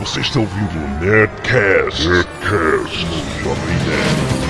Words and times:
Você 0.00 0.20
está 0.20 0.40
ouvindo 0.40 0.76
o 0.76 0.88
Nerdcast, 1.04 2.08
Nerdcast 2.08 3.06
no 3.06 3.42
Jovem 3.42 3.76
Nerd. 3.86 4.44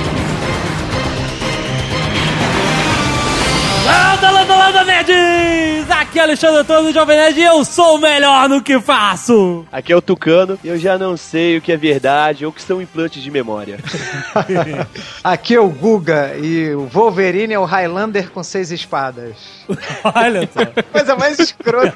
Landa, 3.87 4.31
landa, 4.31 4.57
landa, 4.57 4.85
nerds! 4.85 5.91
Aqui 5.91 6.19
é 6.19 6.23
Alexandre 6.23 6.61
Antônio 6.61 6.85
do 6.85 6.93
Jovem 6.93 7.17
Nerd 7.17 7.39
e 7.39 7.43
eu 7.43 7.65
sou 7.65 7.97
o 7.97 7.99
melhor 7.99 8.49
no 8.49 8.63
que 8.63 8.81
faço! 8.81 9.67
Aqui 9.71 9.93
é 9.93 9.97
o 9.97 10.01
Tucano 10.01 10.59
e 10.65 10.69
eu 10.69 10.79
já 10.79 10.97
não 10.97 11.17
sei 11.17 11.59
o 11.59 11.61
que 11.61 11.73
é 11.73 11.77
verdade 11.77 12.47
ou 12.47 12.51
o 12.51 12.55
que 12.55 12.63
são 12.63 12.81
implantes 12.81 13.23
de 13.23 13.31
memória. 13.31 13.79
Aqui 15.23 15.55
é 15.55 15.61
o 15.61 15.69
Guga 15.69 16.35
e 16.41 16.75
o 16.75 16.87
Wolverine 16.87 17.53
é 17.53 17.59
o 17.59 17.65
Highlander 17.65 18.31
com 18.31 18.43
seis 18.43 18.71
espadas. 18.71 19.64
Olha 20.15 20.49
só. 20.53 20.61
Coisa 20.93 21.17
mais 21.17 21.39
escrota. 21.39 21.95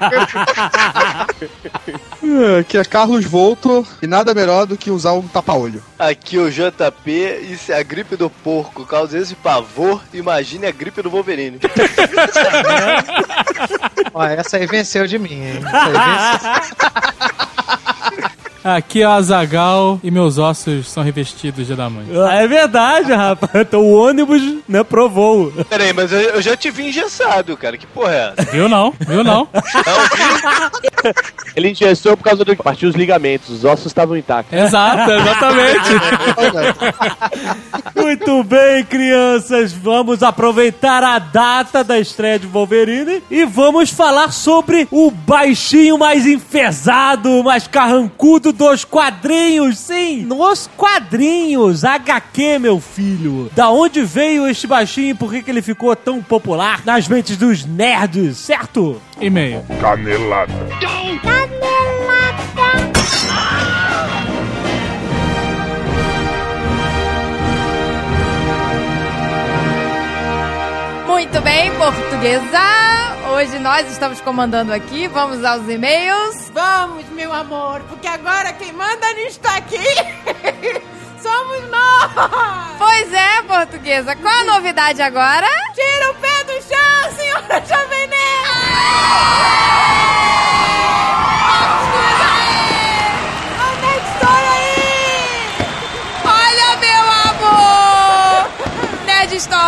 Aqui 2.60 2.78
é 2.78 2.84
Carlos 2.84 3.24
Volto 3.24 3.86
e 4.02 4.06
nada 4.06 4.34
melhor 4.34 4.66
do 4.66 4.76
que 4.76 4.90
usar 4.90 5.12
um 5.12 5.26
tapa-olho. 5.26 5.82
Aqui 5.98 6.36
é 6.36 6.40
o 6.40 6.50
JP 6.50 7.10
e 7.50 7.56
se 7.56 7.72
a 7.72 7.82
gripe 7.82 8.16
do 8.16 8.28
porco 8.30 8.84
causa 8.86 9.18
esse 9.18 9.34
pavor, 9.34 10.02
imagine 10.12 10.66
a 10.66 10.70
gripe 10.70 11.02
do 11.02 11.10
Wolverine. 11.10 11.58
Ó, 14.14 14.24
essa 14.24 14.56
aí 14.56 14.66
venceu 14.66 15.06
de 15.06 15.18
mim, 15.18 15.32
hein? 15.32 15.60
Essa 15.64 15.86
aí 15.86 15.92
venceu. 15.92 17.47
Aqui 18.76 19.02
é 19.02 19.08
o 19.08 19.10
Azagal 19.10 19.98
e 20.02 20.10
meus 20.10 20.36
ossos 20.38 20.90
são 20.90 21.02
revestidos 21.02 21.66
de 21.66 21.72
adamante. 21.72 22.10
É 22.32 22.46
verdade, 22.46 23.12
rapaz. 23.12 23.50
Então 23.54 23.80
o 23.80 23.92
ônibus 23.92 24.42
né, 24.68 24.84
provou. 24.84 25.52
Peraí, 25.68 25.92
mas 25.92 26.12
eu, 26.12 26.20
eu 26.20 26.42
já 26.42 26.56
te 26.56 26.70
vi 26.70 26.88
engessado, 26.88 27.56
cara. 27.56 27.76
Que 27.76 27.86
porra 27.86 28.14
é 28.14 28.34
essa? 28.36 28.50
Viu 28.50 28.68
não? 28.68 28.92
Viu 29.00 29.24
não? 29.24 29.48
Ele 31.56 31.70
engessou 31.70 32.16
por 32.16 32.24
causa 32.24 32.44
do. 32.44 32.56
Partiu 32.56 32.88
os 32.88 32.94
ligamentos, 32.94 33.50
os 33.50 33.64
ossos 33.64 33.86
estavam 33.86 34.16
intactos. 34.16 34.58
Exato, 34.58 35.10
exatamente. 35.10 35.90
Muito 37.96 38.44
bem, 38.44 38.84
crianças. 38.84 39.72
Vamos 39.72 40.22
aproveitar 40.22 41.02
a 41.02 41.18
data 41.18 41.82
da 41.82 41.98
estreia 41.98 42.38
de 42.38 42.46
Wolverine 42.46 43.22
e 43.30 43.44
vamos 43.44 43.90
falar 43.90 44.32
sobre 44.32 44.86
o 44.90 45.10
baixinho 45.10 45.98
mais 45.98 46.26
enfesado, 46.26 47.42
mais 47.42 47.66
carrancudo 47.66 48.52
dos 48.58 48.84
quadrinhos. 48.84 49.78
Sim, 49.78 50.22
nos 50.22 50.68
quadrinhos. 50.76 51.84
HQ, 51.84 52.58
meu 52.58 52.80
filho. 52.80 53.48
Da 53.54 53.70
onde 53.70 54.02
veio 54.02 54.48
este 54.48 54.66
baixinho 54.66 55.10
e 55.10 55.14
por 55.14 55.30
que, 55.30 55.42
que 55.42 55.50
ele 55.50 55.62
ficou 55.62 55.94
tão 55.94 56.20
popular 56.20 56.82
nas 56.84 57.06
mentes 57.06 57.36
dos 57.36 57.64
nerds, 57.64 58.36
certo? 58.36 59.00
E-mail. 59.20 59.64
Canelada. 59.80 60.52
Muito 71.08 71.40
bem, 71.40 71.74
portuguesa. 71.78 72.60
Hoje 73.32 73.58
nós 73.58 73.90
estamos 73.90 74.20
comandando 74.20 74.74
aqui. 74.74 75.08
Vamos 75.08 75.42
aos 75.42 75.66
e-mails. 75.66 76.50
Vamos, 76.52 77.06
meu 77.08 77.32
amor, 77.32 77.80
porque 77.88 78.06
agora 78.06 78.52
quem 78.52 78.74
manda 78.74 79.10
nisso 79.14 79.40
aqui 79.56 79.82
somos 81.22 81.70
nós! 81.70 82.76
Pois 82.76 83.10
é, 83.10 83.42
portuguesa. 83.42 84.14
Qual 84.16 84.34
a 84.34 84.44
novidade 84.44 85.00
agora? 85.00 85.46
Tira 85.74 86.10
o 86.10 86.14
pé 86.16 86.44
do 86.44 86.52
chão, 86.62 87.16
senhora 87.16 87.64
Jovem 87.66 88.06
Nerd! 88.06 88.48
Olha 93.56 93.72
o 93.72 93.80
Nerd 93.80 94.04
Store 94.14 94.46
aí! 94.46 94.76
Olha, 96.22 96.76
meu 96.76 97.02
amor! 97.32 98.48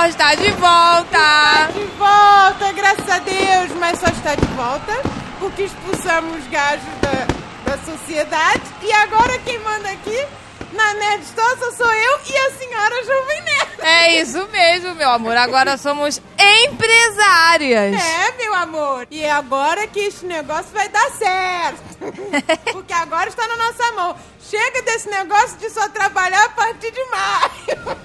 Está 0.09 0.35
de 0.35 0.51
volta. 0.53 1.69
De 1.75 1.85
volta, 1.99 2.73
graças 2.75 3.09
a 3.09 3.19
Deus, 3.19 3.79
mas 3.79 3.99
só 3.99 4.07
está 4.07 4.35
de 4.35 4.47
volta 4.55 4.93
porque 5.39 5.65
expulsamos 5.65 6.47
gajos 6.49 6.89
da, 7.03 7.71
da 7.71 7.79
sociedade 7.85 8.63
e 8.83 8.93
agora 8.93 9.39
quem 9.41 9.59
manda 9.59 9.91
aqui 9.91 10.27
na 10.73 10.95
Nerd 10.95 11.25
só 11.25 11.73
sou 11.73 11.93
eu 11.93 12.21
e 12.27 12.37
a 12.37 12.51
senhora 12.53 13.05
Jovem 13.05 13.43
Nerd. 13.43 13.70
É 13.83 14.21
isso 14.21 14.47
mesmo, 14.49 14.95
meu 14.95 15.11
amor. 15.11 15.37
Agora 15.37 15.77
somos 15.77 16.21
empresárias. 16.39 17.95
É, 17.95 18.37
meu 18.37 18.55
amor. 18.55 19.07
E 19.11 19.23
é 19.23 19.31
agora 19.31 19.87
que 19.87 20.01
este 20.01 20.27
negócio 20.27 20.73
vai 20.73 20.89
dar 20.89 21.11
certo. 21.11 21.81
Porque 22.73 22.93
agora 22.93 23.29
está 23.29 23.47
na 23.47 23.57
nossa 23.57 23.93
mão. 23.93 24.17
Chega 24.41 24.83
desse 24.83 25.09
negócio 25.09 25.57
de 25.59 25.71
só 25.71 25.89
trabalhar 25.89 26.45
a 26.45 26.49
partir 26.51 26.91
de 26.91 27.05
maio. 27.05 27.97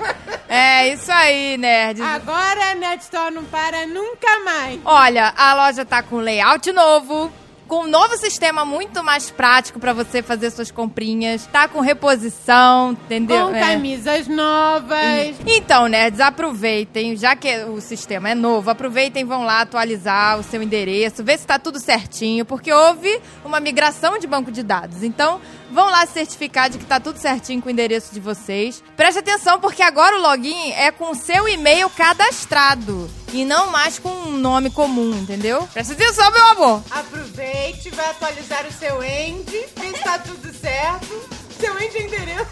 É 0.48 0.90
isso 0.90 1.12
aí, 1.12 1.58
nerds. 1.58 2.06
Agora 2.06 2.72
a 2.72 2.76
Net 2.76 3.04
Store 3.04 3.34
não 3.34 3.44
para 3.46 3.88
nunca 3.88 4.40
mais. 4.44 4.80
Olha, 4.86 5.34
a 5.36 5.56
loja 5.56 5.84
tá 5.84 6.04
com 6.04 6.18
layout 6.18 6.72
novo. 6.72 7.32
Com 7.68 7.86
um 7.86 7.88
novo 7.88 8.16
sistema 8.18 8.64
muito 8.64 9.04
mais 9.04 9.32
prático 9.32 9.80
pra 9.80 9.92
você 9.92 10.22
fazer 10.22 10.52
suas 10.52 10.70
comprinhas. 10.70 11.48
Tá 11.52 11.68
com 11.68 11.80
reposição, 11.80 12.92
entendeu? 12.92 13.48
Com 13.50 13.56
É. 13.56 13.60
camisas 13.60 14.28
novas. 14.28 15.36
Então, 15.48 15.88
nerds, 15.88 16.20
aproveitem, 16.20 17.16
já 17.16 17.36
que 17.36 17.64
o 17.66 17.82
sistema 17.82 18.30
é 18.30 18.36
novo, 18.36 18.70
aproveitem 18.70 19.24
e 19.24 19.26
vão 19.26 19.44
lá 19.44 19.62
atualizar 19.62 20.40
o 20.40 20.44
seu 20.44 20.62
endereço, 20.62 21.24
ver 21.24 21.40
se 21.40 21.48
tá 21.48 21.58
tudo 21.58 21.80
certinho, 21.80 22.46
porque 22.46 22.72
houve 22.72 23.20
uma 23.44 23.60
migração 23.60 24.20
de 24.20 24.28
banco 24.28 24.52
de 24.52 24.62
dados. 24.62 25.02
Então, 25.02 25.42
vão 25.72 25.90
lá 25.90 26.06
certificar 26.06 26.70
de 26.70 26.78
que 26.78 26.86
tá 26.86 27.00
tudo 27.00 27.18
certinho 27.18 27.62
com 27.62 27.70
o 27.70 27.72
endereço 27.72 28.14
de 28.14 28.20
vocês. 28.20 28.84
Preste 28.96 29.20
atenção, 29.20 29.60
porque 29.60 29.82
agora 29.82 30.18
o 30.18 30.22
login 30.22 30.72
é 30.72 30.92
com 30.92 31.12
o 31.12 31.16
seu 31.16 31.48
e-mail 31.48 31.90
cadastrado 31.90 33.10
e 33.34 33.44
não 33.44 33.72
mais 33.72 34.00
com 34.00 34.10
um 34.10 34.32
nome 34.38 34.70
comum, 34.70 35.12
entendeu? 35.16 35.68
Preste 35.74 35.94
atenção, 35.94 36.32
meu 36.32 36.46
amor. 36.46 36.84
Aproveite, 36.90 37.90
vai 37.90 38.10
atualizar 38.10 38.66
o 38.66 38.72
seu 38.72 39.04
end, 39.04 39.52
ver 39.52 39.98
se 39.98 40.04
tá 40.04 40.20
tudo 40.20 40.54
certo. 40.54 41.46
Seu 41.60 41.80
end 41.80 41.98
é 41.98 42.02
endereço. 42.04 42.52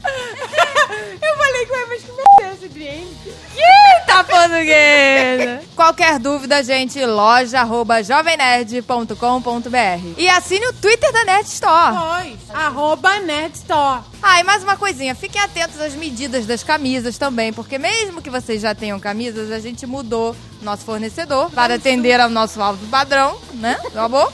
Eu 1.20 1.36
falei 1.36 1.66
que 1.66 1.72
eu 1.72 1.88
mas 1.88 2.02
que 2.02 2.12
merda 2.12 2.78
é 2.78 2.94
end? 2.94 3.34
Eita, 3.56 4.24
portuguesa! 4.24 5.60
Qualquer 5.74 6.19
dúvida, 6.19 6.62
gente, 6.62 7.04
loja 7.04 7.60
arroba 7.60 8.02
jovemnerd.com.br. 8.02 10.14
E 10.16 10.28
assine 10.28 10.66
o 10.66 10.72
Twitter 10.72 11.12
da 11.12 11.24
Nerd 11.24 11.48
Store. 11.48 11.97
Pois, 11.97 12.38
arroba 12.54 13.18
Nerd 13.20 13.56
Store. 13.56 14.02
Ah, 14.22 14.41
e 14.41 14.44
mais 14.44 14.62
uma 14.62 14.76
coisinha, 14.76 15.14
fiquem 15.14 15.41
atentos 15.41 15.80
às 15.80 15.94
medidas 15.94 16.47
das 16.47 16.62
camisas 16.62 17.18
também, 17.18 17.52
porque 17.52 17.78
mesmo 17.78 18.22
que 18.22 18.30
vocês 18.30 18.62
já 18.62 18.74
tenham 18.74 19.00
camisas, 19.00 19.50
a 19.50 19.58
gente 19.58 19.86
mudou 19.86 20.36
nosso 20.62 20.84
fornecedor 20.84 21.50
para 21.50 21.74
atender 21.74 22.20
ao 22.20 22.30
nosso 22.30 22.60
alto 22.60 22.84
padrão, 22.86 23.38
né? 23.54 23.76
Meu 23.92 24.04
amor? 24.04 24.32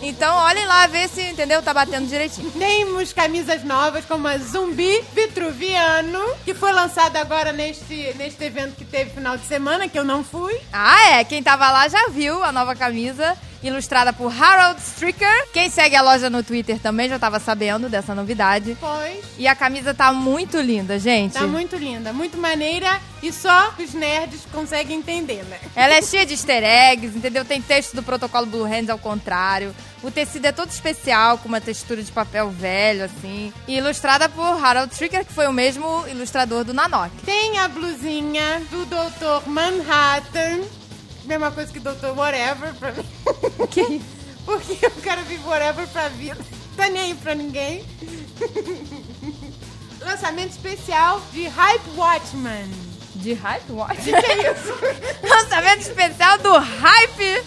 Então, 0.00 0.36
olhem 0.36 0.64
lá, 0.66 0.86
ver 0.86 1.08
se, 1.08 1.22
entendeu? 1.22 1.60
Tá 1.62 1.74
batendo 1.74 2.06
direitinho. 2.06 2.50
Temos 2.52 3.12
camisas 3.12 3.64
novas 3.64 4.04
como 4.04 4.28
a 4.28 4.38
Zumbi 4.38 5.02
Vitruviano, 5.12 6.20
que 6.44 6.54
foi 6.54 6.72
lançada 6.72 7.20
agora 7.20 7.52
neste, 7.52 8.14
neste 8.16 8.44
evento 8.44 8.76
que 8.76 8.84
teve 8.84 9.10
final 9.10 9.36
de 9.36 9.44
semana, 9.46 9.88
que 9.88 9.98
eu 9.98 10.04
não 10.04 10.22
fui. 10.22 10.56
Ah, 10.72 11.10
é. 11.10 11.24
Quem 11.24 11.42
tava 11.42 11.70
lá 11.70 11.88
já 11.88 12.08
viu 12.08 12.42
a 12.44 12.52
nova 12.52 12.76
camisa, 12.76 13.36
ilustrada 13.62 14.12
por 14.12 14.32
Harold 14.32 14.80
Stricker. 14.80 15.48
Quem 15.52 15.70
segue 15.70 15.96
a 15.96 16.02
loja 16.02 16.30
no 16.30 16.42
Twitter 16.42 16.78
também 16.78 17.08
já 17.08 17.18
tava 17.18 17.40
sabendo 17.40 17.88
dessa 17.88 18.14
novidade. 18.14 18.76
Pois. 18.80 19.24
E 19.38 19.46
a 19.46 19.54
camisa 19.54 19.92
tá 19.94 20.12
muito 20.12 20.60
linda, 20.60 20.98
gente. 20.98 21.34
Tá 21.34 21.46
muito 21.46 21.76
linda, 21.76 22.12
muito 22.12 22.38
maneira 22.38 23.00
e 23.22 23.32
só 23.32 23.74
os 23.78 23.94
nerds 23.94 24.42
conseguem 24.52 24.98
entender, 24.98 25.44
né? 25.44 25.58
Ela 25.74 25.94
é 25.94 26.02
cheia 26.02 26.24
de 26.24 26.34
easter 26.34 26.62
eggs, 26.62 27.16
entendeu? 27.16 27.44
Tem 27.44 27.60
texto 27.60 27.94
do 27.94 28.02
protocolo 28.02 28.46
Blue 28.46 28.64
Hands 28.64 28.90
ao 28.90 28.98
contrário. 28.98 29.74
O 30.02 30.10
tecido 30.10 30.46
é 30.46 30.52
todo 30.52 30.70
especial, 30.70 31.38
com 31.38 31.48
uma 31.48 31.60
textura 31.60 32.02
de 32.02 32.12
papel 32.12 32.50
velho, 32.50 33.04
assim. 33.04 33.52
E 33.66 33.76
ilustrada 33.78 34.28
por 34.28 34.64
Harold 34.64 34.92
Stricker, 34.92 35.24
que 35.24 35.32
foi 35.32 35.48
o 35.48 35.52
mesmo 35.52 36.04
ilustrador 36.06 36.62
do 36.62 36.72
Nanok. 36.72 37.10
Tem 37.24 37.58
a 37.58 37.66
blusinha 37.66 38.62
do 38.70 38.86
Dr. 38.86 39.48
Manhattan. 39.48 40.77
Mesma 41.28 41.50
coisa 41.50 41.70
que 41.70 41.78
Dr. 41.78 42.16
Whatever 42.16 42.72
pra 42.74 42.92
mim. 42.92 43.04
Que 43.70 43.82
isso? 43.82 44.06
Porque 44.46 44.86
o 44.86 45.02
cara 45.02 45.20
vive 45.22 45.46
whatever 45.46 45.86
pra 45.88 46.08
vida. 46.08 46.38
Tá 46.74 46.88
nem 46.88 47.02
aí 47.02 47.14
pra 47.14 47.34
ninguém. 47.34 47.84
Lançamento 50.00 50.52
especial 50.52 51.20
de 51.30 51.46
Hype 51.46 51.90
Watchman. 51.96 52.70
De 53.16 53.34
Hype 53.34 53.72
Watch? 53.72 54.00
Que 54.00 54.14
é 54.14 54.52
isso? 54.52 54.74
Lançamento 55.22 55.80
especial 55.82 56.38
do 56.38 56.56
Hype... 56.56 57.44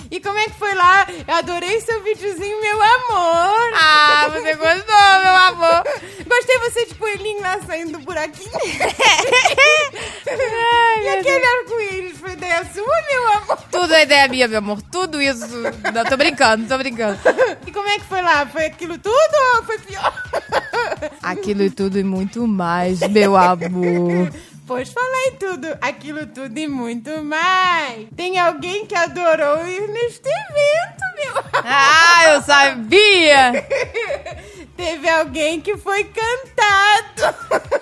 e 0.09 0.19
como 0.19 0.37
é 0.39 0.45
que 0.45 0.57
foi 0.57 0.73
lá? 0.73 1.05
Eu 1.27 1.35
adorei 1.35 1.79
seu 1.81 2.01
videozinho, 2.01 2.61
meu 2.61 2.81
amor. 2.81 3.73
Ah, 3.75 4.29
você 4.31 4.55
gostou, 4.55 5.19
meu 5.23 5.35
amor. 5.35 5.83
Gostei 6.27 6.57
você 6.59 6.85
de 6.85 6.95
coelhinho 6.95 7.41
lá 7.41 7.59
saindo 7.65 7.93
do 7.93 7.99
buraquinho. 7.99 8.51
E 11.01 11.07
aquele 11.07 11.45
arco-íris 11.45 12.17
foi 12.19 12.31
ideia 12.33 12.63
sua, 12.73 13.01
meu 13.09 13.27
amor? 13.33 13.57
Tudo 13.71 13.93
é 13.93 14.03
ideia 14.03 14.27
minha, 14.27 14.47
meu 14.47 14.59
amor. 14.59 14.81
Tudo 14.91 15.21
isso. 15.21 15.47
Não, 15.93 16.05
tô 16.05 16.15
brincando, 16.15 16.67
tô 16.67 16.77
brincando. 16.77 17.19
E 17.65 17.71
como 17.71 17.87
é 17.89 17.97
que 17.97 18.05
foi 18.05 18.21
lá? 18.21 18.45
Foi 18.45 18.65
aquilo 18.65 18.97
tudo 18.97 19.35
ou 19.55 19.63
foi 19.63 19.79
pior? 19.79 20.13
Aquilo 21.21 21.63
e 21.63 21.69
tudo 21.69 21.99
e 21.99 22.03
muito 22.03 22.47
mais, 22.47 22.99
meu 23.09 23.35
amor. 23.35 24.31
Pois 24.65 24.89
falei 24.89 25.31
tudo, 25.39 25.67
aquilo 25.81 26.25
tudo 26.27 26.57
e 26.57 26.67
muito 26.67 27.23
mais. 27.23 28.07
Tem 28.15 28.39
alguém 28.39 28.85
que 28.85 28.95
adorou 28.95 29.67
ir 29.67 29.87
neste 29.87 30.29
evento, 30.29 31.03
meu 31.17 31.37
amor. 31.37 31.63
Ah, 31.65 32.33
eu 32.33 32.41
sabia! 32.41 33.51
Teve 34.81 35.07
alguém 35.07 35.61
que 35.61 35.77
foi 35.77 36.03
cantado. 36.05 37.35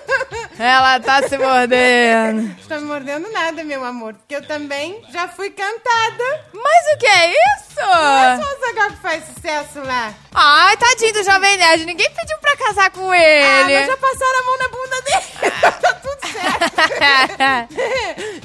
Ela 0.60 1.00
tá 1.00 1.26
se 1.26 1.38
mordendo. 1.38 2.54
Estou 2.60 2.78
me 2.78 2.86
mordendo 2.86 3.30
nada, 3.32 3.64
meu 3.64 3.82
amor, 3.82 4.12
porque 4.12 4.36
eu 4.36 4.46
também 4.46 5.00
já 5.10 5.26
fui 5.26 5.48
cantada. 5.48 6.44
Mas 6.52 6.94
o 6.94 6.98
que 6.98 7.06
é 7.06 7.30
isso? 7.30 7.80
Não 7.80 8.18
é 8.18 8.36
só 8.36 8.42
o 8.42 8.60
Zagal 8.66 8.90
que 8.90 8.96
faz 8.96 9.24
sucesso 9.24 9.80
lá. 9.82 10.12
Ai, 10.34 10.76
tadinho 10.76 11.14
do 11.14 11.22
Jovem 11.24 11.56
Nerd. 11.56 11.86
Ninguém 11.86 12.10
pediu 12.10 12.36
pra 12.38 12.56
casar 12.58 12.90
com 12.90 13.10
Ah, 13.10 13.16
ele. 13.16 13.78
mas 13.78 13.86
já 13.86 13.96
passaram 13.96 14.38
a 14.38 14.42
mão 14.44 14.58
na 14.58 14.68
bunda 14.68 15.00
dele. 15.02 15.50
tá 15.80 15.92
tudo 15.94 16.18
certo. 16.30 17.70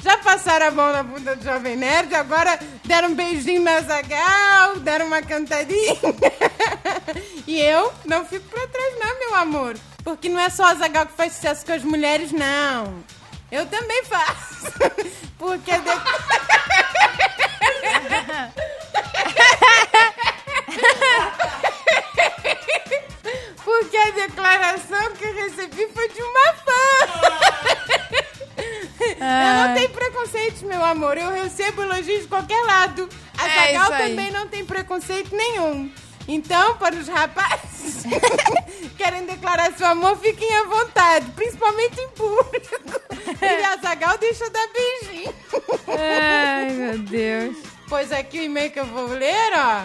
já 0.02 0.16
passaram 0.18 0.66
a 0.68 0.70
mão 0.70 0.92
na 0.92 1.02
bunda 1.02 1.36
do 1.36 1.44
Jovem 1.44 1.76
Nerd, 1.76 2.14
agora 2.14 2.58
deram 2.86 3.08
um 3.08 3.14
beijinho 3.14 3.60
na 3.62 3.80
Zagal, 3.82 4.76
deram 4.76 5.06
uma 5.08 5.20
cantadinha. 5.20 5.96
e 7.46 7.60
eu 7.60 7.92
não 8.06 8.24
fico 8.24 8.45
pra 8.46 8.66
trás 8.66 8.94
não, 8.98 9.18
meu 9.18 9.34
amor. 9.36 9.76
Porque 10.04 10.28
não 10.28 10.40
é 10.40 10.48
só 10.50 10.64
a 10.66 10.74
Zagal 10.74 11.06
que 11.06 11.12
faz 11.12 11.32
sucesso 11.34 11.64
com 11.66 11.72
as 11.72 11.82
mulheres, 11.82 12.32
não. 12.32 13.02
Eu 13.50 13.66
também 13.66 14.04
faço. 14.04 14.66
Porque... 15.38 15.72
De... 15.72 15.90
Porque 23.64 23.96
a 23.96 24.10
declaração 24.10 25.12
que 25.14 25.24
eu 25.24 25.34
recebi 25.34 25.88
foi 25.92 26.08
de 26.08 26.22
uma 26.22 26.54
fã. 26.54 26.72
Eu 29.18 29.68
não 29.68 29.74
tenho 29.74 29.88
preconceito, 29.90 30.64
meu 30.66 30.84
amor. 30.84 31.16
Eu 31.18 31.32
recebo 31.32 31.82
elogios 31.82 32.22
de 32.22 32.28
qualquer 32.28 32.62
lado. 32.64 33.08
A 33.38 33.48
É 33.48 33.72
Zagal 33.72 33.90
também 33.98 34.30
não 34.30 34.46
tem 34.46 34.64
preconceito 34.64 35.34
nenhum. 35.34 35.90
Então, 36.28 36.76
para 36.76 36.94
os 36.96 37.06
rapazes 37.08 38.02
que 38.80 38.88
querem 38.96 39.26
declarar 39.26 39.72
seu 39.76 39.86
amor, 39.86 40.16
fiquem 40.18 40.52
à 40.56 40.64
vontade, 40.64 41.30
principalmente 41.32 42.00
em 42.00 42.08
público. 42.10 43.00
E 43.42 43.64
a 43.64 43.76
Zagal 43.76 44.16
deixa 44.18 44.48
dar 44.48 44.66
beijinho. 44.68 45.34
Ai, 45.88 46.70
meu 46.70 46.98
Deus. 46.98 47.56
Pois 47.88 48.10
aqui 48.12 48.38
o 48.38 48.42
e-mail 48.44 48.70
que 48.70 48.80
eu 48.80 48.86
vou 48.86 49.08
ler, 49.08 49.52
ó. 49.54 49.82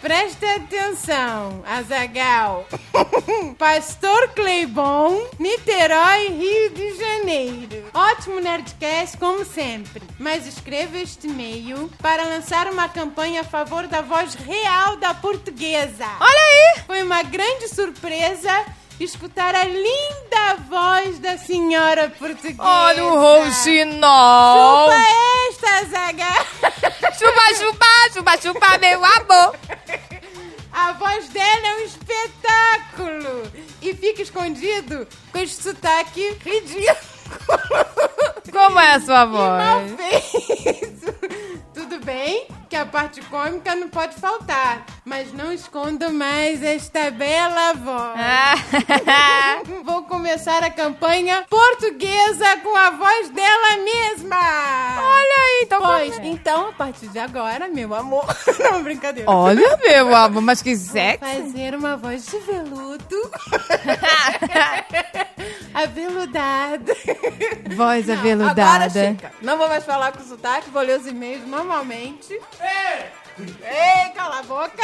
Preste 0.00 0.44
atenção, 0.44 1.64
Azagal. 1.66 2.66
Pastor 3.58 4.28
Cleibon, 4.34 5.26
Niterói, 5.38 6.28
Rio 6.28 6.70
de 6.70 6.94
Janeiro. 6.94 7.83
Ótimo 7.94 8.40
Nerdcast, 8.40 9.16
como 9.18 9.44
sempre. 9.44 10.02
Mas 10.18 10.48
escreva 10.48 10.98
este 10.98 11.28
e-mail 11.28 11.88
para 12.02 12.24
lançar 12.24 12.66
uma 12.66 12.88
campanha 12.88 13.42
a 13.42 13.44
favor 13.44 13.86
da 13.86 14.00
voz 14.00 14.34
real 14.34 14.96
da 14.96 15.14
portuguesa. 15.14 16.04
Olha 16.18 16.40
aí. 16.40 16.82
Foi 16.86 17.02
uma 17.04 17.22
grande 17.22 17.68
surpresa 17.68 18.50
escutar 18.98 19.54
a 19.54 19.62
linda 19.62 20.56
voz 20.68 21.20
da 21.20 21.38
senhora 21.38 22.10
portuguesa. 22.10 22.60
Olha 22.62 23.04
o 23.04 23.16
rouxinol. 23.16 24.90
Chupa 24.90 25.04
esta, 25.48 25.76
Azagal. 25.78 26.46
Chupa, 27.16 27.54
chupa, 27.54 27.86
chupa, 28.12 28.42
chupa, 28.42 28.78
meu 28.78 29.04
amor. 29.04 29.56
A 30.72 30.92
voz 30.94 31.28
dela 31.28 31.66
é 31.68 31.74
um 31.76 31.84
espetáculo! 31.84 33.52
E 33.80 33.94
fica 33.94 34.22
escondido 34.22 35.06
com 35.30 35.38
esse 35.38 35.62
sotaque 35.62 36.36
ridículo. 36.44 37.13
Como 38.52 38.78
é 38.80 38.94
a 38.94 39.00
sua 39.00 39.26
Mal 39.26 39.80
voz? 39.80 39.92
feito. 39.96 41.14
Tudo 41.74 41.98
bem 42.04 42.46
que 42.74 42.78
a 42.78 42.86
parte 42.86 43.20
cômica 43.30 43.76
não 43.76 43.88
pode 43.88 44.16
faltar, 44.16 44.84
mas 45.04 45.32
não 45.32 45.52
escondo 45.52 46.12
mais 46.12 46.60
esta 46.60 47.08
bela 47.08 47.72
voz. 47.74 48.18
Ah. 48.18 49.62
Vou 49.84 50.02
começar 50.02 50.60
a 50.64 50.70
campanha 50.70 51.44
portuguesa 51.48 52.56
com 52.64 52.76
a 52.76 52.90
voz 52.90 53.28
dela 53.28 53.76
mesma. 53.76 54.36
Olha 54.98 55.42
aí, 55.44 55.60
então 55.62 55.80
Pois, 55.80 56.14
como 56.16 56.26
é? 56.26 56.30
então, 56.30 56.68
a 56.70 56.72
partir 56.72 57.06
de 57.06 57.18
agora, 57.20 57.68
meu 57.68 57.94
amor. 57.94 58.26
Não, 58.58 58.82
brincadeira. 58.82 59.30
Olha, 59.30 59.76
meu 59.76 60.12
amor, 60.16 60.42
mas 60.42 60.60
que 60.60 60.74
sexy. 60.74 61.18
fazer 61.20 61.76
uma 61.76 61.96
voz 61.96 62.26
de 62.26 62.38
veludo. 62.40 63.30
Aveludada. 65.74 66.94
Voz 67.76 68.08
Agora 68.08 68.18
aveludada. 68.20 68.90
chega. 68.90 69.32
Não 69.42 69.58
vou 69.58 69.68
mais 69.68 69.84
falar 69.84 70.12
com 70.12 70.22
sotaque, 70.22 70.70
vou 70.70 70.82
ler 70.82 71.00
os 71.00 71.06
e-mails 71.06 71.46
normalmente. 71.46 72.40
Ei! 72.66 74.10
Cala 74.14 74.38
a 74.38 74.42
boca. 74.42 74.82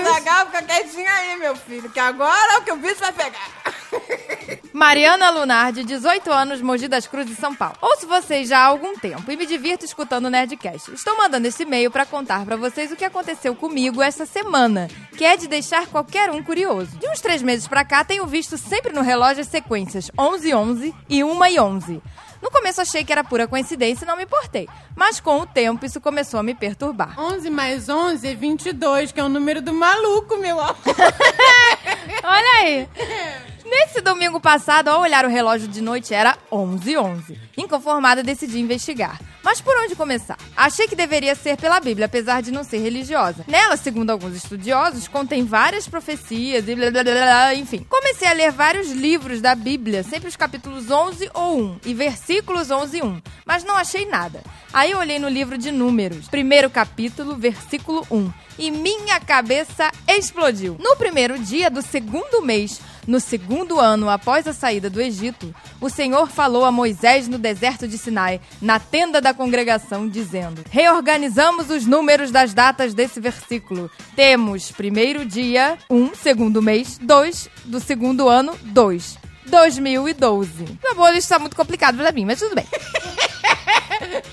E 0.00 0.02
a. 0.08 0.14
Zagal 0.14 0.46
fica 0.46 0.62
quietinha 0.62 1.10
aí, 1.10 1.36
meu 1.36 1.54
filho, 1.54 1.90
que 1.90 2.00
agora 2.00 2.54
é 2.54 2.58
o 2.58 2.62
que 2.62 2.72
o 2.72 2.76
bicho 2.76 3.00
vai 3.00 3.12
pegar. 3.12 3.48
Mariana 4.72 5.30
Lunardi, 5.30 5.84
18 5.84 6.30
anos, 6.30 6.62
Mogi 6.62 6.88
das 6.88 7.06
Cruzes, 7.06 7.36
São 7.36 7.54
Paulo. 7.54 7.76
Ouço 7.82 8.06
vocês 8.06 8.48
já 8.48 8.60
há 8.60 8.66
algum 8.66 8.96
tempo 8.96 9.30
e 9.30 9.36
me 9.36 9.44
divirto 9.44 9.84
escutando 9.84 10.26
o 10.26 10.30
Nerdcast. 10.30 10.92
Estou 10.92 11.16
mandando 11.16 11.46
esse 11.46 11.64
e-mail 11.64 11.90
para 11.90 12.06
contar 12.06 12.44
para 12.44 12.56
vocês 12.56 12.90
o 12.90 12.96
que 12.96 13.04
aconteceu 13.04 13.54
comigo 13.54 14.00
essa 14.00 14.24
semana, 14.24 14.88
que 15.16 15.24
é 15.24 15.36
de 15.36 15.48
deixar 15.48 15.86
qualquer 15.86 16.30
um 16.30 16.42
curioso. 16.42 16.96
De 16.98 17.08
uns 17.08 17.20
três 17.20 17.42
meses 17.42 17.66
pra 17.66 17.84
cá, 17.84 18.04
tenho 18.04 18.26
visto 18.26 18.56
sempre 18.56 18.92
no 18.92 19.02
relógio 19.02 19.42
as 19.42 19.48
sequências 19.48 20.10
11 20.18 20.54
11 20.54 20.94
e 21.08 21.24
1 21.24 21.46
e 21.46 21.60
11. 21.60 22.02
No 22.42 22.50
começo 22.50 22.80
achei 22.80 23.04
que 23.04 23.12
era 23.12 23.22
pura 23.22 23.46
coincidência 23.46 24.04
e 24.04 24.08
não 24.08 24.16
me 24.16 24.24
importei, 24.24 24.68
mas 24.96 25.20
com 25.20 25.40
o 25.40 25.46
tempo 25.46 25.84
isso 25.84 26.00
começou 26.00 26.40
a 26.40 26.42
me 26.42 26.54
perturbar. 26.54 27.18
11 27.18 27.50
mais 27.50 27.88
11 27.88 28.26
é 28.26 28.34
22, 28.34 29.12
que 29.12 29.20
é 29.20 29.24
o 29.24 29.28
número 29.28 29.60
do 29.60 29.72
maluco, 29.74 30.36
meu 30.38 30.58
amor. 30.60 30.76
Olha 32.24 32.60
aí. 32.62 32.88
Nesse 33.70 34.00
domingo 34.00 34.40
passado, 34.40 34.88
ao 34.88 35.00
olhar 35.00 35.24
o 35.24 35.28
relógio 35.28 35.68
de 35.68 35.80
noite, 35.80 36.12
era 36.12 36.36
11 36.50 36.96
11 36.96 37.40
Inconformada, 37.56 38.20
decidi 38.20 38.58
investigar. 38.58 39.20
Mas 39.44 39.60
por 39.60 39.76
onde 39.78 39.94
começar? 39.94 40.36
Achei 40.56 40.88
que 40.88 40.96
deveria 40.96 41.36
ser 41.36 41.56
pela 41.56 41.78
Bíblia, 41.78 42.06
apesar 42.06 42.42
de 42.42 42.50
não 42.50 42.64
ser 42.64 42.78
religiosa. 42.78 43.44
Nela, 43.46 43.76
segundo 43.76 44.10
alguns 44.10 44.34
estudiosos, 44.34 45.06
contém 45.06 45.44
várias 45.44 45.86
profecias 45.86 46.68
e 46.68 46.74
blá 46.74 46.90
blá 46.90 47.04
blá, 47.04 47.14
blá 47.14 47.54
enfim. 47.54 47.86
Comecei 47.88 48.26
a 48.26 48.32
ler 48.32 48.50
vários 48.50 48.90
livros 48.90 49.40
da 49.40 49.54
Bíblia, 49.54 50.02
sempre 50.02 50.28
os 50.28 50.36
capítulos 50.36 50.90
11 50.90 51.30
ou 51.32 51.60
1 51.60 51.80
e 51.86 51.94
versículos 51.94 52.72
11 52.72 52.98
e 52.98 53.02
1, 53.04 53.22
mas 53.46 53.62
não 53.62 53.76
achei 53.76 54.04
nada. 54.04 54.42
Aí 54.72 54.94
olhei 54.96 55.20
no 55.20 55.28
livro 55.28 55.56
de 55.56 55.70
Números, 55.70 56.28
primeiro 56.28 56.68
capítulo, 56.68 57.36
versículo 57.36 58.04
1, 58.10 58.32
e 58.58 58.70
minha 58.70 59.20
cabeça 59.20 59.90
explodiu. 60.08 60.76
No 60.80 60.96
primeiro 60.96 61.38
dia 61.38 61.70
do 61.70 61.82
segundo 61.82 62.42
mês, 62.42 62.80
no 63.10 63.18
segundo 63.18 63.80
ano 63.80 64.08
após 64.08 64.46
a 64.46 64.52
saída 64.52 64.88
do 64.88 65.00
Egito, 65.00 65.52
o 65.80 65.90
Senhor 65.90 66.28
falou 66.28 66.64
a 66.64 66.70
Moisés 66.70 67.26
no 67.26 67.38
deserto 67.38 67.88
de 67.88 67.98
Sinai, 67.98 68.40
na 68.62 68.78
tenda 68.78 69.20
da 69.20 69.34
congregação, 69.34 70.08
dizendo: 70.08 70.62
Reorganizamos 70.70 71.70
os 71.70 71.84
números 71.84 72.30
das 72.30 72.54
datas 72.54 72.94
desse 72.94 73.18
versículo. 73.18 73.90
Temos 74.14 74.70
primeiro 74.70 75.26
dia, 75.26 75.76
um, 75.90 76.14
segundo 76.14 76.62
mês, 76.62 76.98
dois, 77.02 77.50
do 77.64 77.80
segundo 77.80 78.28
ano, 78.28 78.56
dois. 78.62 79.18
2012. 79.46 80.78
Meu 80.80 80.92
amor, 80.92 81.12
isso 81.12 81.28
tá 81.28 81.38
muito 81.40 81.56
complicado 81.56 81.96
pra 81.96 82.12
mim, 82.12 82.24
mas 82.24 82.38
tudo 82.38 82.54
bem. 82.54 82.66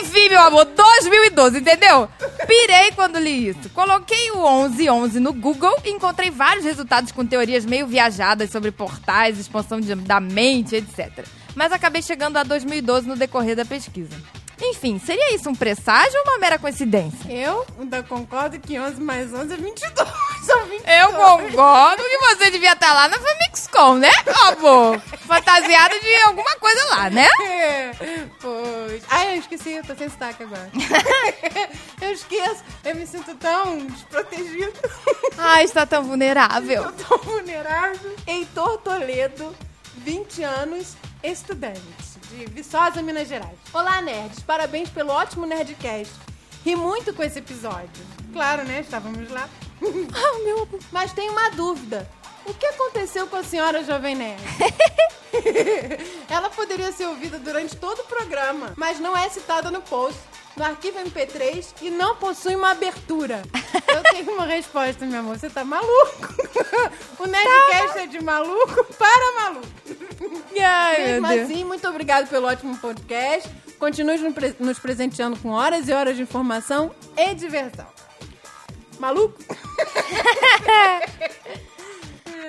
Enfim, 0.00 0.28
meu 0.30 0.40
amor, 0.40 0.64
2012, 0.64 1.58
entendeu? 1.58 2.08
Pirei 2.46 2.92
quando 2.92 3.18
li 3.18 3.48
isso. 3.48 3.68
Coloquei 3.70 4.30
o 4.32 4.36
1111 4.66 5.20
no 5.20 5.32
Google 5.32 5.74
e 5.84 5.90
encontrei 5.90 6.30
vários 6.30 6.64
resultados 6.64 7.12
com 7.12 7.24
teorias 7.26 7.64
meio 7.64 7.86
viajadas 7.86 8.50
sobre 8.50 8.70
portais, 8.70 9.38
expansão 9.38 9.80
de- 9.80 9.94
da 9.94 10.20
mente, 10.20 10.76
etc. 10.76 11.26
Mas 11.54 11.72
acabei 11.72 12.00
chegando 12.02 12.36
a 12.38 12.42
2012 12.42 13.06
no 13.06 13.16
decorrer 13.16 13.54
da 13.56 13.64
pesquisa. 13.64 14.16
Enfim, 14.60 14.98
seria 15.04 15.34
isso 15.34 15.48
um 15.50 15.54
presságio 15.54 16.16
ou 16.20 16.30
uma 16.32 16.38
mera 16.38 16.58
coincidência? 16.58 17.30
Eu 17.30 17.66
ainda 17.78 18.02
concordo 18.02 18.58
que 18.60 18.78
11 18.78 19.00
mais 19.00 19.32
11 19.34 19.52
é 19.52 19.56
22. 19.56 20.08
São 20.42 20.66
22. 20.66 20.82
Eu 21.00 21.12
concordo 21.12 22.02
que 22.02 22.18
você 22.18 22.50
devia 22.50 22.72
estar 22.72 22.92
lá 22.92 23.08
na 23.08 23.18
Famixcom, 23.18 23.94
né, 23.94 24.10
amor? 24.46 25.00
Fantasiado 25.26 25.98
de 26.00 26.14
alguma 26.26 26.56
coisa 26.56 26.84
lá, 26.90 27.10
né? 27.10 27.28
É, 27.40 27.92
pois. 28.40 29.02
Ai, 29.08 29.34
eu 29.34 29.38
esqueci, 29.40 29.72
eu 29.72 29.84
tô 29.84 29.94
sem 29.94 30.08
sotaque 30.08 30.42
agora. 30.42 30.70
eu 32.02 32.10
esqueço, 32.10 32.64
eu 32.84 32.96
me 32.96 33.06
sinto 33.06 33.34
tão 33.36 33.86
desprotegido. 33.86 34.72
Ai, 35.38 35.64
está 35.64 35.86
tão 35.86 36.02
vulnerável. 36.02 36.82
Eu 36.82 36.92
tô 36.92 37.18
vulnerável. 37.18 38.16
Heitor 38.26 38.78
Toledo, 38.78 39.54
20 39.98 40.42
anos, 40.42 40.96
estudante 41.22 41.80
de 42.32 42.46
Viçosa, 42.46 43.02
Minas 43.02 43.28
Gerais. 43.28 43.58
Olá, 43.72 44.00
nerds. 44.00 44.40
Parabéns 44.40 44.88
pelo 44.88 45.12
ótimo 45.12 45.46
Nerdcast. 45.46 46.12
Ri 46.64 46.74
muito 46.74 47.12
com 47.12 47.22
esse 47.22 47.38
episódio. 47.38 48.04
Claro, 48.32 48.64
né? 48.64 48.80
Estávamos 48.80 49.30
lá. 49.30 49.48
Ah, 50.14 50.38
meu... 50.44 50.68
Mas 50.90 51.12
tenho 51.12 51.32
uma 51.32 51.50
dúvida. 51.50 52.08
O 52.44 52.52
que 52.54 52.66
aconteceu 52.66 53.26
com 53.26 53.36
a 53.36 53.44
senhora 53.44 53.84
Jovem 53.84 54.16
Nerd? 54.16 54.42
Ela 56.28 56.50
poderia 56.50 56.90
ser 56.92 57.06
ouvida 57.06 57.38
durante 57.38 57.76
todo 57.76 58.00
o 58.00 58.04
programa, 58.04 58.72
mas 58.76 58.98
não 58.98 59.16
é 59.16 59.28
citada 59.28 59.70
no 59.70 59.80
post, 59.80 60.18
no 60.56 60.64
arquivo 60.64 60.98
MP3 60.98 61.66
e 61.82 61.90
não 61.90 62.16
possui 62.16 62.56
uma 62.56 62.72
abertura. 62.72 63.42
Eu 63.86 64.02
tenho 64.02 64.32
uma 64.32 64.46
resposta, 64.46 65.06
meu 65.06 65.20
amor. 65.20 65.38
Você 65.38 65.48
tá 65.48 65.64
maluco? 65.64 66.42
O 67.18 67.26
Nerdcast 67.26 67.98
é 67.98 68.06
de 68.06 68.20
maluco 68.22 68.84
para 68.94 69.32
maluco. 69.42 69.68
Ai, 70.60 71.20
Mesmo 71.20 71.26
assim, 71.26 71.64
muito 71.64 71.86
obrigado 71.88 72.28
pelo 72.28 72.48
ótimo 72.48 72.76
podcast. 72.78 73.48
Continue 73.78 74.18
nos 74.58 74.78
presenteando 74.78 75.36
com 75.38 75.50
horas 75.50 75.88
e 75.88 75.92
horas 75.92 76.16
de 76.16 76.22
informação 76.22 76.90
e 77.16 77.34
diversão. 77.34 77.86
Maluco? 79.02 79.36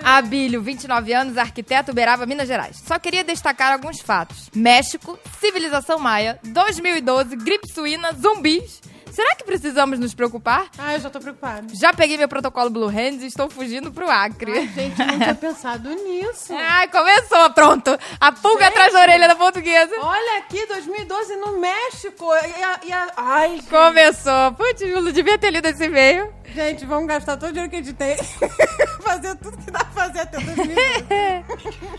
Abílio, 0.03 0.61
29 0.61 1.13
anos, 1.13 1.37
arquiteto, 1.37 1.91
Uberaba, 1.91 2.25
Minas 2.27 2.47
Gerais. 2.47 2.81
Só 2.85 2.99
queria 2.99 3.23
destacar 3.23 3.71
alguns 3.73 3.99
fatos. 4.01 4.51
México, 4.53 5.17
civilização 5.39 5.97
maia, 5.97 6.39
2012, 6.43 7.35
gripe 7.37 7.67
suína, 7.67 8.11
zumbis. 8.13 8.81
Será 9.11 9.35
que 9.35 9.43
precisamos 9.43 9.99
nos 9.99 10.13
preocupar? 10.15 10.65
Ah, 10.75 10.95
eu 10.95 10.99
já 10.99 11.07
tô 11.07 11.19
preocupada. 11.19 11.67
Já 11.71 11.93
peguei 11.93 12.17
meu 12.17 12.27
protocolo 12.27 12.71
Blue 12.71 12.87
Hands 12.87 13.21
e 13.21 13.27
estou 13.27 13.47
fugindo 13.47 13.91
pro 13.91 14.09
Acre. 14.09 14.67
Gente, 14.69 14.99
eu 14.99 15.05
não 15.05 15.19
tinha 15.19 15.35
pensado 15.35 15.87
nisso. 15.93 16.51
Ai, 16.57 16.87
começou, 16.87 17.47
pronto. 17.51 17.95
A 18.19 18.31
pulga 18.31 18.67
atrás 18.69 18.91
da 18.91 19.01
orelha 19.01 19.27
da 19.27 19.35
portuguesa. 19.35 19.93
Olha 20.01 20.39
aqui, 20.39 20.65
2012 20.65 21.35
no 21.35 21.59
México. 21.59 22.25
E 22.33 22.63
a, 22.63 22.79
e 22.85 22.91
a- 22.91 23.13
Ai, 23.15 23.49
gente. 23.57 23.67
Começou. 23.67 24.51
Putz, 24.57 24.81
Júlio, 24.81 25.13
devia 25.13 25.37
ter 25.37 25.51
lido 25.51 25.67
esse 25.67 25.83
e-mail. 25.85 26.33
Gente, 26.53 26.85
vamos 26.85 27.07
gastar 27.07 27.37
todo 27.37 27.49
o 27.49 27.51
dinheiro 27.51 27.69
que 27.69 27.77
a 27.77 27.81
gente 27.81 27.93
tem. 27.93 28.15
fazer 29.01 29.35
tudo 29.37 29.57
que 29.57 29.71
dá 29.71 29.79
pra 29.79 30.05
fazer 30.05 30.19
até 30.21 30.39
2012. 30.39 30.75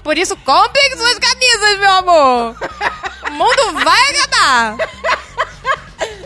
Por 0.03 0.17
isso, 0.17 0.37
comprem 0.39 0.97
suas 0.97 1.19
camisas, 1.19 1.79
meu 1.81 1.91
amor. 1.91 2.57
O 3.29 3.33
mundo 3.33 3.85
vai 3.85 4.03
acabar. 4.11 4.77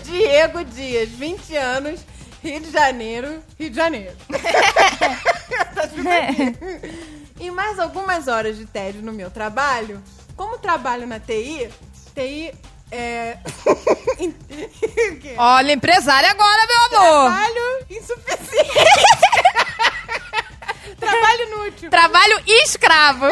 Diego 0.05 0.65
Dias, 0.65 1.09
20 1.11 1.57
anos, 1.57 2.01
Rio 2.43 2.61
de 2.61 2.71
Janeiro, 2.71 3.43
Rio 3.59 3.71
de 3.71 3.77
Janeiro. 3.77 4.17
Tá 5.75 5.85
escrito 5.85 6.09
aqui. 6.09 6.57
E 7.41 7.51
mais 7.51 7.79
algumas 7.79 8.27
horas 8.27 8.57
de 8.57 8.67
tédio 8.67 9.01
no 9.01 9.13
meu 9.13 9.31
trabalho. 9.31 10.03
Como 10.37 10.59
trabalho 10.59 11.07
na 11.07 11.21
TI, 11.21 11.71
TI 12.15 12.53
é. 12.91 13.39
Olha, 15.37 15.73
empresária 15.73 16.31
agora, 16.31 16.67
meu 16.67 16.99
amor. 16.99 17.31
Trabalho 17.31 17.87
insuficiente. 17.91 18.73
Trabalho 20.99 21.43
inútil. 21.43 21.91
Trabalho 21.91 22.43
escravo. 22.47 23.27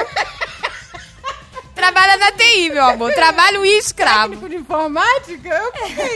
Trabalha 1.77 2.17
na 2.17 2.33
TI, 2.33 2.71
meu 2.71 2.85
amor. 2.85 3.13
Trabalho 3.13 3.65
escravo. 3.65 4.31
Técnico 4.31 4.49
de 4.49 4.57
informática? 4.57 5.63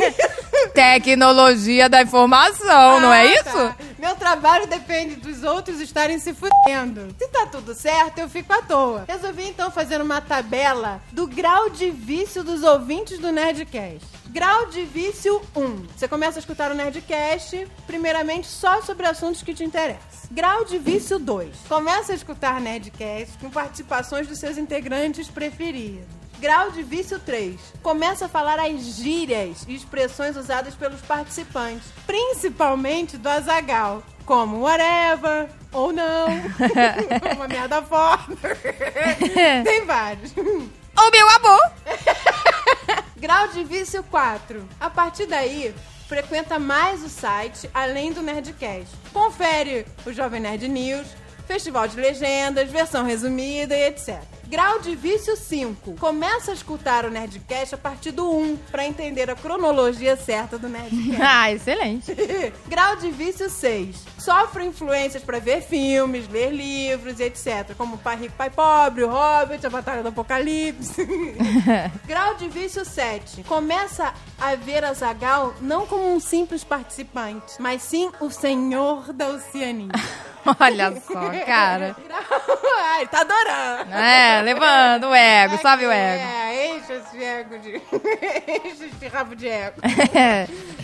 Isso? 0.09 0.71
Tecnologia 0.75 1.89
da 1.89 2.03
informação, 2.03 2.99
não 3.01 3.13
é 3.13 3.21
Ah, 3.21 3.25
isso? 3.27 3.45
tá. 3.45 3.77
Meu 3.99 4.17
trabalho 4.17 4.67
depende 4.67 5.17
dos 5.17 5.43
outros 5.45 5.79
estarem 5.81 6.19
se 6.19 6.33
fudendo. 6.33 7.15
Se 7.19 7.29
tá 7.29 7.47
tudo 7.47 7.75
certo, 7.75 8.19
eu 8.19 8.29
fico 8.29 8.51
à 8.53 8.63
toa. 8.63 9.05
Resolvi 9.07 9.47
então 9.49 9.71
fazer 9.71 10.01
uma 10.01 10.21
tabela 10.23 11.01
do 11.13 11.27
grau 11.27 11.69
de 11.69 11.91
vício 11.91 12.43
dos 12.43 12.63
ouvintes 12.63 13.19
do 13.19 13.31
Nerdcast. 13.31 14.01
Grau 14.29 14.67
de 14.67 14.85
vício 14.85 15.43
1. 15.55 15.87
Você 15.97 16.09
começa 16.09 16.39
a 16.39 16.41
escutar 16.41 16.71
o 16.71 16.75
Nerdcast, 16.75 17.69
primeiramente 17.87 18.47
só 18.47 18.81
sobre 18.81 19.07
assuntos 19.07 19.43
que 19.43 19.53
te 19.53 19.63
interessam. 19.65 20.01
Grau 20.33 20.65
de 20.65 20.79
vício 20.79 21.19
2. 21.19 21.57
Começa 21.69 22.13
a 22.13 22.15
escutar 22.15 22.61
Nerdcast 22.61 23.37
com 23.39 23.51
participações 23.51 24.29
dos 24.29 24.39
seus 24.39 24.57
integrantes 24.57 25.27
preferidos. 25.27 26.07
Grau 26.39 26.71
de 26.71 26.85
vício 26.85 27.19
3. 27.19 27.59
Começa 27.83 28.27
a 28.27 28.29
falar 28.29 28.61
as 28.61 28.81
gírias 28.97 29.65
e 29.67 29.75
expressões 29.75 30.37
usadas 30.37 30.77
pelos 30.77 31.01
participantes, 31.01 31.89
principalmente 32.07 33.19
do 33.19 33.29
Azagal, 33.29 34.05
como 34.25 34.61
whatever 34.61 35.49
ou 35.73 35.93
não, 35.93 36.29
uma 37.35 37.49
merda 37.49 37.83
foda. 37.83 38.23
Tem 39.65 39.85
vários. 39.85 40.33
Ô, 40.37 41.11
meu 41.11 41.29
amor. 41.29 41.73
Grau 43.17 43.49
de 43.49 43.65
vício 43.65 44.03
4. 44.05 44.65
A 44.79 44.89
partir 44.89 45.27
daí, 45.27 45.75
frequenta 46.11 46.59
mais 46.59 47.05
o 47.05 47.09
site 47.09 47.71
além 47.73 48.13
do 48.13 48.21
Nerdcast. 48.21 48.97
Confere 49.13 49.87
o 50.05 50.13
Jovem 50.13 50.41
Nerd 50.41 50.67
News, 50.67 51.07
Festival 51.47 51.87
de 51.87 52.01
Legendas, 52.01 52.69
versão 52.69 53.05
resumida 53.05 53.77
e 53.77 53.87
etc. 53.87 54.21
Grau 54.51 54.81
de 54.81 54.97
vício 54.97 55.37
5. 55.37 55.95
Começa 55.95 56.51
a 56.51 56.55
escutar 56.55 57.05
o 57.05 57.11
Nerdcast 57.11 57.77
a 57.77 57.79
partir 57.79 58.11
do 58.11 58.29
1 58.29 58.57
para 58.73 58.85
entender 58.85 59.31
a 59.31 59.37
cronologia 59.37 60.17
certa 60.17 60.59
do 60.59 60.69
Nerdcast. 60.69 61.21
Ah, 61.23 61.53
excelente. 61.53 62.13
Grau 62.67 62.97
de 62.97 63.13
vício 63.13 63.49
6. 63.49 64.05
Sofre 64.19 64.65
influências 64.65 65.23
para 65.23 65.39
ver 65.39 65.63
filmes, 65.63 66.29
ler 66.29 66.51
livros 66.51 67.21
e 67.21 67.23
etc. 67.23 67.77
Como 67.77 67.97
Pai 67.99 68.17
Rico, 68.17 68.35
Pai 68.37 68.51
Pobre, 68.51 69.05
O 69.05 69.09
Hobbit, 69.09 69.65
A 69.65 69.71
Batalha 69.71 70.03
do 70.03 70.09
Apocalipse. 70.09 71.07
Grau 72.05 72.35
de 72.35 72.49
vício 72.49 72.85
7. 72.85 73.45
Começa 73.45 74.13
a 74.41 74.57
ver 74.57 74.85
a 74.85 74.93
Zagal 74.93 75.55
não 75.61 75.87
como 75.87 76.13
um 76.13 76.19
simples 76.19 76.65
participante, 76.65 77.55
mas 77.61 77.83
sim 77.83 78.11
o 78.21 78.29
senhor 78.29 79.13
da 79.13 79.29
Oceania. 79.29 79.93
Olha 80.61 81.01
só, 81.01 81.45
cara. 81.47 81.97
Ai, 82.93 83.07
tá 83.07 83.21
adorando. 83.21 83.95
É, 83.95 84.43
levando 84.43 85.09
o 85.09 85.15
ego, 85.15 85.59
sabe 85.61 85.87
o 85.87 85.91
ego. 85.93 86.25
É, 86.25 86.77
enche 86.77 86.93
esse 86.95 87.23
ego 87.23 87.59
de... 87.59 87.77
enche 88.67 88.85
esse 88.87 89.09
rabo 89.09 89.35
de 89.37 89.49
ego. 89.49 89.81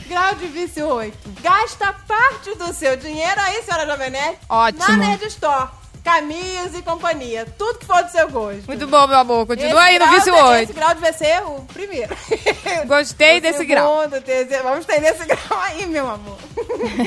Grau 0.08 0.34
de 0.34 0.46
vício 0.46 0.86
8. 0.86 1.18
Gasta 1.42 1.92
parte 2.06 2.54
do 2.56 2.72
seu 2.72 2.96
dinheiro 2.96 3.40
aí, 3.40 3.62
senhora 3.62 3.86
Jovem 3.86 4.10
Nerd, 4.10 4.38
Ótimo. 4.48 4.88
na 4.88 4.96
Nerd 4.96 5.25
Store. 5.26 5.68
Caminhos 6.06 6.72
e 6.72 6.82
companhia. 6.82 7.44
Tudo 7.58 7.80
que 7.80 7.84
for 7.84 8.00
do 8.04 8.10
seu 8.12 8.30
gosto. 8.30 8.68
Muito 8.68 8.86
bom, 8.86 9.08
meu 9.08 9.18
amor. 9.18 9.44
Continua 9.44 9.90
Esse 9.90 9.90
aí 9.90 9.98
no 9.98 10.04
grau 10.04 10.14
vício 10.14 10.34
8. 10.34 10.62
Esse 10.62 10.72
grau 10.72 10.94
vai 10.94 11.12
ser 11.12 11.42
o 11.42 11.62
primeiro. 11.72 12.16
Gostei 12.86 13.38
O 13.38 13.40
desse 13.40 13.64
grau. 13.64 14.02
segundo, 14.02 14.22
terceiro. 14.22 14.62
Vamos 14.62 14.80
estender 14.80 15.12
esse 15.12 15.25
grau 15.26 15.60
aí, 15.60 15.84
meu 15.86 16.08
amor. 16.08 16.38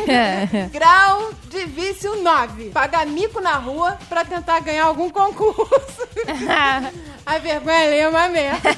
grau 0.70 1.32
de 1.46 1.66
vício 1.68 2.22
9. 2.22 2.72
Pagar 2.72 3.06
mico 3.06 3.40
na 3.40 3.56
rua 3.56 3.98
pra 4.10 4.26
tentar 4.26 4.60
ganhar 4.60 4.84
algum 4.84 5.10
concurso. 5.10 6.10
A 7.26 7.38
vergonha 7.38 7.96
é 7.96 8.10
uma 8.10 8.28
merda. 8.28 8.70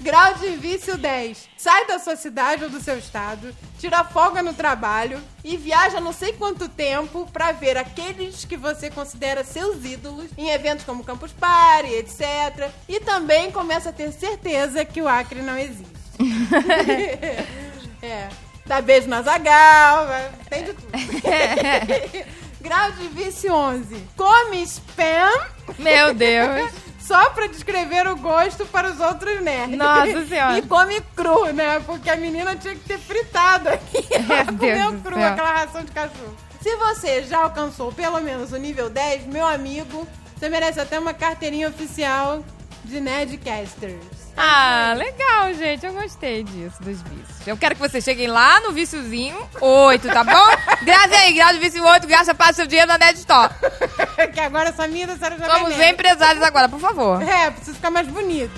grau 0.00 0.32
de 0.34 0.48
vício 0.56 0.96
10. 0.96 1.47
Sai 1.58 1.86
da 1.86 1.98
sua 1.98 2.14
cidade 2.14 2.62
ou 2.62 2.70
do 2.70 2.80
seu 2.80 2.96
estado, 2.96 3.52
tira 3.80 4.04
folga 4.04 4.40
no 4.44 4.54
trabalho 4.54 5.20
e 5.42 5.56
viaja 5.56 6.00
não 6.00 6.12
sei 6.12 6.32
quanto 6.32 6.68
tempo 6.68 7.28
pra 7.32 7.50
ver 7.50 7.76
aqueles 7.76 8.44
que 8.44 8.56
você 8.56 8.88
considera 8.88 9.42
seus 9.42 9.84
ídolos 9.84 10.30
em 10.38 10.50
eventos 10.50 10.84
como 10.84 11.02
Campus 11.02 11.32
Party, 11.32 11.94
etc. 11.94 12.70
E 12.88 13.00
também 13.00 13.50
começa 13.50 13.88
a 13.88 13.92
ter 13.92 14.12
certeza 14.12 14.84
que 14.84 15.02
o 15.02 15.08
Acre 15.08 15.42
não 15.42 15.58
existe. 15.58 15.90
é. 18.00 18.28
Dá 18.64 18.80
beijo 18.80 19.08
na 19.08 19.22
Zagal, 19.22 20.06
tem 20.48 20.62
de 20.62 20.74
tudo. 20.74 20.92
Grau 22.60 22.92
de 22.92 23.08
vício 23.08 23.52
11. 23.52 23.96
Come 24.16 24.62
spam 24.62 25.32
Meu 25.76 26.14
Deus. 26.14 26.87
Só 27.08 27.30
pra 27.30 27.46
descrever 27.46 28.06
o 28.06 28.16
gosto 28.16 28.66
para 28.66 28.90
os 28.90 29.00
outros 29.00 29.40
nerds. 29.40 29.78
Nossa 29.78 30.26
Senhora. 30.26 30.58
E 30.58 30.62
come 30.62 31.00
cru, 31.16 31.46
né? 31.54 31.80
Porque 31.80 32.10
a 32.10 32.16
menina 32.16 32.54
tinha 32.54 32.74
que 32.74 32.84
ter 32.84 32.98
fritado 32.98 33.70
aqui. 33.70 34.06
Ela 34.12 34.44
Deus 34.52 34.58
comeu 34.58 35.00
cru, 35.00 35.14
aquela 35.16 35.52
ração 35.54 35.82
de 35.82 35.90
cachorro. 35.90 36.36
Se 36.60 36.76
você 36.76 37.22
já 37.22 37.38
alcançou 37.44 37.90
pelo 37.90 38.20
menos 38.20 38.52
o 38.52 38.58
nível 38.58 38.90
10, 38.90 39.24
meu 39.26 39.46
amigo, 39.46 40.06
você 40.36 40.50
merece 40.50 40.80
até 40.80 40.98
uma 40.98 41.14
carteirinha 41.14 41.68
oficial 41.68 42.44
de 42.84 43.00
Nerdcasters. 43.00 44.17
Ah, 44.40 44.94
legal, 44.96 45.52
gente. 45.54 45.84
Eu 45.84 45.92
gostei 45.92 46.44
disso, 46.44 46.80
dos 46.80 47.02
vícios. 47.02 47.46
Eu 47.46 47.56
quero 47.56 47.74
que 47.74 47.80
vocês 47.80 48.04
cheguem 48.04 48.28
lá 48.28 48.60
no 48.60 48.72
viciozinho 48.72 49.36
8, 49.60 50.06
tá 50.08 50.22
bom? 50.22 50.46
Grave 50.82 51.14
aí, 51.16 51.32
grau 51.32 51.52
de 51.52 51.58
vício 51.58 51.84
8, 51.84 52.06
gasta 52.06 52.34
para 52.34 52.52
seu 52.52 52.66
dinheiro 52.66 52.86
na 52.88 52.98
Ned 52.98 53.18
Store. 53.18 53.52
que 54.32 54.40
agora 54.40 54.68
essa 54.68 54.86
minha 54.86 55.08
série 55.16 55.38
já 55.38 55.46
Somos 55.46 55.70
vai 55.70 55.78
nerd. 55.78 55.92
empresários 55.94 56.42
agora, 56.42 56.68
por 56.68 56.78
favor. 56.80 57.20
É, 57.28 57.50
preciso 57.50 57.76
ficar 57.76 57.90
mais 57.90 58.06
bonito. 58.08 58.52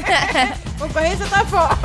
Concorrência 0.78 1.26
tá 1.26 1.44
fora. 1.46 1.78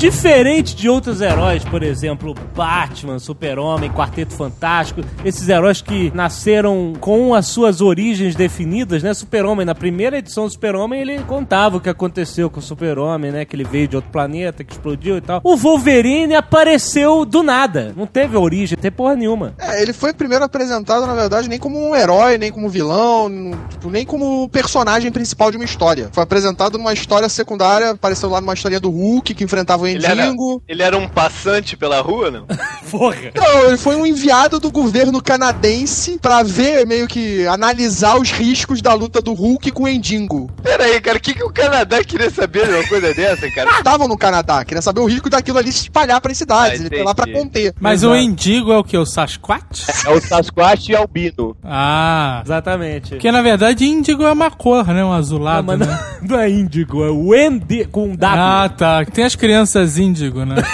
Diferente 0.00 0.74
de 0.74 0.88
outros 0.88 1.20
heróis, 1.20 1.62
por 1.62 1.82
exemplo, 1.82 2.34
Batman, 2.56 3.18
Super-Homem, 3.18 3.90
Quarteto 3.90 4.32
Fantástico, 4.32 5.02
esses 5.22 5.46
heróis 5.46 5.82
que 5.82 6.10
nasceram 6.14 6.94
com 6.98 7.34
as 7.34 7.48
suas 7.48 7.82
origens 7.82 8.34
definidas, 8.34 9.02
né? 9.02 9.12
Super-Homem, 9.12 9.66
na 9.66 9.74
primeira 9.74 10.16
edição 10.16 10.46
do 10.46 10.52
Super-Homem, 10.52 11.02
ele 11.02 11.18
contava 11.24 11.76
o 11.76 11.80
que 11.82 11.90
aconteceu 11.90 12.48
com 12.48 12.60
o 12.60 12.62
Super-Homem, 12.62 13.30
né? 13.30 13.44
Que 13.44 13.54
ele 13.54 13.62
veio 13.62 13.86
de 13.88 13.96
outro 13.96 14.10
planeta, 14.10 14.64
que 14.64 14.72
explodiu 14.72 15.18
e 15.18 15.20
tal. 15.20 15.42
O 15.44 15.54
Wolverine 15.54 16.34
apareceu 16.34 17.26
do 17.26 17.42
nada. 17.42 17.92
Não 17.94 18.06
teve 18.06 18.38
origem, 18.38 18.78
não 18.78 18.82
teve 18.82 18.96
porra 18.96 19.14
nenhuma. 19.14 19.52
É, 19.58 19.82
ele 19.82 19.92
foi 19.92 20.14
primeiro 20.14 20.42
apresentado, 20.42 21.06
na 21.06 21.14
verdade, 21.14 21.46
nem 21.46 21.58
como 21.58 21.78
um 21.78 21.94
herói, 21.94 22.38
nem 22.38 22.50
como 22.50 22.70
vilão, 22.70 23.30
tipo, 23.68 23.90
nem 23.90 24.06
como 24.06 24.48
personagem 24.48 25.12
principal 25.12 25.50
de 25.50 25.58
uma 25.58 25.66
história. 25.66 26.08
Foi 26.10 26.22
apresentado 26.22 26.78
numa 26.78 26.94
história 26.94 27.28
secundária, 27.28 27.90
apareceu 27.90 28.30
lá 28.30 28.40
numa 28.40 28.54
historinha 28.54 28.80
do 28.80 28.88
Hulk, 28.88 29.34
que 29.34 29.44
enfrentava 29.44 29.82
o 29.82 29.89
Ele 29.94 30.06
era, 30.06 30.26
Endigo. 30.26 30.62
ele 30.68 30.82
era 30.82 30.96
um 30.96 31.08
passante 31.08 31.76
pela 31.76 32.00
rua, 32.00 32.30
não? 32.30 32.46
Porra. 32.90 33.30
Não, 33.34 33.66
ele 33.68 33.76
foi 33.76 33.96
um 33.96 34.06
enviado 34.06 34.58
do 34.58 34.70
governo 34.70 35.22
canadense 35.22 36.18
pra 36.20 36.42
ver, 36.42 36.86
meio 36.86 37.06
que, 37.06 37.46
analisar 37.46 38.16
os 38.18 38.30
riscos 38.30 38.80
da 38.82 38.92
luta 38.94 39.20
do 39.20 39.32
Hulk 39.32 39.70
com 39.70 39.84
o 39.84 39.88
Endingo. 39.88 40.50
Pera 40.62 40.84
aí, 40.84 41.00
cara, 41.00 41.18
o 41.18 41.20
que, 41.20 41.34
que 41.34 41.44
o 41.44 41.52
Canadá 41.52 42.02
queria 42.02 42.30
saber 42.30 42.66
de 42.66 42.74
uma 42.74 42.86
coisa 42.88 43.14
dessa, 43.14 43.50
cara? 43.50 43.70
Estavam 43.78 44.08
no 44.08 44.16
Canadá, 44.16 44.64
queria 44.64 44.82
saber 44.82 45.00
o 45.00 45.06
risco 45.06 45.30
daquilo 45.30 45.58
ali 45.58 45.70
se 45.72 45.82
espalhar 45.82 46.20
para 46.20 46.34
cidades. 46.34 46.80
Ah, 46.80 46.84
ele 46.84 46.88
foi 46.96 47.04
lá 47.04 47.14
pra 47.14 47.30
conter. 47.32 47.74
Mas 47.78 48.00
Exato. 48.02 48.14
o 48.14 48.16
Indigo 48.16 48.72
é 48.72 48.78
o 48.78 48.84
que? 48.84 48.96
O 48.96 49.04
Sasquatch? 49.06 49.84
É 50.04 50.10
o 50.10 50.20
Sasquatch 50.20 50.88
e 50.88 50.96
Albino. 50.96 51.56
Ah. 51.62 52.42
Exatamente. 52.44 53.10
Porque 53.10 53.30
na 53.30 53.42
verdade 53.42 53.84
Índigo 53.84 54.22
é 54.24 54.32
uma 54.32 54.50
cor, 54.50 54.86
né? 54.86 55.04
Um 55.04 55.10
Não, 55.10 55.12
azulado, 55.12 55.66
mas 55.66 55.78
né? 55.78 55.86
não, 56.22 56.28
não 56.28 56.38
é 56.38 56.50
índigo, 56.50 57.02
é 57.04 57.10
o 57.10 57.34
Endi 57.34 57.84
com 57.86 58.14
W. 58.14 58.40
Ah, 58.40 58.68
tá. 58.68 59.04
Tem 59.04 59.24
as 59.24 59.34
crianças 59.34 59.79
índigo, 59.98 60.44
né? 60.44 60.56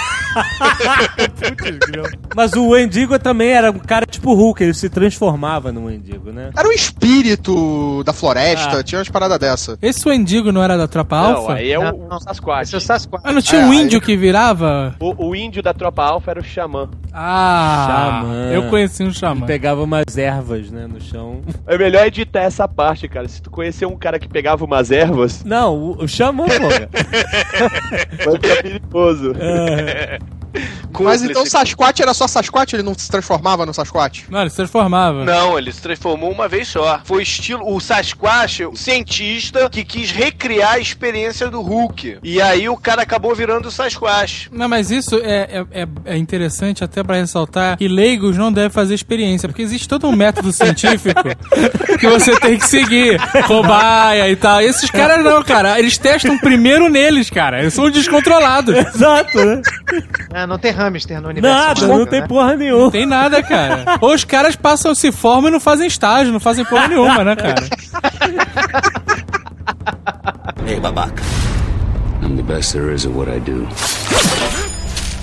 Mas 2.35 2.53
o 2.53 2.69
Wendigo 2.69 3.17
também 3.17 3.49
era 3.49 3.71
um 3.71 3.79
cara 3.79 4.05
tipo 4.05 4.33
Hulk, 4.33 4.63
ele 4.63 4.73
se 4.73 4.89
transformava 4.89 5.71
no 5.71 5.85
Wendigo, 5.85 6.31
né? 6.31 6.51
Era 6.55 6.67
um 6.67 6.71
espírito 6.71 8.03
da 8.03 8.13
floresta, 8.13 8.79
Ah. 8.79 8.83
tinha 8.83 8.99
umas 8.99 9.09
paradas 9.09 9.39
dessa. 9.39 9.77
Esse 9.81 10.07
Wendigo 10.07 10.51
não 10.51 10.61
era 10.61 10.77
da 10.77 10.87
Tropa 10.87 11.15
Não, 11.17 11.35
Alpha? 11.37 11.53
aí 11.55 11.71
é 11.71 11.79
Não, 11.79 11.95
o 11.95 12.07
não. 12.09 12.19
Sasquatch. 12.19 12.63
Esse 12.63 12.75
é 12.75 12.77
o 12.77 12.81
Sasquatch. 12.81 13.23
Ah, 13.25 13.31
não 13.31 13.41
tinha 13.41 13.61
É, 13.61 13.65
um 13.65 13.71
aí- 13.71 13.81
índio 13.81 13.99
que 13.99 14.15
virava? 14.15 14.95
O, 14.99 15.29
o 15.29 15.35
índio 15.35 15.63
da 15.63 15.73
tropa 15.73 16.03
alfa 16.03 16.31
era 16.31 16.39
o 16.39 16.43
xamã. 16.43 16.89
Ah, 17.11 18.19
Xamã. 18.21 18.35
eu 18.51 18.69
conheci 18.69 19.03
um 19.03 19.11
xamã. 19.11 19.45
Pegava 19.47 19.81
umas 19.83 20.17
ervas, 20.17 20.69
né, 20.69 20.85
no 20.87 21.01
chão. 21.01 21.41
É 21.65 21.77
melhor 21.77 22.05
editar 22.05 22.41
essa 22.41 22.67
parte, 22.67 23.07
cara. 23.07 23.27
Se 23.27 23.41
tu 23.41 23.49
conhecer 23.49 23.85
um 23.87 23.97
cara 23.97 24.19
que 24.19 24.27
pegava 24.27 24.63
umas 24.63 24.91
ervas, 24.91 25.43
Não, 25.43 25.75
o, 25.75 26.03
o 26.03 26.07
xamã, 26.07 26.45
porra. 26.45 26.89
vai 26.91 28.35
ficar 28.35 28.61
perigoso. 28.61 28.96
É. 29.39 30.19
Mas 30.99 31.21
então. 31.21 31.45
Sasquatch 31.45 31.99
era 32.01 32.13
só 32.13 32.27
Sasquatch? 32.27 32.73
Ele 32.73 32.83
não 32.83 32.93
se 32.97 33.09
transformava 33.09 33.65
no 33.65 33.73
Sasquatch? 33.73 34.23
Não, 34.29 34.41
ele 34.41 34.49
se 34.49 34.55
transformava. 34.55 35.23
Não, 35.25 35.57
ele 35.57 35.71
se 35.71 35.81
transformou 35.81 36.31
uma 36.31 36.47
vez 36.47 36.67
só. 36.67 36.99
Foi 37.03 37.23
estilo. 37.23 37.63
O 37.73 37.79
Sasquatch, 37.79 38.61
o 38.61 38.75
cientista 38.75 39.69
que 39.69 39.83
quis 39.83 40.11
recriar 40.11 40.73
a 40.73 40.79
experiência 40.79 41.49
do 41.49 41.61
Hulk. 41.61 42.17
E 42.23 42.41
aí 42.41 42.67
o 42.69 42.77
cara 42.77 43.01
acabou 43.03 43.35
virando 43.35 43.67
o 43.67 43.71
Sasquatch. 43.71 44.47
Não, 44.51 44.67
mas 44.67 44.89
isso 44.91 45.15
é, 45.23 45.63
é, 45.71 45.81
é- 45.83 45.87
é 46.05 46.17
interessante 46.17 46.83
até 46.83 47.03
pra 47.03 47.15
ressaltar 47.17 47.77
que 47.77 47.87
leigos 47.87 48.35
não 48.37 48.51
devem 48.51 48.69
fazer 48.69 48.93
experiência, 48.95 49.47
porque 49.47 49.61
existe 49.61 49.87
todo 49.87 50.07
um 50.07 50.15
método 50.15 50.51
científico 50.51 51.21
que 51.99 52.07
você 52.07 52.37
tem 52.39 52.57
que 52.57 52.65
seguir. 52.65 53.19
Cobaia 53.45 54.29
e 54.29 54.35
tal. 54.35 54.61
E 54.61 54.65
esses 54.65 54.89
caras 54.89 55.23
não, 55.23 55.43
cara. 55.43 55.77
Eles 55.79 55.97
testam 55.97 56.37
primeiro 56.37 56.89
neles, 56.89 57.29
cara. 57.29 57.59
Eles 57.61 57.73
são 57.73 57.89
descontrolados. 57.89 58.75
Exato, 58.75 59.37
né? 59.45 59.61
Ah, 60.33 60.46
não 60.47 60.57
tem 60.57 60.71
hamster 60.71 61.21
no 61.21 61.29
universo. 61.29 61.57
Nada, 61.57 61.87
não 61.87 62.05
tem 62.05 62.21
né? 62.21 62.27
porra 62.27 62.55
nenhuma. 62.55 62.83
Não 62.83 62.91
tem 62.91 63.05
nada, 63.05 63.43
cara. 63.43 63.97
Ou 64.01 64.13
os 64.13 64.23
caras 64.23 64.55
passam, 64.55 64.95
se 64.95 65.11
formam 65.11 65.49
e 65.49 65.51
não 65.51 65.59
fazem 65.59 65.87
estágio, 65.87 66.33
não 66.33 66.39
fazem 66.39 66.65
porra 66.65 66.87
nenhuma, 66.87 67.23
né, 67.23 67.35
cara? 67.35 67.67
Hey, 70.65 70.79
babaca. 70.79 71.21
I'm 72.21 72.35
the 72.35 72.43
best 72.43 72.73
there 72.73 72.93
is 72.93 73.05
at 73.05 73.11
what 73.11 73.29
I 73.29 73.39
do. 73.39 73.67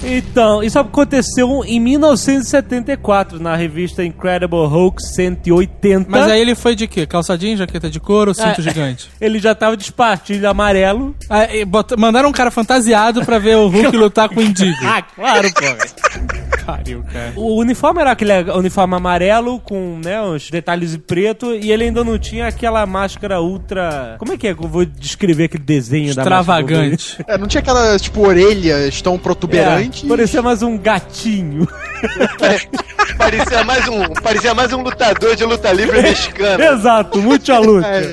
Então, 0.07 0.63
isso 0.63 0.79
aconteceu 0.79 1.65
em 1.65 1.81
1974, 1.81 3.41
na 3.41 3.57
revista 3.57 4.05
Incredible 4.05 4.67
Hulk 4.67 5.03
180. 5.03 6.07
Mas 6.11 6.29
aí 6.29 6.41
ele 6.41 6.55
foi 6.55 6.75
de 6.75 6.87
quê? 6.87 7.07
Calçadinho, 7.07 7.57
jaqueta 7.57 7.89
de 7.89 7.99
couro 8.01 8.31
ou 8.31 8.35
cinto 8.35 8.61
É. 8.61 8.63
gigante? 8.63 9.09
Ele 9.21 9.39
já 9.39 9.55
tava 9.55 9.77
de 9.77 9.85
espartilho 9.85 10.49
amarelo. 10.49 11.15
Ah, 11.31 11.47
bota- 11.67 11.97
mandaram 11.97 12.29
um 12.29 12.33
cara 12.33 12.51
fantasiado 12.51 13.25
pra 13.25 13.39
ver 13.39 13.57
o 13.57 13.69
Hulk 13.69 13.97
lutar 13.97 14.29
com 14.29 14.41
o 14.41 14.43
Indigo. 14.43 14.77
Ah, 14.83 15.01
claro. 15.03 15.49
Pariu, 16.67 17.03
cara. 17.13 17.33
O 17.37 17.59
uniforme 17.61 18.01
era 18.01 18.11
aquele 18.13 18.33
uniforme 18.53 18.95
amarelo 18.95 19.61
com, 19.61 20.01
né, 20.03 20.21
uns 20.23 20.49
detalhes 20.51 20.95
em 20.95 20.99
preto 20.99 21.55
e 21.55 21.71
ele 21.71 21.85
ainda 21.85 22.03
não 22.03 22.19
tinha 22.19 22.47
aquela 22.47 22.87
máscara 22.87 23.39
ultra... 23.41 24.17
Como 24.19 24.33
é 24.33 24.39
que 24.39 24.47
é 24.49 24.55
que 24.55 24.65
eu 24.65 24.69
vou 24.69 24.85
descrever 24.85 25.45
aquele 25.45 25.63
desenho 25.63 26.15
da 26.15 26.25
máscara 26.25 26.41
Extravagante. 26.63 27.25
É, 27.29 27.37
não 27.37 27.47
tinha 27.47 27.61
aquelas, 27.61 28.01
tipo, 28.01 28.27
orelhas 28.27 29.03
tão 29.03 29.19
protuberantes. 29.19 29.94
É, 29.94 29.94
parecia 30.09 30.43
mais 30.43 30.63
um 30.63 30.77
gatinho. 30.79 31.67
Parecia 33.17 33.63
mais 33.65 33.89
um, 33.89 34.03
parecia 34.23 34.55
mais 34.55 34.73
um 34.73 34.83
lutador 34.83 35.37
de 35.37 35.45
luta 35.45 35.73
livre 35.73 36.03
mexicano. 36.03 36.63
Exato, 36.63 37.19
muito 37.23 37.53
a 37.53 37.59
luta. 37.59 37.87
É, 37.87 38.11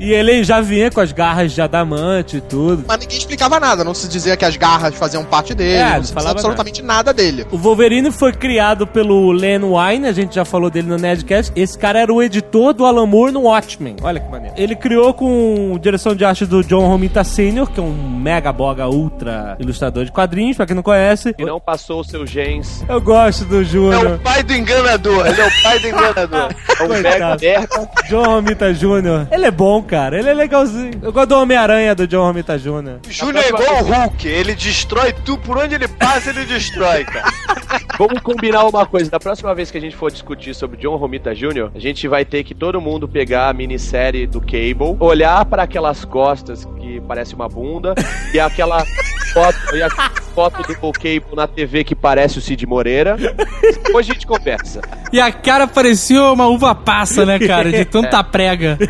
e 0.04 0.12
ele 0.12 0.42
já 0.42 0.60
vinha 0.60 0.90
com 0.90 1.00
as 1.00 1.12
garras 1.12 1.52
de 1.52 1.62
adamante 1.62 2.38
e 2.38 2.40
tudo. 2.40 2.84
Mas 2.86 2.98
ninguém 2.98 3.18
explicava 3.18 3.60
nada, 3.60 3.84
não 3.84 3.94
se 3.94 4.08
dizia 4.08 4.36
que 4.36 4.44
as 4.44 4.56
garras 4.56 4.94
faziam 4.96 5.24
parte 5.24 5.54
dele, 5.54 5.76
É, 5.78 5.96
não 5.96 6.02
se 6.04 6.12
falava 6.12 6.32
absolutamente 6.32 6.82
nada. 6.82 7.12
dele. 7.12 7.46
O 7.52 7.56
Wolverine 7.56 8.10
foi 8.10 8.32
criado 8.32 8.86
pelo 8.86 9.30
Len 9.32 9.62
Wein, 9.62 10.06
a 10.06 10.12
gente 10.12 10.34
já 10.34 10.44
falou 10.44 10.68
dele 10.70 10.88
no 10.88 10.96
Nerdcast. 10.96 11.52
Esse 11.54 11.78
cara 11.78 12.00
era 12.00 12.12
o 12.12 12.22
editor 12.22 12.72
do 12.74 12.84
Alan 12.84 13.06
Moore 13.06 13.32
no 13.32 13.42
Watchmen. 13.42 13.96
Olha 14.02 14.18
que 14.20 14.28
maneiro. 14.30 14.54
Ele 14.58 14.74
criou 14.74 15.14
com 15.14 15.78
direção 15.80 16.14
de 16.16 16.24
arte 16.24 16.44
do 16.44 16.64
John 16.64 16.86
Romita 16.88 17.22
Sr., 17.22 17.70
que 17.72 17.78
é 17.78 17.82
um 17.82 17.92
mega 18.18 18.52
boga 18.52 18.88
ultra 18.88 19.56
ilustrador 19.60 20.04
de 20.04 20.10
quadrinhos, 20.12 20.56
pra 20.56 20.66
quem 20.66 20.74
não 20.74 20.82
conhece. 20.82 20.95
E 21.38 21.44
não 21.44 21.60
passou 21.60 22.00
os 22.00 22.08
seus 22.08 22.28
genes. 22.30 22.84
Eu 22.88 23.00
gosto 23.00 23.44
do 23.44 23.60
É 23.60 23.64
Júnior. 23.64 24.14
o 24.14 24.18
pai 24.18 24.42
do 24.42 24.52
enganador, 24.54 25.26
ele 25.26 25.40
é 25.40 25.46
o 25.46 25.62
pai 25.62 25.78
do 25.78 25.88
enganador. 25.88 26.54
É 26.78 26.82
um 26.82 26.88
mega 26.88 27.36
merda. 27.40 27.90
John 28.08 28.24
Romita 28.24 28.72
Jr. 28.72 29.26
Ele 29.30 29.46
é 29.46 29.50
bom, 29.50 29.82
cara. 29.82 30.18
Ele 30.18 30.28
é 30.30 30.34
legalzinho. 30.34 30.92
Eu 31.02 31.12
gosto 31.12 31.28
do 31.28 31.36
Homem-Aranha 31.38 31.94
do 31.94 32.06
John 32.06 32.24
Romita 32.26 32.58
Jr. 32.58 32.98
Júnior 33.08 33.44
é 33.44 33.48
igual 33.48 33.82
o 33.82 33.84
Hulk, 33.84 34.26
ele 34.28 34.54
destrói 34.54 35.12
tudo, 35.12 35.38
por 35.38 35.58
onde 35.58 35.74
ele 35.74 35.88
passa, 35.88 36.30
ele 36.30 36.44
destrói, 36.44 37.04
cara. 37.04 37.26
Vamos 37.98 38.20
combinar 38.20 38.64
uma 38.64 38.84
coisa. 38.86 39.10
Da 39.10 39.18
próxima 39.18 39.54
vez 39.54 39.70
que 39.70 39.78
a 39.78 39.80
gente 39.80 39.96
for 39.96 40.10
discutir 40.10 40.54
sobre 40.54 40.76
John 40.76 40.96
Romita 40.96 41.34
Jr., 41.34 41.70
a 41.74 41.78
gente 41.78 42.06
vai 42.06 42.24
ter 42.24 42.44
que 42.44 42.54
todo 42.54 42.80
mundo 42.80 43.08
pegar 43.08 43.48
a 43.48 43.52
minissérie 43.52 44.26
do 44.26 44.40
Cable, 44.40 44.96
olhar 45.00 45.44
para 45.46 45.62
aquelas 45.62 46.04
costas 46.04 46.64
que 46.78 47.00
parece 47.08 47.34
uma 47.34 47.48
bunda 47.48 47.94
e 48.34 48.38
aquela 48.40 48.84
foto, 49.32 49.58
e 49.74 49.82
a 49.82 49.88
foto 50.36 50.62
do 50.62 50.92
Cable 50.92 51.34
na 51.34 51.46
TV 51.46 51.82
que 51.82 51.94
parece 51.94 52.36
o 52.36 52.42
Cid 52.42 52.66
Moreira. 52.66 53.16
Depois 53.16 54.06
a 54.06 54.12
gente 54.12 54.26
conversa. 54.26 54.82
E 55.10 55.18
a 55.18 55.32
cara 55.32 55.66
parecia 55.66 56.22
uma 56.24 56.46
uva 56.46 56.74
passa, 56.74 57.24
né, 57.24 57.38
cara? 57.38 57.72
De 57.72 57.86
tanta 57.88 58.22
prega. 58.22 58.76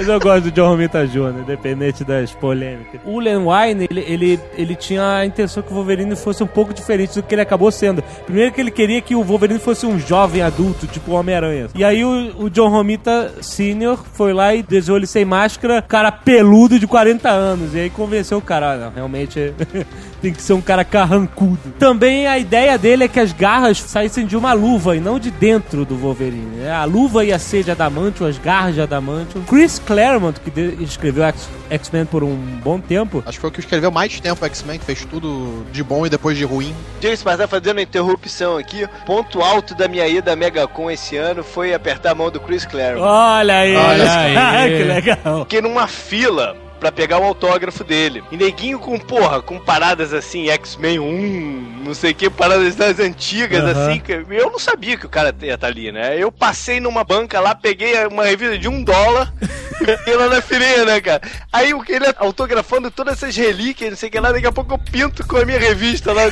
Mas 0.00 0.08
eu 0.08 0.18
gosto 0.18 0.44
do 0.44 0.50
John 0.50 0.68
Romita 0.68 1.06
Jr., 1.06 1.40
independente 1.42 2.04
das 2.04 2.30
polêmicas. 2.32 3.02
O 3.04 3.20
Len 3.20 3.36
Wein, 3.36 3.86
ele, 3.90 4.00
ele, 4.00 4.40
ele 4.56 4.74
tinha 4.74 5.16
a 5.16 5.26
intenção 5.26 5.62
que 5.62 5.70
o 5.70 5.74
Wolverine 5.74 6.16
fosse 6.16 6.42
um 6.42 6.46
pouco 6.46 6.72
diferente 6.72 7.16
do 7.16 7.22
que 7.22 7.34
ele 7.34 7.42
acabou 7.42 7.70
sendo. 7.70 8.02
Primeiro 8.24 8.50
que 8.50 8.62
ele 8.62 8.70
queria 8.70 9.02
que 9.02 9.14
o 9.14 9.22
Wolverine 9.22 9.58
fosse 9.58 9.84
um 9.84 9.98
jovem 9.98 10.40
adulto, 10.40 10.86
tipo 10.86 11.10
o 11.10 11.14
Homem-Aranha. 11.14 11.68
E 11.74 11.84
aí 11.84 12.02
o, 12.02 12.44
o 12.44 12.48
John 12.48 12.70
Romita 12.70 13.30
Sr. 13.42 13.98
foi 14.14 14.32
lá 14.32 14.54
e 14.54 14.62
desenhou 14.62 14.96
ele 14.96 15.06
sem 15.06 15.26
máscara, 15.26 15.82
cara 15.82 16.10
peludo 16.10 16.78
de 16.78 16.86
40 16.86 17.28
anos. 17.28 17.74
E 17.74 17.80
aí 17.80 17.90
convenceu 17.90 18.38
o 18.38 18.42
cara, 18.42 18.72
ah, 18.72 18.76
não, 18.78 18.90
realmente 18.92 19.52
tem 20.20 20.32
que 20.32 20.42
ser 20.42 20.52
um 20.52 20.60
cara 20.60 20.84
carrancudo. 20.84 21.58
Também 21.78 22.26
a 22.26 22.38
ideia 22.38 22.76
dele 22.76 23.04
é 23.04 23.08
que 23.08 23.20
as 23.20 23.32
garras 23.32 23.80
saíssem 23.80 24.26
de 24.26 24.36
uma 24.36 24.52
luva 24.52 24.96
e 24.96 25.00
não 25.00 25.18
de 25.18 25.30
dentro 25.30 25.84
do 25.84 25.96
Wolverine. 25.96 26.56
né? 26.56 26.72
A 26.72 26.84
luva 26.84 27.24
ia 27.24 27.38
ser 27.38 27.64
de 27.64 27.70
adamantium, 27.70 28.26
as 28.26 28.38
garras 28.38 28.74
de 28.74 28.80
adamantium. 28.80 29.42
Chris 29.44 29.78
Claremont, 29.78 30.38
que 30.40 30.60
escreveu 30.82 31.24
X-Men 31.70 32.04
por 32.04 32.22
um 32.22 32.34
bom 32.62 32.78
tempo, 32.80 33.22
Acho 33.26 33.38
que 33.38 33.40
foi 33.40 33.50
o 33.50 33.52
que 33.52 33.60
escreveu 33.60 33.90
mais 33.90 34.18
tempo 34.20 34.42
o 34.42 34.46
X-Men, 34.46 34.78
que 34.78 34.84
fez 34.84 35.04
tudo 35.04 35.64
de 35.72 35.82
bom 35.82 36.06
e 36.06 36.10
depois 36.10 36.36
de 36.36 36.44
ruim. 36.44 36.74
James, 37.00 37.22
mas 37.24 37.38
tá 37.38 37.48
fazendo 37.48 37.76
uma 37.76 37.82
interrupção 37.82 38.56
aqui. 38.56 38.86
Ponto 39.06 39.40
alto 39.40 39.74
da 39.74 39.88
minha 39.88 40.06
ida 40.06 40.32
à 40.32 40.36
Megacon 40.36 40.90
esse 40.90 41.16
ano 41.16 41.42
foi 41.42 41.72
apertar 41.74 42.12
a 42.12 42.14
mão 42.14 42.30
do 42.30 42.40
Chris 42.40 42.64
Claremont. 42.64 43.06
olha 43.06 43.56
aí, 43.56 43.76
Olha 43.76 44.18
aí. 44.18 44.76
que 44.78 44.84
legal. 44.84 45.40
Fiquei 45.40 45.60
numa 45.60 45.86
fila 45.86 46.56
pra 46.80 46.90
pegar 46.90 47.18
o 47.18 47.24
autógrafo 47.24 47.84
dele. 47.84 48.24
E 48.32 48.36
neguinho 48.36 48.78
com, 48.78 48.98
porra, 48.98 49.42
com 49.42 49.58
paradas 49.60 50.14
assim, 50.14 50.48
X-Men 50.48 50.98
1, 50.98 51.82
não 51.84 51.94
sei 51.94 52.12
o 52.12 52.14
que, 52.14 52.30
paradas 52.30 52.74
das 52.74 52.98
antigas, 52.98 53.62
Aham. 53.62 53.90
assim. 53.90 54.00
que 54.00 54.12
Eu 54.12 54.50
não 54.50 54.58
sabia 54.58 54.96
que 54.96 55.04
o 55.06 55.08
cara 55.08 55.34
ia 55.42 55.54
estar 55.54 55.66
ali, 55.66 55.92
né? 55.92 56.16
Eu 56.18 56.32
passei 56.32 56.80
numa 56.80 57.04
banca 57.04 57.38
lá, 57.38 57.54
peguei 57.54 57.94
uma 58.06 58.24
revista 58.24 58.58
de 58.58 58.66
um 58.66 58.82
dólar 58.82 59.32
e 60.06 60.10
lá 60.14 60.28
na 60.28 60.40
filinha, 60.40 60.86
né, 60.86 61.00
cara? 61.00 61.20
Aí 61.52 61.74
o 61.74 61.82
que 61.82 61.92
ele 61.92 62.06
autografando 62.16 62.90
todas 62.90 63.14
essas 63.14 63.36
relíquias, 63.36 63.90
não 63.90 63.96
sei 63.96 64.08
o 64.08 64.12
que 64.12 64.18
lá, 64.18 64.32
daqui 64.32 64.46
a 64.46 64.52
pouco 64.52 64.72
eu 64.74 64.78
pinto 64.78 65.26
com 65.26 65.36
a 65.36 65.44
minha 65.44 65.58
revista 65.58 66.12
lá, 66.12 66.22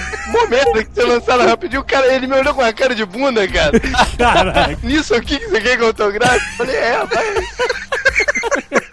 merda 0.49 0.83
que 0.83 0.95
você 0.95 1.03
lançaram 1.03 1.47
rapidinho, 1.47 1.83
o 1.83 1.85
cara, 1.85 2.13
ele 2.15 2.27
me 2.27 2.35
olhou 2.35 2.55
com 2.55 2.63
a 2.63 2.73
cara 2.73 2.95
de 2.95 3.05
bunda, 3.05 3.47
cara. 3.47 3.79
Caraca. 4.17 4.79
Nisso 4.83 5.15
aqui 5.15 5.39
que 5.39 5.47
você 5.47 5.61
quer 5.61 5.77
que 5.77 5.83
eu 5.83 5.89
autografe? 5.89 6.35
Eu 6.37 6.57
Falei, 6.57 6.77
é, 6.77 7.05
vai. 7.05 7.27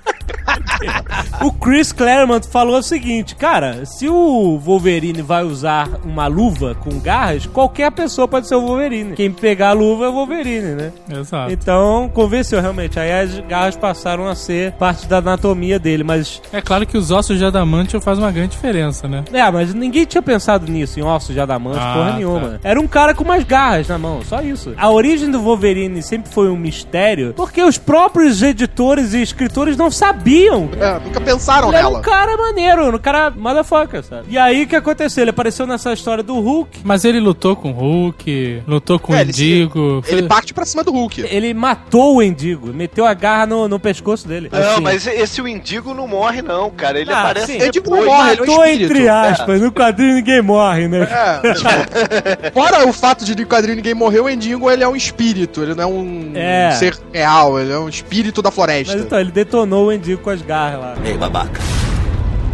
O 1.41 1.51
Chris 1.51 1.91
Claremont 1.91 2.47
falou 2.47 2.77
o 2.79 2.83
seguinte, 2.83 3.35
cara, 3.35 3.85
se 3.85 4.07
o 4.07 4.57
Wolverine 4.59 5.21
vai 5.21 5.43
usar 5.43 5.89
uma 6.03 6.27
luva 6.27 6.75
com 6.75 6.99
garras, 6.99 7.45
qualquer 7.45 7.91
pessoa 7.91 8.27
pode 8.27 8.47
ser 8.47 8.55
o 8.55 8.61
Wolverine. 8.61 9.13
Quem 9.15 9.31
pegar 9.31 9.69
a 9.69 9.73
luva 9.73 10.05
é 10.05 10.09
o 10.09 10.13
Wolverine, 10.13 10.75
né? 10.75 10.91
Exato. 11.09 11.51
Então, 11.51 12.09
convenceu 12.13 12.61
realmente. 12.61 12.99
Aí 12.99 13.11
as 13.11 13.39
garras 13.41 13.75
passaram 13.75 14.27
a 14.27 14.35
ser 14.35 14.71
parte 14.73 15.07
da 15.07 15.17
anatomia 15.17 15.77
dele, 15.79 16.03
mas. 16.03 16.41
É 16.51 16.61
claro 16.61 16.85
que 16.85 16.97
os 16.97 17.11
ossos 17.11 17.37
de 17.37 17.45
adamantio 17.45 17.99
fazem 18.01 18.23
uma 18.23 18.31
grande 18.31 18.51
diferença, 18.51 19.07
né? 19.07 19.23
É, 19.33 19.49
mas 19.51 19.73
ninguém 19.73 20.05
tinha 20.05 20.21
pensado 20.21 20.71
nisso, 20.71 20.99
em 20.99 21.03
ossos 21.03 21.33
de 21.33 21.39
adamante, 21.39 21.79
Ah, 21.79 21.93
porra 21.93 22.09
tá. 22.11 22.15
nenhuma. 22.17 22.59
Era 22.63 22.79
um 22.79 22.87
cara 22.87 23.13
com 23.13 23.23
umas 23.23 23.43
garras 23.43 23.87
na 23.87 23.97
mão, 23.97 24.21
só 24.23 24.41
isso. 24.41 24.73
A 24.77 24.89
origem 24.89 25.29
do 25.29 25.41
Wolverine 25.41 26.01
sempre 26.01 26.31
foi 26.31 26.49
um 26.49 26.57
mistério, 26.57 27.33
porque 27.35 27.61
os 27.63 27.77
próprios 27.77 28.41
editores 28.41 29.13
e 29.13 29.21
escritores 29.21 29.75
não 29.77 29.91
sabiam. 29.91 30.69
É, 30.85 30.99
nunca 30.99 31.21
pensaram 31.21 31.69
Ele 31.69 31.77
era 31.77 31.85
nela. 31.87 31.99
um 31.99 32.01
cara 32.01 32.37
maneiro, 32.37 32.95
um 32.95 32.99
cara 32.99 33.31
motherfucker, 33.31 34.03
sabe? 34.03 34.25
E 34.29 34.37
aí 34.37 34.63
o 34.63 34.67
que 34.67 34.75
aconteceu? 34.75 35.23
Ele 35.23 35.29
apareceu 35.31 35.65
nessa 35.65 35.93
história 35.93 36.21
do 36.23 36.39
Hulk. 36.39 36.79
Mas 36.83 37.05
ele 37.05 37.19
lutou 37.19 37.55
com 37.55 37.71
o 37.71 37.73
Hulk, 37.73 38.63
lutou 38.67 38.99
com 38.99 39.13
o 39.13 39.15
É, 39.15 39.21
ele 39.21 39.33
se- 39.33 39.43
Indigo. 39.43 40.03
Ele 40.07 40.23
parte 40.23 40.53
pra 40.53 40.65
cima 40.65 40.83
do 40.83 40.91
Hulk. 40.91 41.21
Ele 41.29 41.53
matou 41.53 42.17
o 42.17 42.21
Endigo, 42.23 42.67
meteu 42.73 43.05
a 43.05 43.13
garra 43.13 43.45
no, 43.45 43.67
no 43.67 43.79
pescoço 43.79 44.27
dele. 44.27 44.49
Não, 44.51 44.59
Assim. 44.59 44.81
mas 44.81 45.07
esse 45.07 45.41
o 45.41 45.47
Indigo 45.47 45.93
não 45.93 46.07
morre, 46.07 46.41
não, 46.41 46.69
cara. 46.69 46.99
Ele 46.99 47.11
Ah, 47.11 47.21
aparece 47.21 47.47
sim. 47.53 47.57
Indigo 47.57 47.71
depois. 47.89 48.01
não 48.05 48.07
morre, 48.13 48.31
ele 48.31 48.39
é 48.39 48.43
um 48.43 48.47
Matou 48.47 48.65
entre 48.65 49.09
aspas, 49.09 49.61
no 49.61 49.71
quadrinho 49.71 50.15
ninguém 50.15 50.41
morre, 50.41 50.87
né? 50.87 51.07
É. 51.09 52.51
Fora 52.51 52.87
o 52.87 52.93
fato 52.93 53.23
de 53.25 53.35
no 53.35 53.45
quadrinho 53.47 53.77
ninguém 53.77 53.93
morreu, 53.93 54.25
o 54.25 54.29
Endigo 54.29 54.69
ele 54.69 54.83
é 54.83 54.87
um 54.87 54.95
espírito, 54.95 55.61
ele 55.63 55.73
não 55.73 55.83
é 55.83 55.87
um 55.87 56.31
É. 56.35 56.71
ser 56.71 56.97
real, 57.13 57.59
ele 57.59 57.71
é 57.71 57.79
um 57.79 57.87
espírito 57.89 58.41
da 58.41 58.51
floresta. 58.51 58.93
Mas 58.93 59.01
então, 59.05 59.19
ele 59.19 59.31
detonou 59.31 59.87
o 59.87 59.91
Endigo 59.93 60.21
com 60.21 60.29
as 60.29 60.41
garras 60.41 60.64
lá. 60.73 60.95
Hey, 61.03 61.17
babaca. 61.17 61.61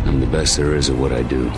I'm 0.05 0.19
the 0.19 0.27
best 0.27 0.57
there 0.57 0.75
is 0.75 0.89
at 0.89 0.97
what 0.97 1.13
I 1.13 1.23
do. 1.23 1.49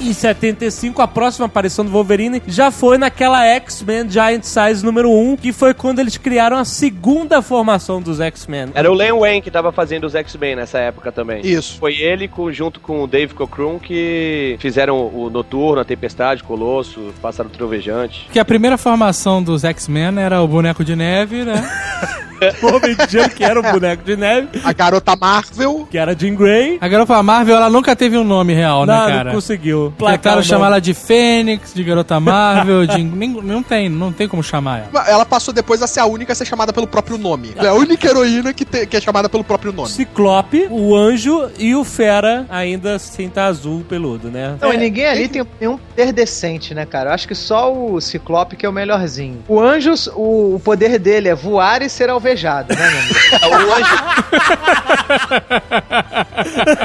Em 0.00 0.12
75, 0.12 1.02
a 1.02 1.08
próxima 1.08 1.46
aparição 1.46 1.84
do 1.84 1.90
Wolverine 1.90 2.40
já 2.46 2.70
foi 2.70 2.96
naquela 2.96 3.44
X-Men 3.44 4.08
Giant 4.08 4.44
Size 4.44 4.84
número 4.84 5.10
1, 5.10 5.36
que 5.36 5.52
foi 5.52 5.74
quando 5.74 5.98
eles 5.98 6.16
criaram 6.16 6.56
a 6.56 6.64
segunda 6.64 7.42
formação 7.42 8.00
dos 8.00 8.20
X-Men. 8.20 8.68
Era 8.74 8.90
o 8.90 8.94
Len 8.94 9.12
Wayne 9.12 9.42
que 9.42 9.50
tava 9.50 9.72
fazendo 9.72 10.04
os 10.04 10.14
X-Men 10.14 10.54
nessa 10.56 10.78
época 10.78 11.10
também. 11.10 11.44
Isso. 11.44 11.78
Foi 11.78 11.94
ele 11.96 12.30
junto 12.52 12.78
com 12.78 13.02
o 13.02 13.06
Dave 13.08 13.34
Cockrum 13.34 13.78
que 13.80 14.56
fizeram 14.60 14.96
o 15.12 15.28
Noturno, 15.30 15.80
a 15.80 15.84
Tempestade, 15.84 16.44
Colosso, 16.44 17.12
Pássaro 17.20 17.48
Trovejante. 17.48 18.22
Porque 18.26 18.38
a 18.38 18.44
primeira 18.44 18.78
formação 18.78 19.42
dos 19.42 19.64
X-Men 19.64 20.20
era 20.20 20.40
o 20.40 20.46
boneco 20.46 20.84
de 20.84 20.94
neve, 20.94 21.44
né? 21.44 21.68
O 22.62 22.66
Homem 22.76 22.94
de 22.94 23.28
que 23.30 23.42
era 23.42 23.58
o 23.58 23.62
boneco 23.62 24.04
de 24.04 24.16
neve, 24.16 24.60
A 24.62 24.72
garota 24.72 25.16
Marvel. 25.16 25.88
que 25.90 25.98
era 25.98 26.16
Jean 26.16 26.36
Grey. 26.36 26.78
A 26.80 26.86
garota 26.86 27.20
Marvel, 27.20 27.56
ela 27.56 27.68
nunca 27.68 27.96
teve 27.96 28.16
um 28.16 28.22
nome 28.22 28.54
real, 28.54 28.86
né, 28.86 28.92
Não, 28.96 29.06
cara? 29.08 29.24
não 29.24 29.32
conseguiu. 29.32 29.87
Tentaram 29.90 30.40
o 30.40 30.44
chamar 30.44 30.64
nome. 30.64 30.72
ela 30.72 30.80
de 30.80 30.94
Fênix, 30.94 31.72
de 31.74 31.82
Garota 31.84 32.18
Marvel, 32.20 32.86
de... 32.86 33.02
nem- 33.02 33.30
não 33.42 33.62
tem, 33.62 33.88
não 33.88 34.12
tem 34.12 34.26
como 34.28 34.42
chamar 34.42 34.88
ela. 34.92 35.08
Ela 35.08 35.24
passou 35.26 35.52
depois 35.54 35.82
a 35.82 35.86
ser 35.86 36.00
a 36.00 36.06
única 36.06 36.32
a 36.32 36.36
ser 36.36 36.44
chamada 36.44 36.72
pelo 36.72 36.86
próprio 36.86 37.16
nome. 37.18 37.52
Ela 37.56 37.68
é 37.68 37.70
a 37.70 37.74
única 37.74 38.06
heroína 38.08 38.52
que, 38.52 38.64
te- 38.64 38.86
que 38.86 38.96
é 38.96 39.00
chamada 39.00 39.28
pelo 39.28 39.44
próprio 39.44 39.72
nome. 39.72 39.88
Ciclope, 39.88 40.66
o 40.70 40.94
Anjo 40.96 41.50
e 41.58 41.74
o 41.74 41.84
Fera 41.84 42.46
ainda 42.48 42.98
sem 42.98 43.28
tá 43.28 43.46
azul 43.46 43.84
peludo, 43.88 44.28
né? 44.30 44.56
Não, 44.60 44.72
e 44.72 44.76
ninguém 44.76 45.06
ali 45.06 45.28
tem 45.28 45.46
nenhum 45.60 45.76
poder 45.78 46.12
decente, 46.12 46.74
né, 46.74 46.84
cara? 46.86 47.10
Eu 47.10 47.14
acho 47.14 47.26
que 47.28 47.34
só 47.34 47.72
o 47.72 48.00
Ciclope 48.00 48.56
que 48.56 48.64
é 48.66 48.68
o 48.68 48.72
melhorzinho. 48.72 49.42
O 49.48 49.60
Anjo, 49.60 49.94
o, 50.14 50.56
o 50.56 50.60
poder 50.60 50.98
dele 50.98 51.28
é 51.28 51.34
voar 51.34 51.82
e 51.82 51.88
ser 51.88 52.10
alvejado, 52.10 52.74
né, 52.74 52.90
meu 52.90 52.98
amigo? 53.00 53.18
O 53.68 53.72
anjo, 53.74 53.96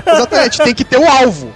Exatamente, 0.13 0.57
tem 0.59 0.73
que 0.75 0.83
ter 0.83 0.97
o 0.97 1.07
alvo. 1.09 1.51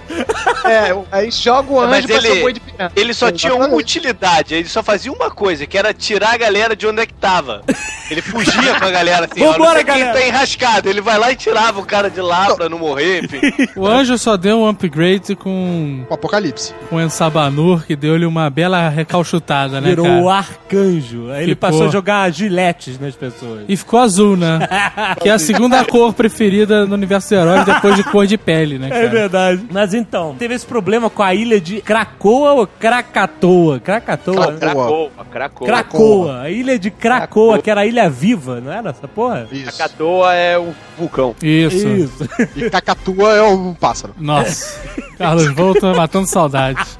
É, 0.64 0.96
aí 1.10 1.30
joga 1.42 1.72
o 1.72 1.76
Mas 1.86 2.04
anjo 2.04 2.20
ser 2.20 2.30
ele- 2.30 2.40
boi 2.40 2.52
de 2.52 2.60
piranha. 2.60 2.92
ele 2.96 3.14
só 3.14 3.30
tinha 3.30 3.52
uma 3.54 3.64
Exatamente. 3.64 3.82
utilidade, 3.84 4.54
ele 4.54 4.68
só 4.68 4.82
fazia 4.82 5.12
uma 5.12 5.30
coisa, 5.30 5.66
que 5.66 5.76
era 5.78 5.92
tirar 5.94 6.34
a 6.34 6.36
galera 6.36 6.74
de 6.76 6.86
onde 6.86 7.00
é 7.02 7.06
que 7.06 7.14
tava. 7.14 7.62
Ele 8.10 8.22
fugia 8.22 8.74
com 8.78 8.84
a 8.86 8.90
galera 8.90 9.28
assim, 9.30 9.44
Vambora, 9.44 9.82
galera. 9.82 10.12
tá 10.12 10.26
enrascado. 10.26 10.88
Ele 10.88 11.00
vai 11.00 11.18
lá 11.18 11.30
e 11.30 11.36
tirava 11.36 11.78
o 11.80 11.84
cara 11.84 12.08
de 12.10 12.20
lá 12.20 12.54
pra 12.54 12.68
não 12.68 12.78
morrer, 12.78 13.24
enfim. 13.24 13.40
O 13.76 13.86
anjo 13.86 14.16
só 14.18 14.36
deu 14.36 14.60
um 14.60 14.68
upgrade 14.68 15.36
com 15.36 16.04
O 16.08 16.14
Apocalipse. 16.14 16.74
com 16.88 16.96
o 16.96 17.00
Ensabanur, 17.00 17.84
que 17.86 17.94
deu-lhe 17.94 18.24
uma 18.24 18.48
bela 18.48 18.88
recalchutada, 18.88 19.80
né, 19.80 19.90
Virou 19.90 20.06
cara? 20.06 20.20
o 20.22 20.28
arcanjo. 20.28 21.30
Aí 21.30 21.44
ele 21.44 21.54
passou 21.54 21.86
a 21.86 21.90
jogar 21.90 22.30
giletes 22.32 22.98
nas 22.98 23.14
pessoas. 23.14 23.64
E 23.68 23.76
ficou 23.76 24.00
azul, 24.00 24.36
né? 24.36 24.58
que 25.20 25.28
é 25.28 25.32
a 25.32 25.38
segunda 25.38 25.84
cor 25.84 26.12
preferida 26.12 26.86
no 26.86 26.94
universo 26.94 27.28
dos 27.28 27.38
heróis 27.38 27.64
depois 27.64 27.94
de 27.96 28.04
cor 28.04 28.26
de 28.26 28.38
pele, 28.38 28.78
né, 28.78 28.86
É 28.86 28.90
cara? 28.90 29.08
verdade. 29.08 29.62
Mas 29.70 29.92
então, 29.94 30.34
teve 30.38 30.54
esse 30.54 30.66
problema 30.66 31.10
com 31.10 31.22
a 31.22 31.27
ilha 31.34 31.60
de 31.60 31.80
Krakoa 31.80 32.52
ou 32.52 32.66
Krakatoa? 32.66 33.80
Krakatoa? 33.80 34.52
né? 34.52 34.58
Krakoa, 34.58 35.10
Krakoa. 35.30 35.66
Krakoa. 35.66 36.40
A 36.42 36.50
ilha 36.50 36.78
de 36.78 36.90
Krakoa, 36.90 37.60
que 37.60 37.70
era 37.70 37.82
a 37.82 37.86
ilha 37.86 38.08
viva, 38.08 38.60
não 38.60 38.72
era 38.72 38.90
essa 38.90 39.08
porra? 39.08 39.48
Isso. 39.50 39.76
Krakatoa 39.76 40.34
é 40.34 40.58
um 40.58 40.72
vulcão. 40.96 41.34
Isso. 41.42 41.88
Isso. 41.88 42.28
E 42.56 42.70
Cacatua 42.70 43.34
é 43.34 43.42
um 43.42 43.74
pássaro. 43.74 44.14
Nossa. 44.18 44.78
Carlos 45.18 45.52
Volta 45.52 45.92
matando 45.94 46.26
saudade. 46.26 46.80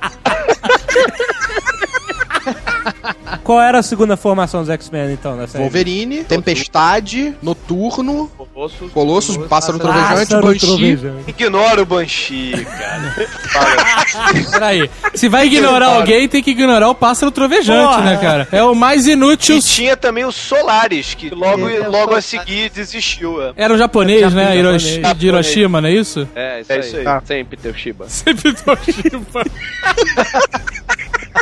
Qual 3.49 3.63
era 3.63 3.79
a 3.79 3.83
segunda 3.83 4.15
formação 4.15 4.61
dos 4.61 4.69
X-Men, 4.69 5.11
então, 5.15 5.35
série? 5.49 5.65
Wolverine, 5.65 6.23
Tempestade, 6.23 7.35
Noturno, 7.43 8.31
Colossus, 8.37 8.93
Colossus, 8.93 9.37
Pássaro 9.49 9.79
Trovejante, 9.79 10.15
Pássaro 10.19 10.43
Banshee. 10.47 10.67
trovejante. 10.67 11.25
Ignora 11.31 11.81
o 11.83 11.87
Banshee, 11.87 12.67
cara. 12.67 13.15
Peraí. 14.53 14.91
Se 15.15 15.31
vai 15.31 15.47
ignorar 15.47 15.87
alguém, 15.95 16.29
tem 16.29 16.43
que 16.43 16.51
ignorar 16.51 16.91
o 16.91 16.95
pássaro 16.95 17.33
trovejante, 17.33 17.89
Porra. 17.95 18.03
né, 18.05 18.19
cara? 18.19 18.47
É 18.53 18.63
o 18.63 18.75
mais 18.75 19.07
inútil. 19.07 19.57
E 19.57 19.63
tinha 19.63 19.97
também 19.97 20.27
o 20.27 20.31
Solaris, 20.33 21.15
que 21.15 21.31
logo, 21.31 21.67
logo 21.89 22.15
a 22.15 22.21
seguir 22.21 22.69
desistiu. 22.69 23.43
é. 23.43 23.53
Era 23.57 23.73
o 23.73 23.79
japonês, 23.79 24.35
né? 24.35 24.55
Japonês. 24.57 24.85
Hiroshi- 24.85 25.15
de 25.17 25.27
Hiroshima, 25.27 25.81
não 25.81 25.89
é 25.89 25.93
isso? 25.93 26.29
É, 26.35 26.61
isso, 26.61 26.71
É 26.71 26.75
aí. 26.75 26.81
isso 26.83 26.97
aí. 26.99 27.05
Tá. 27.05 27.23
Sempre 27.25 27.57
teu 27.57 27.73
Shiba. 27.73 28.05
Sempre 28.11 28.55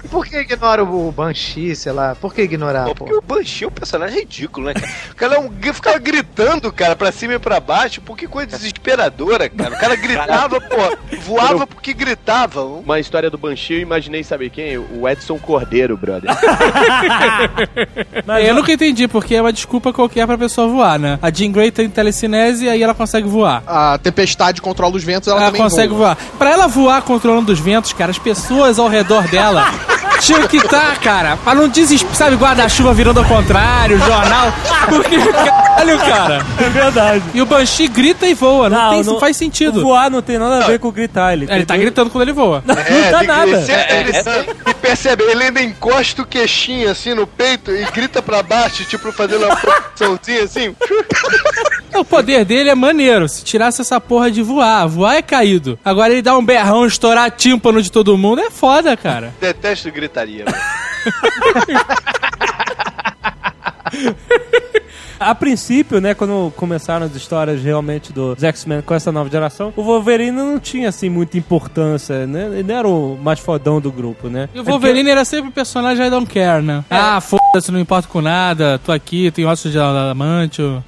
Por 0.10 0.24
que 0.26 0.38
ignora 0.38 0.82
o 0.84 1.12
Banshee, 1.12 1.74
sei 1.74 1.92
lá? 1.92 2.14
Por 2.14 2.34
que 2.34 2.42
ignorar, 2.42 2.84
Pô, 2.86 2.94
pô? 2.94 3.04
porque 3.04 3.14
o 3.14 3.22
Banshee 3.22 3.64
é 3.64 3.68
um 3.68 3.70
personagem 3.70 4.20
ridículo, 4.20 4.66
né, 4.66 4.74
cara? 4.74 4.92
O 5.10 5.14
cara 5.14 5.34
é 5.36 5.38
um, 5.38 5.50
ficava 5.72 5.98
gritando, 5.98 6.72
cara, 6.72 6.94
pra 6.96 7.10
cima 7.12 7.34
e 7.34 7.38
pra 7.38 7.60
baixo. 7.60 8.00
Pô, 8.00 8.14
que 8.14 8.26
coisa 8.26 8.50
desesperadora, 8.56 9.48
cara. 9.48 9.74
O 9.74 9.78
cara 9.78 9.96
gritava, 9.96 10.60
pô, 10.60 11.16
voava 11.22 11.66
porque 11.66 11.92
gritava. 11.92 12.62
Uma 12.64 12.98
história 13.00 13.30
do 13.30 13.38
Banshee, 13.38 13.74
eu 13.76 13.80
imaginei, 13.80 14.22
sabe 14.22 14.50
quem? 14.50 14.78
O 14.78 15.08
Edson 15.08 15.38
Cordeiro, 15.38 15.96
brother. 15.96 16.30
Mas, 18.26 18.46
eu 18.46 18.54
nunca 18.54 18.72
entendi, 18.72 19.08
porque 19.08 19.34
é 19.34 19.40
uma 19.40 19.52
desculpa 19.52 19.92
qualquer 19.92 20.26
pra 20.26 20.38
pessoa 20.38 20.68
voar, 20.68 20.98
né? 20.98 21.18
A 21.22 21.30
Jean 21.30 21.50
Grey 21.52 21.70
tem 21.70 21.88
telecinese 21.88 22.64
e 22.64 22.68
aí 22.68 22.82
ela 22.82 22.94
consegue 22.94 23.28
voar. 23.28 23.62
A 23.66 23.98
Tempestade 23.98 24.60
controla 24.60 24.96
os 24.96 25.04
ventos, 25.04 25.28
ela, 25.28 25.38
Ela 25.40 25.46
também 25.46 25.62
consegue 25.62 25.92
voa. 25.92 26.14
voar. 26.14 26.16
Pra 26.38 26.50
ela 26.50 26.66
voar 26.66 27.02
controlando 27.02 27.52
os 27.52 27.58
ventos, 27.58 27.92
cara, 27.92 28.10
as 28.10 28.18
pessoas 28.18 28.78
ao 28.78 28.88
redor 28.88 29.26
dela 29.28 29.64
tinham 30.20 30.46
que 30.48 30.56
estar, 30.56 30.98
cara, 31.00 31.36
pra 31.36 31.54
não 31.54 31.68
desesperar, 31.68 32.14
sabe, 32.16 32.36
guarda-chuva 32.36 32.92
virando 32.94 33.20
ao 33.20 33.26
contrário, 33.26 33.98
jornal. 33.98 34.52
Porque, 34.88 35.18
caralho, 35.18 35.98
cara. 35.98 36.46
é 36.58 36.68
verdade. 36.68 37.22
E 37.34 37.42
o 37.42 37.46
Banshee 37.46 37.88
grita 37.88 38.26
e 38.26 38.34
voa, 38.34 38.68
não, 38.70 38.90
tem, 38.90 39.04
não- 39.04 39.20
faz 39.20 39.36
sentido. 39.36 39.82
Voar 39.82 40.10
não 40.10 40.22
tem 40.22 40.38
nada 40.38 40.64
a 40.64 40.66
ver 40.66 40.78
com 40.78 40.90
gritar. 40.90 41.32
Ele, 41.32 41.46
Ele 41.50 41.64
tá 41.64 41.76
gritando 41.76 42.10
quando 42.10 42.22
ele 42.22 42.32
voa. 42.32 42.62
Não 42.66 42.74
tá 42.74 43.18
tem- 43.18 43.28
nada. 43.28 43.46
Ele 43.50 43.62
sempre 43.66 44.04
gritando. 44.12 44.56
E 44.70 44.74
percebe, 44.74 45.24
ele 45.24 45.42
ainda 45.44 45.60
encosta 45.62 46.22
o 46.22 46.26
queixinho 46.26 46.90
assim 46.90 47.14
no 47.14 47.26
peito 47.26 47.70
e 47.70 47.84
grita 47.92 48.22
pra 48.22 48.42
baixo, 48.42 48.84
tipo 48.84 49.12
fazendo 49.12 49.44
uma 49.46 49.56
posiçãozinha 49.56 50.44
assim. 50.44 50.74
O 51.94 52.04
poder 52.04 52.44
dele 52.44 52.68
é 52.70 52.74
maneiro. 52.74 53.28
Se 53.28 53.42
tirasse 53.42 53.80
essa 53.80 54.00
porra 54.00 54.30
de 54.30 54.42
voar, 54.42 54.86
voar 54.86 55.16
é 55.16 55.22
caído. 55.22 55.78
Agora 55.84 56.12
ele 56.12 56.20
dá 56.22 56.36
um 56.36 56.44
berrão, 56.44 56.84
estourar 56.86 57.30
tímpano 57.30 57.80
de 57.80 57.90
todo 57.90 58.16
mundo, 58.18 58.40
é 58.40 58.50
foda, 58.50 58.96
cara. 58.96 59.32
Detesto 59.40 59.75
gritaria. 59.84 60.44
velho. 60.44 60.56
A 65.18 65.34
princípio, 65.34 66.00
né, 66.00 66.12
quando 66.12 66.52
começaram 66.56 67.06
as 67.06 67.16
histórias 67.16 67.62
realmente 67.62 68.12
dos 68.12 68.42
X-Men 68.42 68.82
com 68.82 68.94
essa 68.94 69.10
nova 69.10 69.30
geração, 69.30 69.72
o 69.74 69.82
Wolverine 69.82 70.30
não 70.30 70.60
tinha, 70.60 70.90
assim, 70.90 71.08
muita 71.08 71.38
importância, 71.38 72.26
né? 72.26 72.46
Ele 72.52 72.62
não 72.62 72.76
era 72.76 72.88
o 72.88 73.16
mais 73.16 73.40
fodão 73.40 73.80
do 73.80 73.90
grupo, 73.90 74.28
né? 74.28 74.48
E 74.54 74.60
o 74.60 74.64
Wolverine 74.64 75.08
era 75.08 75.24
sempre 75.24 75.48
o 75.48 75.52
personagem 75.52 76.06
I 76.06 76.10
don't 76.10 76.30
care, 76.30 76.62
né? 76.62 76.84
Ah, 76.90 77.18
foda-se, 77.56 77.72
não 77.72 77.80
importa 77.80 78.08
com 78.08 78.20
nada, 78.20 78.78
tô 78.84 78.92
aqui, 78.92 79.30
tenho 79.30 79.48
ossos 79.48 79.72
de 79.72 79.78
adamantio. 79.78 80.82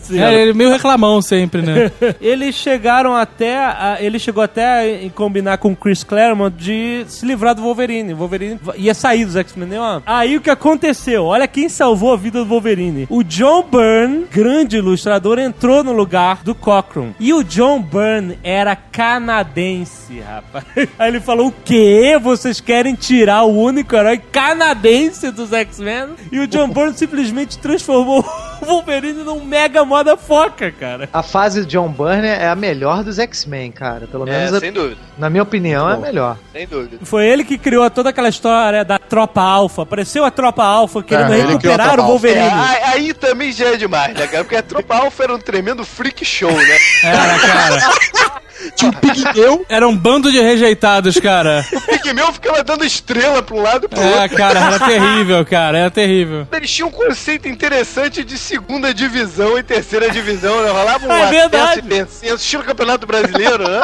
Sim, 0.00 0.18
É, 0.22 0.34
ele 0.42 0.52
meio 0.52 0.70
reclamão 0.70 1.20
sempre, 1.22 1.62
né? 1.62 1.90
Eles 2.20 2.54
chegaram 2.54 3.14
até. 3.14 3.58
a- 3.58 3.98
ele 4.00 4.18
chegou 4.18 4.42
até 4.42 5.06
a 5.06 5.10
combinar 5.10 5.58
com 5.58 5.72
o 5.72 5.76
Chris 5.76 6.02
Claremont 6.02 6.54
de 6.56 7.04
se 7.08 7.24
livrar 7.26 7.54
do 7.54 7.62
Wolverine. 7.62 8.12
O 8.14 8.16
Wolverine 8.16 8.58
ia 8.76 8.94
sair 8.94 9.24
dos 9.24 9.36
X-Men. 9.36 9.68
né? 9.68 10.02
Aí 10.06 10.36
o 10.36 10.40
que 10.40 10.50
aconteceu? 10.50 11.24
Olha 11.24 11.46
quem 11.46 11.68
salvou 11.68 12.12
a 12.12 12.16
vida 12.16 12.38
do 12.40 12.46
Wolverine. 12.46 13.06
O 13.10 13.22
John 13.22 13.62
Byrne, 13.70 14.24
grande 14.30 14.76
ilustrador, 14.78 15.38
entrou 15.38 15.84
no 15.84 15.92
lugar 15.92 16.42
do 16.42 16.54
Cochran. 16.54 17.10
E 17.20 17.32
o 17.32 17.44
John 17.44 17.80
Byrne 17.82 18.38
era 18.42 18.74
canadense, 18.74 20.20
rapaz. 20.20 20.64
Aí 20.98 21.08
ele 21.08 21.20
falou: 21.20 21.48
O 21.48 21.54
quê? 21.64 22.18
Vocês 22.20 22.60
querem 22.60 22.94
tirar 22.94 23.42
o 23.44 23.56
único 23.56 23.94
herói 23.94 24.18
canadense 24.18 25.30
dos 25.30 25.52
X-Men? 25.52 25.91
E 26.30 26.38
o 26.38 26.46
John 26.46 26.68
Byrne 26.68 26.94
simplesmente 26.96 27.58
transformou 27.58 28.20
o 28.62 28.64
Wolverine 28.64 29.22
num 29.24 29.44
mega 29.44 29.84
moda 29.84 30.16
foca, 30.16 30.70
cara. 30.72 31.08
A 31.12 31.22
fase 31.22 31.60
do 31.62 31.66
John 31.66 31.88
Byrne 31.88 32.28
é 32.28 32.48
a 32.48 32.54
melhor 32.54 33.02
dos 33.04 33.18
X-Men, 33.18 33.72
cara. 33.72 34.06
Pelo 34.06 34.28
É, 34.28 34.30
menos, 34.32 34.54
a- 34.54 34.60
sem 34.60 34.72
dúvida, 34.72 35.00
na 35.18 35.28
minha 35.30 35.42
opinião, 35.42 35.88
é 35.88 35.94
a 35.94 35.96
melhor. 35.96 36.36
sem 36.52 36.66
dúvida. 36.66 36.98
Foi 37.02 37.26
ele 37.26 37.44
que 37.44 37.58
criou 37.58 37.88
toda 37.90 38.10
aquela 38.10 38.28
história 38.28 38.84
da 38.84 38.98
tropa 38.98 39.40
alfa. 39.42 39.82
Apareceu 39.82 40.24
a 40.24 40.30
tropa 40.30 40.64
alfa 40.64 41.02
querendo 41.02 41.32
É, 41.34 41.46
recuperar 41.46 41.88
o 41.88 41.90
alfa. 41.92 42.02
Wolverine. 42.02 42.40
É, 42.46 42.50
aí, 42.52 42.82
aí 42.84 43.14
também 43.14 43.52
já 43.52 43.68
é 43.68 43.76
demais, 43.76 44.14
né, 44.14 44.26
cara? 44.26 44.44
Porque 44.44 44.56
a 44.56 44.62
Tropa 44.62 44.94
Alpha 44.96 45.24
era 45.24 45.34
um 45.34 45.38
tremendo 45.38 45.84
freak 45.84 46.24
show, 46.24 46.50
né? 46.50 46.78
Era, 47.04 47.38
cara. 47.38 48.31
Tinha 48.76 48.90
um 48.90 48.94
pigmeu. 48.94 49.66
Era 49.68 49.86
um 49.88 49.96
bando 49.96 50.30
de 50.30 50.40
rejeitados, 50.40 51.18
cara. 51.18 51.64
O 51.72 51.80
Pigmeu 51.80 52.32
ficava 52.32 52.62
dando 52.64 52.84
estrela 52.84 53.44
um 53.52 53.60
lado 53.60 53.86
e 53.86 53.88
pro 53.88 54.00
É, 54.00 54.22
outro. 54.22 54.36
cara, 54.36 54.58
era 54.60 54.78
terrível, 54.78 55.44
cara, 55.44 55.78
era 55.78 55.90
terrível. 55.90 56.46
Eles 56.52 56.70
tinham 56.70 56.88
um 56.88 56.92
conceito 56.92 57.48
interessante 57.48 58.24
de 58.24 58.38
segunda 58.38 58.92
divisão 58.94 59.58
e 59.58 59.62
terceira 59.62 60.10
divisão, 60.10 60.62
né? 60.62 60.70
Rolava 60.70 61.06
um 61.06 61.12
É 61.12 61.22
acesso 61.44 61.78
e 61.78 61.82
descenso, 61.82 62.34
estilo 62.36 62.64
Campeonato 62.64 63.06
Brasileiro, 63.06 63.64
né? 63.68 63.80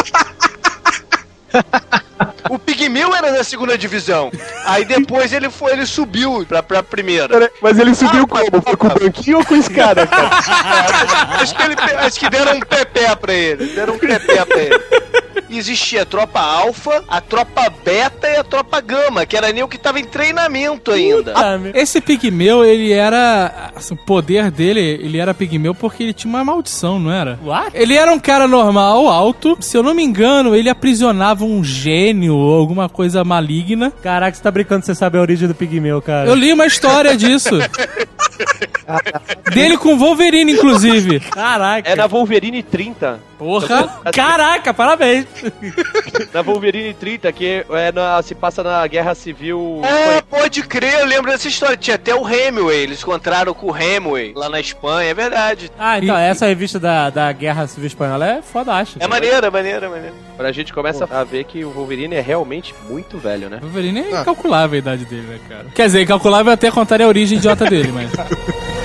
O 2.51 2.59
Pigmeu 2.59 3.15
era 3.15 3.33
da 3.33 3.45
segunda 3.45 3.77
divisão. 3.77 4.31
Aí 4.65 4.85
depois 4.85 5.33
ele 5.33 5.51
foi, 5.51 5.73
ele 5.73 5.87
subiu 5.87 6.45
pra, 6.47 6.63
pra 6.63 6.83
primeira. 6.83 7.51
Mas 7.61 7.79
ele 7.79 7.95
subiu 7.95 8.27
como? 8.27 8.63
Foi 8.63 8.77
com 8.77 8.87
o 8.87 8.91
branquinho 8.91 9.39
ou 9.39 9.45
com 9.45 9.55
esse 9.57 9.71
cara, 9.71 10.07
cara? 10.07 10.31
acho, 11.41 11.55
que 11.55 11.63
ele, 11.63 11.75
acho 11.75 12.21
que 12.21 12.31
deram 12.31 12.57
um 12.57 12.61
pepé 12.61 13.15
pra 13.15 13.33
ele. 13.33 13.67
Deram 13.67 13.95
um 13.95 13.99
pepé 13.99 14.45
pra 14.45 14.59
ele. 14.59 14.81
E 15.49 15.57
existia 15.57 16.03
a 16.03 16.07
tropa 16.07 16.41
alfa, 16.41 17.03
a 17.09 17.21
tropa 17.21 17.73
beta 17.83 18.29
e 18.29 18.37
a 18.37 18.45
tropa 18.45 18.81
gama, 18.81 19.25
que 19.25 19.37
era 19.37 19.51
nem 19.51 19.63
o 19.63 19.69
que 19.69 19.79
tava 19.79 19.99
em 19.99 20.05
treinamento 20.05 20.91
ainda. 20.91 21.33
Ah, 21.35 21.59
Esse 21.75 22.01
pigmeu, 22.01 22.65
ele 22.65 22.93
era. 22.93 23.73
assim, 23.75 23.95
o 23.95 23.97
poder 23.97 24.51
dele, 24.51 24.81
ele 24.81 25.19
era 25.19 25.33
pigmeu 25.33 25.75
porque 25.75 26.03
ele 26.03 26.13
tinha 26.13 26.29
uma 26.29 26.45
maldição, 26.45 26.99
não 26.99 27.11
era? 27.11 27.39
What? 27.43 27.71
Ele 27.73 27.95
era 27.95 28.13
um 28.13 28.19
cara 28.19 28.47
normal, 28.47 29.09
alto. 29.09 29.57
Se 29.61 29.77
eu 29.77 29.83
não 29.83 29.95
me 29.95 30.03
engano, 30.03 30.55
ele 30.55 30.69
aprisionava 30.69 31.45
um 31.45 31.65
gênio 31.65 32.08
ou 32.35 32.55
alguma 32.55 32.89
coisa 32.89 33.25
maligna. 33.25 33.91
Caraca, 34.03 34.37
você 34.37 34.43
tá 34.43 34.51
brincando, 34.51 34.85
você 34.85 34.95
sabe 34.95 35.19
a 35.19 35.21
origem 35.21 35.49
do 35.49 35.55
Pigmeu, 35.55 36.01
cara. 36.01 36.29
Eu 36.29 36.35
li 36.35 36.53
uma 36.53 36.67
história 36.67 37.17
disso. 37.17 37.59
Dele 39.53 39.77
com 39.77 39.97
Wolverine, 39.99 40.53
inclusive. 40.53 41.21
Caraca. 41.21 41.89
É 41.91 41.95
na 41.97 42.07
Wolverine 42.07 42.63
30. 42.63 43.21
Porra. 43.39 43.89
Caraca, 44.13 44.75
parabéns. 44.75 45.27
Na 46.35 46.43
Wolverine 46.43 46.93
30, 46.93 47.31
que 47.33 47.65
é 47.71 47.93
na- 47.93 48.21
se 48.21 48.35
passa 48.35 48.65
na 48.65 48.85
Guerra 48.87 49.15
Civil. 49.15 49.81
É, 49.85 50.21
pode 50.23 50.63
crer, 50.63 51.01
eu 51.01 51.07
lembro 51.07 51.31
dessa 51.31 51.47
história. 51.47 51.77
Tinha 51.77 51.95
até 51.95 52.13
o 52.15 52.29
Hemingway, 52.29 52.79
eles 52.81 53.01
encontraram 53.01 53.55
com 53.55 53.71
o 53.71 53.77
Hemingway 53.77 54.33
lá 54.35 54.49
na 54.49 54.59
Espanha, 54.59 55.11
é 55.11 55.15
verdade. 55.15 55.71
Ah, 55.79 55.99
então, 55.99 56.19
E- 56.19 56.23
essa 56.23 56.47
revista 56.47 56.81
da, 56.81 57.11
da 57.11 57.31
Guerra 57.31 57.67
Civil 57.69 57.87
Espanhola 57.87 58.27
é 58.27 58.43
fodástica. 58.43 59.05
É 59.05 59.07
maneira, 59.09 59.47
é 59.47 59.51
maneira, 59.51 59.87
é 59.87 59.89
maneira. 59.89 60.15
Pra 60.37 60.51
gente 60.51 60.73
começa 60.73 61.07
a 61.09 61.23
ver 61.23 61.45
que 61.45 61.65
o 61.65 61.71
Wolverine 61.71 62.17
é 62.17 62.21
realmente 62.21 62.75
muito 62.91 63.19
velho, 63.19 63.49
né? 63.49 63.59
Wolverine 63.63 64.01
é 64.01 64.17
Ah. 64.17 64.21
incalculável 64.23 64.75
a 64.77 64.79
idade 64.79 65.05
dele, 65.05 65.23
né, 65.29 65.39
cara? 65.49 65.67
Quer 65.75 65.87
dizer, 65.87 66.03
incalculável 66.03 66.53
até 66.53 66.71
contar 66.73 67.01
a 67.01 67.07
origem 67.07 67.39
idiota 67.39 67.67
dele, 67.67 67.93
mas. 67.93 68.11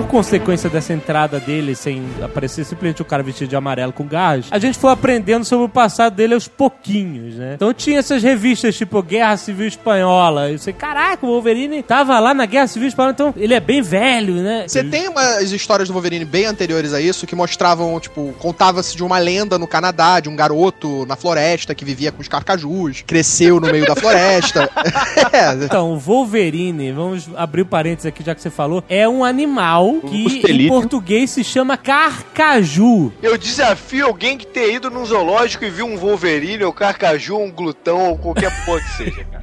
Por 0.00 0.06
consequência 0.06 0.70
dessa 0.70 0.94
entrada 0.94 1.38
dele, 1.38 1.76
sem 1.76 2.02
aparecer 2.22 2.64
simplesmente 2.64 3.02
o 3.02 3.04
cara 3.04 3.22
vestido 3.22 3.48
de 3.48 3.54
amarelo 3.54 3.92
com 3.92 4.06
gás, 4.06 4.46
a 4.50 4.58
gente 4.58 4.78
foi 4.78 4.90
aprendendo 4.90 5.44
sobre 5.44 5.66
o 5.66 5.68
passado 5.68 6.14
dele 6.14 6.32
aos 6.32 6.48
pouquinhos, 6.48 7.34
né? 7.34 7.52
Então 7.54 7.74
tinha 7.74 7.98
essas 7.98 8.22
revistas 8.22 8.74
tipo 8.74 9.02
Guerra 9.02 9.36
Civil 9.36 9.68
Espanhola. 9.68 10.50
E 10.50 10.58
você, 10.58 10.72
caraca, 10.72 11.26
o 11.26 11.28
Wolverine 11.28 11.82
tava 11.82 12.18
lá 12.18 12.32
na 12.32 12.46
Guerra 12.46 12.66
Civil 12.66 12.88
Espanhola, 12.88 13.12
então 13.12 13.34
ele 13.36 13.52
é 13.52 13.60
bem 13.60 13.82
velho, 13.82 14.36
né? 14.36 14.64
Você 14.66 14.82
tem 14.82 15.06
umas 15.06 15.52
histórias 15.52 15.88
do 15.88 15.92
Wolverine 15.92 16.24
bem 16.24 16.46
anteriores 16.46 16.94
a 16.94 17.00
isso 17.00 17.26
que 17.26 17.36
mostravam, 17.36 18.00
tipo, 18.00 18.34
contava-se 18.38 18.96
de 18.96 19.04
uma 19.04 19.18
lenda 19.18 19.58
no 19.58 19.66
Canadá, 19.66 20.18
de 20.18 20.30
um 20.30 20.34
garoto 20.34 21.04
na 21.04 21.14
floresta 21.14 21.74
que 21.74 21.84
vivia 21.84 22.10
com 22.10 22.22
os 22.22 22.28
carcajus, 22.28 23.04
cresceu 23.06 23.60
no 23.60 23.70
meio 23.70 23.84
da 23.84 23.94
floresta. 23.94 24.70
é, 25.30 25.62
Então, 25.62 25.92
o 25.92 25.98
Wolverine, 25.98 26.90
vamos 26.90 27.28
abrir 27.36 27.60
o 27.60 27.66
parênteses 27.66 28.06
aqui 28.06 28.24
já 28.24 28.34
que 28.34 28.40
você 28.40 28.48
falou, 28.48 28.82
é 28.88 29.06
um 29.06 29.22
animal 29.22 29.89
que 29.98 30.52
em 30.52 30.68
português 30.68 31.30
se 31.30 31.42
chama 31.42 31.76
carcaju. 31.76 33.12
Eu 33.22 33.38
desafio 33.38 34.06
alguém 34.06 34.36
que 34.36 34.46
tenha 34.46 34.76
ido 34.76 34.90
num 34.90 35.04
zoológico 35.04 35.64
e 35.64 35.70
viu 35.70 35.86
um 35.86 35.96
Wolverine, 35.96 36.62
ou 36.64 36.72
carcaju, 36.72 37.38
um 37.38 37.50
glutão, 37.50 38.10
ou 38.10 38.18
qualquer 38.18 38.64
porra 38.64 38.80
que 38.80 38.90
seja, 38.90 39.24
cara. 39.24 39.40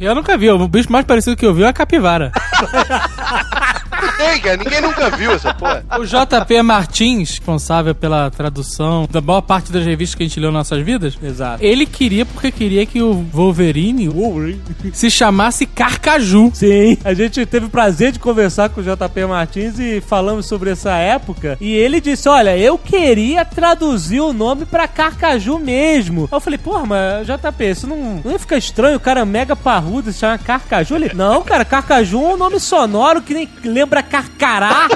Eu 0.00 0.14
nunca 0.14 0.36
vi. 0.36 0.50
O 0.50 0.68
bicho 0.68 0.90
mais 0.90 1.04
parecido 1.04 1.36
que 1.36 1.44
eu 1.44 1.54
vi 1.54 1.62
é 1.62 1.66
a 1.66 1.72
capivara. 1.72 2.32
tem, 4.16 4.40
cara. 4.40 4.56
Ninguém 4.56 4.80
nunca 4.80 5.10
viu 5.10 5.32
essa 5.32 5.54
porra. 5.54 5.84
O 5.98 6.04
JP 6.04 6.62
Martins, 6.62 7.30
responsável 7.30 7.94
pela 7.94 8.30
tradução 8.30 9.08
da 9.10 9.20
maior 9.20 9.40
parte 9.40 9.70
das 9.72 9.84
revistas 9.84 10.14
que 10.14 10.22
a 10.22 10.26
gente 10.26 10.40
leu 10.40 10.50
nas 10.50 10.70
nossas 10.70 10.84
vidas, 10.84 11.18
Exato. 11.22 11.62
ele 11.62 11.86
queria 11.86 12.24
porque 12.24 12.50
queria 12.50 12.84
que 12.86 13.00
o 13.02 13.12
Wolverine, 13.32 14.08
se 14.92 15.10
chamasse 15.10 15.66
Carcaju. 15.66 16.50
Sim, 16.54 16.98
a 17.04 17.14
gente 17.14 17.44
teve 17.46 17.66
o 17.66 17.70
prazer 17.70 18.12
de 18.12 18.18
conversar 18.18 18.68
com 18.70 18.80
o 18.80 18.84
JP 18.84 19.26
Martins 19.28 19.78
e 19.78 20.00
falamos 20.00 20.46
sobre 20.46 20.70
essa 20.70 20.92
época. 20.94 21.56
E 21.60 21.72
ele 21.72 22.00
disse: 22.00 22.28
Olha, 22.28 22.56
eu 22.56 22.78
queria 22.78 23.44
traduzir 23.44 24.20
o 24.20 24.32
nome 24.32 24.64
pra 24.64 24.88
Carcaju 24.88 25.58
mesmo. 25.58 26.22
Aí 26.22 26.36
eu 26.36 26.40
falei: 26.40 26.58
Porra, 26.58 26.86
mas 26.86 27.26
JP, 27.26 27.64
isso 27.64 27.86
não, 27.86 28.20
não 28.24 28.32
ia 28.32 28.38
ficar 28.38 28.56
estranho? 28.56 28.96
O 28.96 29.00
cara 29.00 29.20
é 29.20 29.24
mega 29.24 29.54
parrudo 29.54 30.12
se 30.12 30.18
chama 30.18 30.38
Carcaju? 30.38 30.94
Ele: 30.94 31.10
Não, 31.14 31.42
cara, 31.42 31.64
Carcaju 31.64 32.24
é 32.24 32.34
um 32.34 32.36
nome 32.36 32.58
sonoro 32.58 33.22
que 33.22 33.34
nem 33.34 33.48
lembra 33.64 34.02
Carcará. 34.10 34.88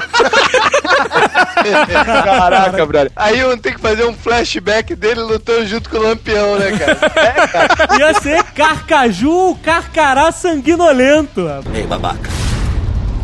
Caraca, 2.23 2.85
brother. 2.85 3.11
Aí 3.15 3.39
eu 3.39 3.57
tenho 3.57 3.75
que 3.75 3.81
fazer 3.81 4.05
um 4.05 4.13
flashback 4.13 4.95
dele 4.95 5.21
lutando 5.21 5.65
junto 5.67 5.89
com 5.89 5.97
o 5.97 6.03
Lampião, 6.03 6.57
né, 6.57 6.71
cara? 6.77 7.97
Ia 7.99 8.13
ser 8.15 8.43
Carcaju, 8.43 9.55
Carcará 9.63 10.31
sanguinolento. 10.31 11.41
Hey, 11.73 11.85
babaca. 11.85 12.29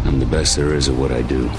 I'm 0.05 0.19
the 0.19 0.25
best 0.25 0.55
there 0.55 0.73
is 0.75 0.87
at 0.87 0.95
what 0.95 1.11
I 1.11 1.21
do. 1.21 1.49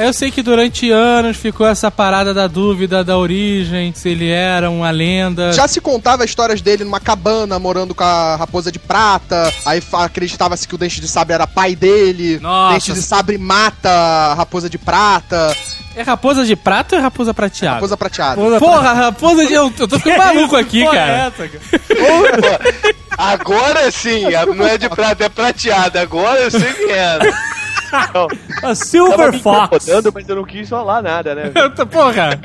Eu 0.00 0.12
sei 0.12 0.30
que 0.30 0.42
durante 0.42 0.90
anos 0.90 1.36
ficou 1.36 1.66
essa 1.66 1.90
parada 1.90 2.32
da 2.32 2.46
dúvida 2.46 3.04
da 3.04 3.18
origem, 3.18 3.92
se 3.94 4.08
ele 4.08 4.30
era 4.30 4.70
uma 4.70 4.90
lenda. 4.90 5.52
Já 5.52 5.68
se 5.68 5.80
contava 5.80 6.24
histórias 6.24 6.60
dele 6.60 6.84
numa 6.84 6.98
cabana, 7.00 7.58
morando 7.58 7.94
com 7.94 8.02
a 8.02 8.36
raposa 8.36 8.72
de 8.72 8.78
prata. 8.78 9.52
Aí 9.66 9.82
acreditava-se 9.92 10.66
que 10.66 10.74
o 10.74 10.78
Dente 10.78 11.00
de 11.00 11.08
Sabre 11.08 11.34
era 11.34 11.46
pai 11.46 11.76
dele. 11.76 12.38
Nossa. 12.40 12.74
Dente 12.74 12.92
de 12.94 13.02
Sabre 13.02 13.36
mata 13.36 13.90
a 13.90 14.34
raposa 14.34 14.70
de 14.70 14.78
prata. 14.78 15.54
É 15.94 16.02
raposa 16.02 16.44
de 16.44 16.54
prata 16.56 16.94
ou 16.94 17.00
é 17.00 17.02
raposa 17.02 17.34
prateada? 17.34 17.74
Raposa 17.74 17.96
prateada. 17.96 18.58
Porra, 18.58 18.92
raposa 18.92 19.44
de. 19.44 19.52
Eu, 19.52 19.70
tô 19.70 19.98
ficando 19.98 20.18
maluco 20.18 20.56
aqui, 20.56 20.82
Porra, 20.82 20.94
cara. 20.94 21.12
é 21.12 21.26
essa, 21.26 21.48
cara? 21.48 22.60
Agora 23.18 23.90
sim, 23.90 24.22
não 24.56 24.66
é 24.66 24.78
de 24.78 24.88
prata, 24.88 25.24
é 25.24 25.28
prateada. 25.28 26.00
Agora 26.00 26.40
eu 26.40 26.50
sei 26.50 26.72
que 26.72 26.90
é. 26.90 27.18
A 28.62 28.74
Silver 28.74 29.38
Fox. 29.40 29.86
mas 30.14 30.28
eu 30.28 30.36
não 30.36 30.44
quis 30.44 30.68
falar 30.68 31.02
nada, 31.02 31.34
né? 31.34 31.50
Tô- 31.76 31.86
Porra. 31.86 32.38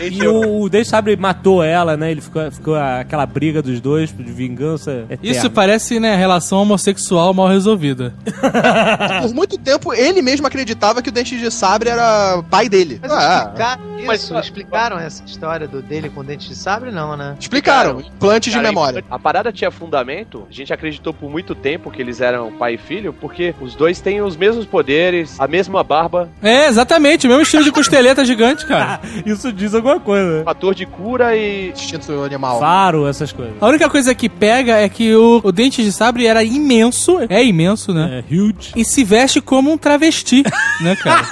E 0.00 0.26
o, 0.26 0.62
o 0.62 0.68
Dave 0.68 0.84
Sabre 0.84 1.16
matou 1.16 1.62
ela, 1.62 1.96
né? 1.96 2.10
Ele 2.10 2.20
ficou, 2.20 2.50
ficou 2.50 2.74
aquela 2.76 3.24
briga 3.26 3.62
dos 3.62 3.80
dois 3.80 4.12
de 4.16 4.22
vingança 4.32 5.04
eterna. 5.08 5.18
Isso 5.22 5.50
parece, 5.50 6.00
né, 6.00 6.16
relação 6.16 6.58
homossexual 6.62 7.32
mal 7.32 7.48
resolvida. 7.48 8.12
Por 9.22 9.34
muito 9.34 9.58
tempo, 9.58 9.92
ele 9.94 10.20
mesmo 10.22 10.46
acreditava 10.46 11.00
que 11.02 11.08
o 11.08 11.12
Dente 11.12 11.38
de 11.38 11.50
Sabre 11.50 11.88
era 11.90 12.42
pai 12.50 12.68
dele. 12.68 12.98
Mas 13.02 13.12
Ah, 13.12 13.36
explicaram 13.44 13.98
isso? 13.98 14.06
Mas- 14.34 14.44
explicaram 14.46 14.98
essa 14.98 15.22
história 15.24 15.68
do 15.68 15.80
dele 15.80 16.08
com 16.10 16.24
dente 16.24 16.48
de 16.48 16.56
sabre? 16.56 16.90
Não, 16.90 17.16
né? 17.16 17.36
explicaram. 17.38 18.00
Implante 18.00 18.50
de 18.50 18.56
Cara, 18.56 18.68
memória. 18.68 19.04
A 19.10 19.18
parada 19.18 19.52
tinha 19.52 19.70
fundamento. 19.70 20.46
A 20.50 20.52
gente 20.52 20.72
acreditou 20.72 21.12
por 21.14 21.30
muito 21.30 21.54
tempo 21.54 21.90
que 21.90 22.02
eles 22.02 22.20
eram 22.20 22.52
pai 22.52 22.74
e 22.74 22.78
filho, 22.78 23.12
porque 23.12 23.54
os 23.60 23.74
dois 23.74 24.00
têm 24.00 24.20
os 24.20 24.36
mesmos 24.36 24.66
poderes, 24.72 25.38
a 25.38 25.46
mesma 25.46 25.84
barba, 25.84 26.30
É, 26.42 26.66
exatamente, 26.66 27.26
o 27.26 27.30
mesmo 27.30 27.42
estilo 27.42 27.62
de 27.62 27.70
costeleta 27.70 28.24
gigante, 28.24 28.66
cara. 28.66 29.00
Isso 29.26 29.52
diz 29.52 29.74
alguma 29.74 30.00
coisa. 30.00 30.42
fator 30.44 30.74
de 30.74 30.86
cura 30.86 31.36
e. 31.36 31.70
Instinto 31.70 32.24
animal. 32.24 32.58
Faro, 32.58 33.06
essas 33.06 33.30
coisas. 33.30 33.54
A 33.60 33.66
única 33.66 33.88
coisa 33.90 34.14
que 34.14 34.28
pega 34.28 34.78
é 34.78 34.88
que 34.88 35.14
o, 35.14 35.40
o 35.44 35.52
dente 35.52 35.82
de 35.84 35.92
sabre 35.92 36.26
era 36.26 36.42
imenso, 36.42 37.18
é 37.28 37.44
imenso, 37.44 37.92
né? 37.92 38.24
É 38.28 38.34
huge. 38.34 38.72
E 38.74 38.84
se 38.84 39.04
veste 39.04 39.40
como 39.40 39.70
um 39.70 39.76
travesti, 39.76 40.42
né, 40.80 40.96
cara? 40.96 41.26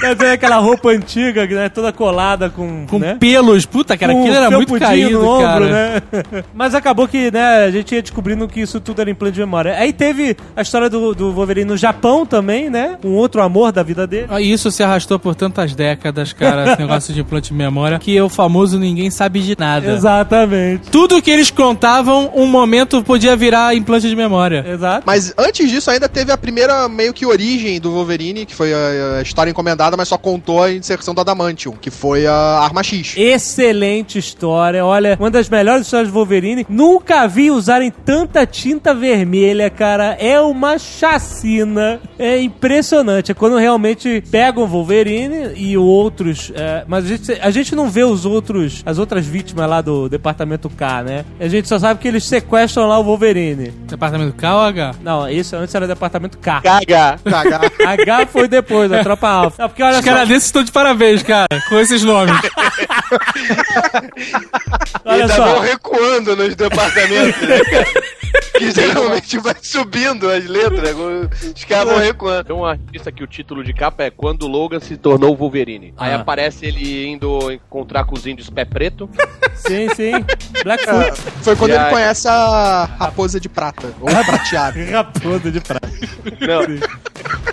Quer 0.00 0.14
dizer, 0.14 0.30
aquela 0.32 0.56
roupa 0.56 0.90
antiga, 0.90 1.46
né? 1.46 1.68
Toda 1.68 1.92
colada 1.92 2.50
com. 2.50 2.86
Com 2.86 2.98
né? 2.98 3.16
pelos, 3.20 3.64
puta, 3.66 3.96
cara, 3.96 4.12
Com 4.12 4.20
aquilo 4.20 4.34
era 4.34 4.50
muito 4.50 4.78
caído, 4.78 5.20
no 5.20 5.28
ombro, 5.28 5.44
cara. 5.44 5.66
né? 5.66 6.02
Mas 6.52 6.74
acabou 6.74 7.06
que, 7.06 7.30
né, 7.30 7.64
a 7.64 7.70
gente 7.70 7.94
ia 7.94 8.02
descobrindo 8.02 8.48
que 8.48 8.60
isso 8.60 8.80
tudo 8.80 9.00
era 9.00 9.10
implante 9.10 9.34
de 9.34 9.40
memória. 9.40 9.76
Aí 9.76 9.92
teve 9.92 10.36
a 10.56 10.62
história 10.62 10.88
do, 10.88 11.14
do 11.14 11.32
Wolverine 11.32 11.68
no 11.70 11.76
Japão 11.76 11.99
também, 12.26 12.70
né? 12.70 12.98
Um 13.04 13.14
outro 13.14 13.42
amor 13.42 13.72
da 13.72 13.82
vida 13.82 14.06
dele. 14.06 14.26
Ah, 14.28 14.40
Isso 14.40 14.70
se 14.70 14.82
arrastou 14.82 15.18
por 15.18 15.34
tantas 15.34 15.74
décadas, 15.74 16.32
cara, 16.32 16.72
esse 16.72 16.80
negócio 16.80 17.12
de 17.14 17.20
implante 17.20 17.48
de 17.48 17.54
memória, 17.54 17.98
que 17.98 18.16
é 18.16 18.22
o 18.22 18.28
famoso 18.28 18.78
ninguém 18.78 19.10
sabe 19.10 19.40
de 19.40 19.56
nada. 19.58 19.92
Exatamente. 19.92 20.90
Tudo 20.90 21.20
que 21.22 21.30
eles 21.30 21.50
contavam, 21.50 22.30
um 22.34 22.46
momento 22.46 23.02
podia 23.02 23.36
virar 23.36 23.74
implante 23.74 24.08
de 24.08 24.16
memória. 24.16 24.64
Exato. 24.66 25.02
Mas 25.06 25.34
antes 25.36 25.70
disso, 25.70 25.90
ainda 25.90 26.08
teve 26.08 26.32
a 26.32 26.36
primeira 26.36 26.88
meio 26.88 27.12
que 27.12 27.26
origem 27.26 27.80
do 27.80 27.90
Wolverine, 27.92 28.46
que 28.46 28.54
foi 28.54 28.72
a, 28.72 29.18
a 29.18 29.22
história 29.22 29.50
encomendada, 29.50 29.96
mas 29.96 30.08
só 30.08 30.16
contou 30.18 30.62
a 30.62 30.72
inserção 30.72 31.14
do 31.14 31.20
Adamantium, 31.20 31.72
que 31.72 31.90
foi 31.90 32.26
a 32.26 32.34
Arma 32.60 32.82
X. 32.82 33.14
Excelente 33.16 34.18
história. 34.18 34.84
Olha, 34.84 35.16
uma 35.18 35.30
das 35.30 35.48
melhores 35.48 35.82
histórias 35.86 36.08
do 36.08 36.14
Wolverine. 36.14 36.66
Nunca 36.68 37.26
vi 37.26 37.50
usarem 37.50 37.90
tanta 37.90 38.46
tinta 38.46 38.94
vermelha, 38.94 39.68
cara. 39.70 40.16
É 40.20 40.40
uma 40.40 40.78
chacina. 40.78 41.89
É 42.18 42.40
impressionante. 42.40 43.32
É 43.32 43.34
quando 43.34 43.56
realmente 43.56 44.22
pegam 44.30 44.62
o 44.64 44.66
Wolverine 44.66 45.52
e 45.56 45.76
outros. 45.76 46.52
é, 46.54 46.84
mas 46.86 47.04
a 47.04 47.08
gente, 47.08 47.32
a 47.40 47.50
gente 47.50 47.74
não 47.74 47.88
vê 47.90 48.04
os 48.04 48.24
outros, 48.24 48.82
as 48.84 48.98
outras 48.98 49.26
vítimas 49.26 49.68
lá 49.68 49.80
do 49.80 50.08
departamento 50.08 50.68
K, 50.68 51.02
né? 51.02 51.24
A 51.38 51.48
gente 51.48 51.68
só 51.68 51.78
sabe 51.78 52.00
que 52.00 52.08
eles 52.08 52.24
sequestram 52.24 52.86
lá 52.86 52.98
o 52.98 53.04
Wolverine. 53.04 53.68
Departamento 53.86 54.32
K 54.34 54.54
ou 54.54 54.60
H? 54.62 54.94
Não, 55.02 55.28
isso 55.28 55.56
antes 55.56 55.74
era 55.74 55.86
departamento 55.86 56.38
K. 56.38 56.60
Cagar. 56.60 57.18
H 57.86 58.26
foi 58.26 58.48
depois, 58.48 58.92
a 58.92 59.02
tropa 59.02 59.28
alfa. 59.28 59.62
Não, 59.62 59.68
porque 59.68 59.82
olha 59.82 59.98
Os 59.98 60.04
só. 60.04 60.10
canadenses 60.10 60.44
estão 60.46 60.62
de 60.62 60.72
parabéns, 60.72 61.22
cara, 61.22 61.46
com 61.68 61.78
esses 61.78 62.02
nomes. 62.04 62.34
Olha 65.04 65.22
Ainda 65.22 65.34
só. 65.34 65.44
vão 65.54 65.60
recuando 65.60 66.36
nos 66.36 66.54
departamentos, 66.54 67.40
né, 67.42 67.60
cara? 67.64 67.86
Que 68.56 68.70
geralmente 68.70 69.38
vai 69.38 69.56
subindo 69.60 70.30
as 70.30 70.46
letras, 70.46 70.94
os 71.56 71.64
caras 71.64 71.79
vão 71.84 71.98
recuando. 71.98 72.44
Tem 72.44 72.56
um 72.56 72.64
artista 72.64 73.10
que 73.12 73.22
o 73.22 73.26
título 73.26 73.62
de 73.64 73.72
capa 73.72 74.04
é 74.04 74.10
Quando 74.10 74.46
Logan 74.46 74.80
se 74.80 74.96
tornou 74.96 75.36
Wolverine. 75.36 75.94
Aí 75.96 76.12
Ah. 76.12 76.16
aparece 76.16 76.66
ele 76.66 77.06
indo 77.08 77.50
encontrar 77.52 78.04
com 78.04 78.14
os 78.14 78.26
índios 78.26 78.48
pé 78.50 78.64
preto. 78.64 79.08
Sim, 79.54 79.88
sim. 79.94 80.12
Blackfoot. 80.64 81.20
Foi 81.42 81.54
quando 81.54 81.72
E 81.72 81.74
ele 81.74 81.84
aí- 81.84 81.90
conhece 81.90 82.26
a 82.26 82.88
raposa 82.98 83.38
de 83.38 83.46
prata. 83.48 83.92
Ou 84.00 84.08
prateada. 84.24 84.82
Raposa 84.90 85.50
de 85.50 85.60
prata. 85.60 85.88
Não, 86.40 86.80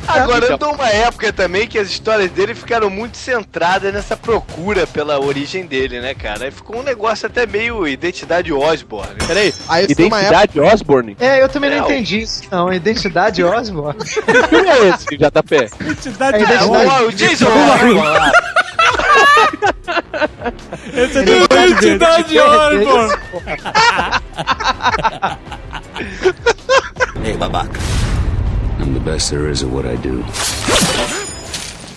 Agora, 0.08 0.46
eu 0.46 0.58
dou 0.58 0.74
uma 0.74 0.88
época 0.90 1.34
também 1.34 1.68
que 1.68 1.78
as 1.78 1.90
histórias 1.90 2.32
dele 2.32 2.56
ficaram 2.56 2.90
muito 2.90 3.18
centradas 3.18 3.94
nessa 3.94 4.16
procura 4.16 4.88
pela 4.88 5.20
origem 5.20 5.66
dele, 5.66 6.00
né, 6.00 6.14
cara? 6.14 6.46
Aí 6.46 6.52
ficou 6.52 6.80
um 6.80 6.84
negócio 6.84 7.28
até 7.28 7.46
meio 7.46 7.86
identidade 7.86 8.54
Osborne. 8.54 9.16
peraí. 9.28 9.54
Aí 9.68 9.86
uma 9.86 10.22
época. 10.22 10.44
Identidade 10.44 10.60
Osborne? 10.62 11.18
É, 11.20 11.44
eu 11.44 11.50
também 11.50 11.70
não 11.72 11.80
Não. 11.80 11.86
entendi 11.86 12.22
isso. 12.22 12.44
Não, 12.50 12.72
identidade 12.72 13.44
Osborne. 13.44 14.00
Que 14.08 14.44
filme 14.48 14.70
é 14.70 14.90
esse, 14.90 15.06
JP? 15.18 15.70
Identidade 15.82 16.44
É 16.44 16.56
É, 16.56 16.64
o, 16.64 17.08
o 17.08 17.12
Jason. 17.12 17.48
Esse 20.94 21.18
é 21.20 21.68
Identidade 21.68 22.40
Osborne! 22.40 23.14
Hey, 27.24 27.34
babaca. 27.38 27.80
I'm 28.80 28.94
the 28.94 29.00
best 29.00 29.32
there 29.32 29.50
is 29.52 29.64
at 29.64 29.70
what 29.70 29.86
I 29.88 29.98
do. 29.98 30.24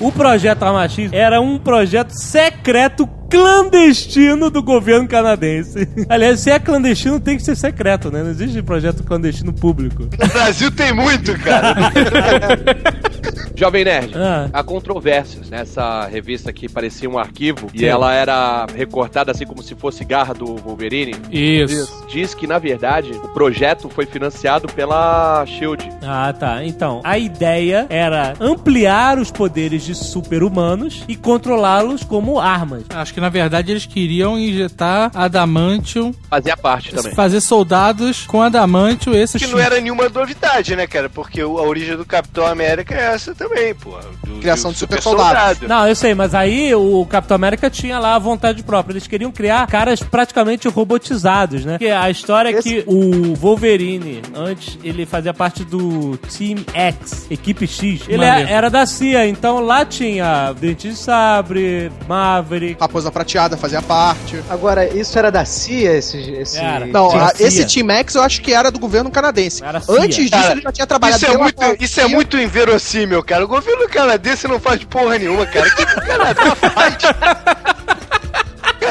O 0.01 0.11
projeto 0.11 0.62
Arma 0.64 0.88
X 0.88 1.12
era 1.12 1.40
um 1.40 1.59
projeto 1.59 2.11
secreto 2.12 3.07
clandestino 3.31 4.51
do 4.51 4.62
governo 4.62 5.09
canadense. 5.09 5.88
Aliás, 6.09 6.40
se 6.40 6.51
é 6.51 6.59
clandestino, 6.59 7.21
tem 7.21 7.37
que 7.37 7.43
ser 7.43 7.57
secreto, 7.57 8.11
né? 8.11 8.23
Não 8.23 8.31
existe 8.31 8.61
projeto 8.62 9.05
clandestino 9.05 9.53
público. 9.53 10.03
No 10.03 10.29
Brasil 10.29 10.71
tem 10.71 10.93
muito, 10.93 11.38
cara. 11.38 11.75
Jovem 13.61 13.85
Nerd. 13.85 14.14
Ah. 14.16 14.49
Há 14.55 14.62
controvérsias 14.62 15.51
nessa 15.51 16.07
revista 16.07 16.51
que 16.51 16.66
parecia 16.66 17.11
um 17.11 17.18
arquivo 17.18 17.68
e 17.75 17.85
ela 17.85 18.14
era 18.14 18.64
recortada 18.75 19.33
assim 19.33 19.44
como 19.44 19.62
se 19.62 19.75
fosse 19.75 20.03
garra 20.03 20.33
do 20.33 20.57
Wolverine. 20.57 21.14
Isso. 21.31 22.07
Diz 22.09 22.33
que, 22.33 22.46
na 22.46 22.59
verdade, 22.59 23.12
o 23.12 23.29
projeto 23.29 23.90
foi 23.90 24.07
financiado 24.07 24.66
pela 24.68 25.44
Shield. 25.44 25.87
Ah, 26.03 26.33
tá. 26.33 26.64
Então, 26.64 27.03
a 27.05 27.18
ideia 27.18 27.87
era 27.90 28.33
ampliar 28.40 29.18
os 29.18 29.31
poderes 29.31 29.85
de 29.85 29.94
super-humanos 29.94 31.05
e 31.07 31.14
controlá-los 31.14 32.03
como 32.03 32.41
armas. 32.41 32.85
Acho 32.89 33.12
que 33.12 33.20
na 33.20 33.28
verdade 33.28 33.72
eles 33.72 33.85
queriam 33.85 34.39
injetar 34.39 35.11
adamantium, 35.14 36.14
Fazia 36.30 36.57
parte 36.57 36.95
também. 36.95 37.14
fazer 37.14 37.43
soldados 37.43 38.26
com 38.26 38.41
adamantium, 38.41 39.12
esses 39.14 39.43
Que 39.43 39.51
não 39.51 39.59
era 39.59 39.78
nenhuma 39.78 40.09
novidade, 40.09 40.74
né, 40.74 40.87
cara? 40.87 41.11
Porque 41.11 41.43
a 41.43 41.47
origem 41.47 41.97
do 41.97 42.07
Capitão 42.07 42.47
América 42.47 42.95
é 42.95 43.14
essa 43.14 43.35
também. 43.35 43.49
Também, 43.51 43.74
pô. 43.74 43.98
Do- 44.24 44.40
Criação 44.40 44.70
do 44.70 44.74
de 44.74 44.78
super 44.78 45.03
soldados. 45.03 45.68
Não, 45.68 45.86
eu 45.86 45.94
sei, 45.94 46.14
mas 46.14 46.34
aí 46.34 46.74
o 46.74 47.05
Capitão 47.07 47.34
América 47.34 47.68
tinha 47.68 47.98
lá 47.98 48.14
a 48.14 48.18
vontade 48.18 48.62
própria. 48.62 48.92
Eles 48.94 49.07
queriam 49.07 49.30
criar 49.30 49.66
caras 49.66 50.01
praticamente 50.01 50.66
robotizados, 50.68 51.64
né? 51.64 51.72
Porque 51.72 51.88
a 51.90 52.09
história 52.11 52.51
é 52.57 52.62
que 52.62 52.82
o 52.86 53.34
Wolverine, 53.34 54.22
antes, 54.34 54.78
ele 54.82 55.05
fazia 55.05 55.34
parte 55.34 55.64
do 55.64 56.16
Team 56.36 56.64
X, 56.72 57.26
Equipe 57.30 57.66
X. 57.66 58.03
Ele 58.09 58.18
Maneiro. 58.24 58.48
é- 58.48 58.53
era 58.53 58.70
da 58.70 58.86
CIA, 58.86 59.26
então 59.26 59.61
lá 59.61 59.84
tinha 59.84 60.53
Dente 60.59 60.88
de 60.88 60.96
Sabre, 60.96 61.90
Maverick. 62.09 62.80
Raposa 62.80 63.11
Prateada 63.11 63.57
fazia 63.57 63.82
parte. 63.82 64.40
Agora, 64.48 64.86
isso 64.88 65.18
era 65.18 65.30
da 65.30 65.44
CIA, 65.44 65.96
esse... 65.98 66.18
esse... 66.18 66.59
Era. 66.59 66.86
Não, 66.86 67.09
a- 67.11 67.34
CIA. 67.34 67.46
esse 67.46 67.66
Team 67.66 67.90
X 67.90 68.14
eu 68.14 68.22
acho 68.22 68.40
que 68.40 68.53
era 68.53 68.70
do 68.70 68.78
governo 68.78 69.11
canadense. 69.11 69.62
Era 69.62 69.80
CIA. 69.80 70.01
Antes 70.01 70.16
disso, 70.16 70.30
Cara, 70.30 70.53
ele 70.53 70.62
já 70.62 70.72
tinha 70.72 70.86
trabalhado 70.86 71.22
Isso 71.22 71.30
é, 71.32 71.36
muito, 71.36 71.76
isso 71.84 72.01
é 72.01 72.09
muito 72.09 72.38
inverossímil, 72.38 73.22
cara. 73.22 73.39
O 73.45 73.49
governo 73.49 73.88
canadense 73.88 74.47
não 74.47 74.61
faz 74.61 74.84
porra 74.84 75.18
nenhuma, 75.18 75.47
cara. 75.47 75.66
O 75.66 75.74
que, 75.74 75.86
que 75.86 75.99
o 75.99 76.07
Canadá 76.07 76.55
faz? 76.57 76.97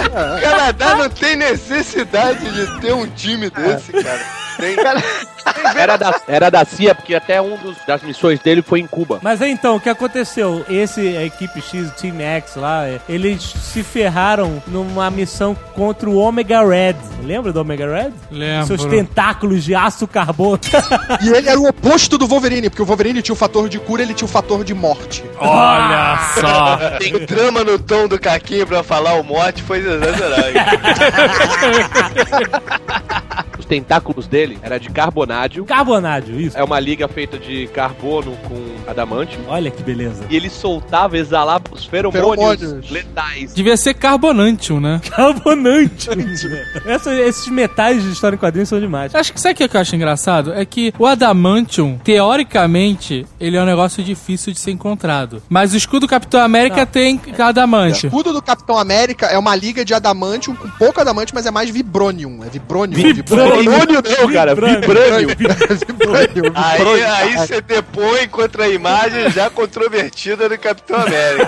O 0.10 0.42
Canadá 0.42 0.96
não 0.96 1.10
tem 1.10 1.36
necessidade 1.36 2.50
de 2.52 2.82
ter 2.82 2.94
um 2.94 3.08
time 3.08 3.50
desse, 3.50 3.92
cara. 3.92 4.20
Tem, 4.60 4.76
Era 5.76 5.98
da, 5.98 6.22
era 6.28 6.50
da 6.50 6.66
CIA, 6.66 6.94
porque 6.94 7.16
até 7.16 7.42
um 7.42 7.56
dos, 7.58 7.78
das 7.88 8.04
missões 8.04 8.40
dele 8.40 8.62
foi 8.62 8.80
em 8.80 8.88
Cuba. 8.88 9.20
Mas 9.22 9.42
aí 9.42 9.52
então, 9.52 9.78
o 9.78 9.80
que 9.80 9.90
aconteceu? 9.90 10.66
Esse, 10.70 11.16
a 11.18 11.24
equipe 11.24 11.62
X, 11.62 11.88
o 11.88 11.92
Team 11.92 12.20
X 12.20 12.56
lá, 12.56 12.86
é, 12.86 13.00
eles 13.08 13.42
se 13.42 13.82
ferraram 13.84 14.62
numa 14.68 15.10
missão 15.10 15.56
contra 15.74 16.10
o 16.10 16.18
Omega 16.18 16.62
Red. 16.66 16.96
Lembra 17.24 17.54
do 17.54 17.62
Omega 17.62 17.86
Red? 17.88 18.12
Lembro. 18.30 18.68
Seus 18.68 18.86
tentáculos 18.86 19.64
de 19.64 19.74
aço 19.74 20.08
carbono. 20.08 20.60
E 21.22 21.30
ele 21.30 21.50
era 21.50 21.60
o 21.60 21.68
oposto 21.68 22.18
do 22.18 22.28
Wolverine, 22.28 22.70
porque 22.70 22.82
o 22.82 22.86
Wolverine 22.86 23.22
tinha 23.22 23.34
o 23.34 23.38
fator 23.38 23.70
de 23.70 23.80
cura, 23.80 24.02
ele 24.02 24.14
tinha 24.14 24.26
o 24.26 24.30
fator 24.30 24.64
de 24.64 24.74
morte. 24.74 25.24
Olha 25.40 26.20
só. 26.40 26.78
tem 27.00 27.14
drama 27.26 27.64
no 27.64 27.80
tom 27.80 28.08
do 28.08 28.20
Caquinho 28.20 28.68
pra 28.68 28.84
falar 28.84 29.14
o 29.14 29.24
mote, 29.24 29.64
foi 29.64 29.82
sensacional. 30.04 30.54
Os 33.70 33.76
tentáculos 33.80 34.26
dele 34.28 34.58
era 34.64 34.80
de 34.80 34.90
carbonádio. 34.90 35.64
Carbonádio, 35.64 36.40
isso. 36.42 36.58
É 36.58 36.64
uma 36.64 36.80
liga 36.80 37.08
feita 37.08 37.38
de 37.38 37.68
carbono 37.68 38.36
com 38.48 38.90
adamantio. 38.90 39.40
Olha 39.48 39.70
que 39.70 39.84
beleza. 39.84 40.24
E 40.28 40.36
ele 40.36 40.50
soltava, 40.50 41.16
exalava 41.20 41.64
os 41.72 41.86
feromônios, 41.86 42.60
Feromônios. 42.60 42.90
letais. 42.90 43.54
Devia 43.54 43.78
ser 43.78 43.94
carbonantium, 43.94 44.80
né? 44.80 45.00
Carbonante. 45.10 46.10
Essa- 46.84 47.14
esses 47.22 47.48
metais 47.48 48.02
de 48.02 48.10
história 48.12 48.36
em 48.36 48.40
quadrinhos 48.40 48.70
são 48.70 48.80
demais. 48.80 49.14
Acho 49.14 49.32
que 49.32 49.40
sabe 49.40 49.54
o 49.64 49.70
que 49.70 49.78
eu 49.78 49.82
acho 49.82 49.96
engraçado? 49.96 50.52
É 50.54 50.66
que 50.66 50.92
o 50.98 51.06
Adamantium, 51.06 52.00
teoricamente, 52.04 53.26
ele 53.40 53.56
é 53.56 53.62
um 53.62 53.66
negócio 53.66 54.04
difícil 54.04 54.52
de 54.52 54.60
ser 54.60 54.72
encontrado. 54.72 55.44
Mas 55.48 55.74
o 55.74 55.78
escudo 55.78 56.08
Capitão 56.08 56.42
América 56.42 56.86
tem 56.88 57.22
O 57.38 57.44
Adamantium. 57.44 58.08
escudo 58.10 58.34
do 58.34 58.42
Capitão 58.42 58.78
América 58.80 59.28
é 59.28 59.38
uma 59.38 59.56
liga 59.56 59.86
de 59.86 59.94
adamantium 59.94 60.56
com 60.56 60.68
pouco 60.72 61.00
adamantium, 61.00 61.36
mas 61.36 61.46
é 61.46 61.52
mais 61.52 61.70
vibronium. 61.70 62.44
É 62.44 62.50
vibronium. 62.50 63.00
Feromônio 63.64 64.02
não, 64.04 64.34
cara. 64.34 64.56
Vibrânio. 64.56 65.30
Vibranium. 65.30 66.52
Aí, 66.56 67.04
aí 67.04 67.38
você 67.38 67.62
depõe 67.62 68.28
contra 68.28 68.66
a 68.66 68.70
imagem 68.70 69.30
já 69.30 69.50
controvertida 69.50 70.50
do 70.50 70.58
Capitão 70.58 70.98
América. 70.98 71.48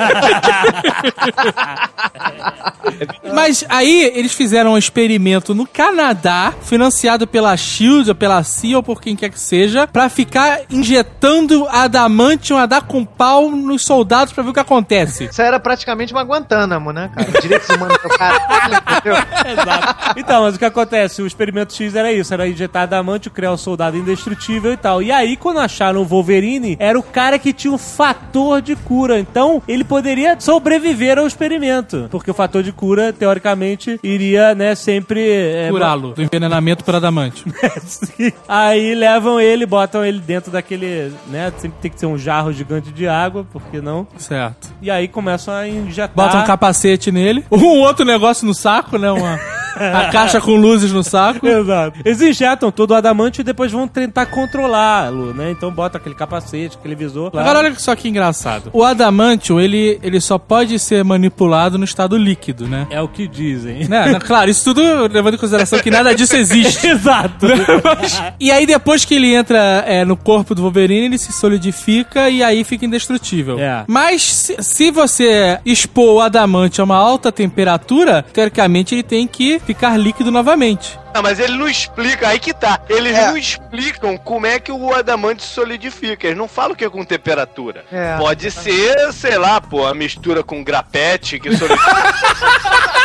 Mas 3.33 3.65
aí 3.69 4.11
eles 4.15 4.33
fizeram 4.33 4.73
um 4.73 4.77
experimento 4.77 5.53
no 5.53 5.65
Canadá, 5.65 6.53
financiado 6.61 7.25
pela 7.25 7.55
Shield, 7.55 8.09
ou 8.09 8.15
pela 8.15 8.43
CIA, 8.43 8.77
ou 8.77 8.83
por 8.83 9.01
quem 9.01 9.15
quer 9.15 9.29
que 9.29 9.39
seja, 9.39 9.87
pra 9.87 10.09
ficar 10.09 10.61
injetando 10.69 11.67
adamantium 11.69 12.57
a 12.57 12.65
dar 12.65 12.81
com 12.81 13.05
pau 13.05 13.49
nos 13.49 13.83
soldados 13.83 14.33
pra 14.33 14.43
ver 14.43 14.49
o 14.49 14.53
que 14.53 14.59
acontece. 14.59 15.25
Isso 15.25 15.41
era 15.41 15.59
praticamente 15.59 16.13
uma 16.13 16.23
Guantánamo, 16.23 16.91
né, 16.91 17.09
cara? 17.15 17.41
Direitos 17.41 17.69
humanos 17.69 17.97
do 18.01 18.09
caralho, 18.09 18.75
entendeu? 18.75 19.15
Exato. 19.51 20.19
Então, 20.19 20.43
mas 20.43 20.55
o 20.55 20.59
que 20.59 20.65
acontece? 20.65 21.21
O 21.21 21.27
experimento 21.27 21.73
X 21.73 21.95
era 22.01 22.11
isso, 22.11 22.33
era 22.33 22.47
injetar 22.47 22.83
adamantio, 22.83 23.31
criar 23.31 23.53
um 23.53 23.57
soldado 23.57 23.97
indestrutível 23.97 24.73
e 24.73 24.77
tal. 24.77 25.01
E 25.01 25.11
aí, 25.11 25.37
quando 25.37 25.59
acharam 25.59 26.01
o 26.01 26.05
Wolverine, 26.05 26.75
era 26.79 26.97
o 26.99 27.03
cara 27.03 27.39
que 27.39 27.53
tinha 27.53 27.73
o 27.73 27.77
fator 27.77 28.61
de 28.61 28.75
cura. 28.75 29.19
Então, 29.19 29.61
ele 29.67 29.83
poderia 29.83 30.35
sobreviver 30.39 31.17
ao 31.17 31.27
experimento. 31.27 32.07
Porque 32.11 32.31
o 32.31 32.33
fator 32.33 32.63
de 32.63 32.71
cura, 32.71 33.13
teoricamente, 33.13 33.99
iria, 34.03 34.53
né, 34.55 34.75
sempre... 34.75 35.21
é, 35.21 35.67
Curá-lo 35.69 36.13
do 36.13 36.21
envenenamento 36.21 36.83
por 36.83 36.95
adamantium. 36.95 37.51
Sim. 37.85 38.31
Aí 38.47 38.95
levam 38.95 39.39
ele, 39.39 39.65
botam 39.65 40.03
ele 40.03 40.19
dentro 40.19 40.51
daquele, 40.51 41.13
né? 41.27 41.51
Sempre 41.57 41.77
tem 41.81 41.91
que 41.91 41.97
ter 41.97 42.05
um 42.05 42.17
jarro 42.17 42.51
gigante 42.51 42.91
de 42.91 43.07
água, 43.07 43.45
por 43.51 43.61
que 43.63 43.79
não? 43.79 44.07
Certo. 44.17 44.69
E 44.81 44.89
aí 44.89 45.07
começam 45.07 45.53
a 45.53 45.67
injetar. 45.67 46.15
Bota 46.15 46.37
um 46.37 46.45
capacete 46.45 47.11
nele. 47.11 47.45
Um 47.51 47.79
outro 47.79 48.05
negócio 48.05 48.45
no 48.45 48.53
saco, 48.53 48.97
né? 48.97 49.11
Uma, 49.11 49.39
a 49.75 50.09
caixa 50.11 50.41
com 50.41 50.55
luzes 50.55 50.91
no 50.91 51.03
saco. 51.03 51.45
Exato. 51.47 51.90
Eles 52.03 52.21
injetam 52.21 52.71
todo 52.71 52.91
o 52.91 52.95
adamante 52.95 53.41
e 53.41 53.43
depois 53.43 53.71
vão 53.71 53.87
tentar 53.87 54.25
controlá-lo, 54.27 55.33
né? 55.33 55.51
Então 55.51 55.71
bota 55.71 55.97
aquele 55.97 56.15
capacete, 56.15 56.77
aquele 56.77 56.95
visor. 56.95 57.31
lá. 57.33 57.41
Agora 57.41 57.59
olha 57.59 57.73
só 57.77 57.95
que 57.95 58.07
engraçado. 58.09 58.69
O 58.73 58.83
adamantium, 58.83 59.59
ele, 59.59 59.99
ele 60.03 60.19
só 60.21 60.37
pode 60.37 60.77
ser 60.79 61.03
manipulado 61.03 61.77
no 61.77 61.83
estado 61.85 62.17
líquido, 62.17 62.67
né? 62.67 62.87
É 62.89 63.01
o 63.01 63.07
que 63.07 63.27
dizem. 63.27 63.87
Né? 63.87 64.19
Claro, 64.19 64.49
isso 64.49 64.63
tudo 64.63 64.81
levando 65.11 65.35
em 65.35 65.37
consideração 65.37 65.79
que 65.79 65.89
nada 65.91 66.13
disso 66.13 66.35
existe. 66.35 66.87
Exato. 66.87 67.47
Mas- 67.83 68.21
e 68.39 68.51
aí, 68.51 68.65
depois 68.65 69.05
que 69.05 69.15
ele 69.15 69.33
entra 69.33 69.83
é, 69.87 70.05
no 70.05 70.15
corpo 70.15 70.53
do 70.55 70.61
Wolverine, 70.61 71.05
ele 71.05 71.17
se 71.17 71.31
solidifica 71.31 72.29
e 72.29 72.43
aí 72.43 72.63
fica 72.63 72.85
indestrutível. 72.85 73.59
É. 73.59 73.83
Mas 73.87 74.21
se, 74.21 74.57
se 74.61 74.91
você 74.91 75.59
expor 75.65 76.15
o 76.15 76.21
adamante 76.21 76.81
a 76.81 76.83
uma 76.83 76.95
alta 76.95 77.31
temperatura, 77.31 78.23
teoricamente 78.33 78.95
ele 78.95 79.03
tem 79.03 79.27
que 79.27 79.59
ficar 79.59 79.97
líquido 79.97 80.31
novamente. 80.31 80.99
Não, 81.13 81.21
mas 81.21 81.39
ele 81.39 81.57
não 81.57 81.67
explica, 81.67 82.27
aí 82.29 82.39
que 82.39 82.53
tá. 82.53 82.79
Eles 82.89 83.15
É. 83.17 83.27
não 83.27 83.37
explicam 83.37 84.17
como 84.17 84.45
é 84.45 84.59
que 84.59 84.71
o 84.71 84.93
adamante 84.93 85.43
solidifica. 85.43 86.27
Eles 86.27 86.37
não 86.37 86.47
falam 86.47 86.75
que 86.75 86.85
é 86.85 86.89
com 86.89 87.03
temperatura. 87.03 87.83
É. 87.91 88.17
Pode 88.17 88.49
ser, 88.51 89.11
sei 89.11 89.37
lá, 89.37 89.59
pô, 89.59 89.85
a 89.85 89.93
mistura 89.93 90.43
com 90.43 90.63
grapete 90.63 91.39
que 91.39 91.55
solidifica. 91.55 91.91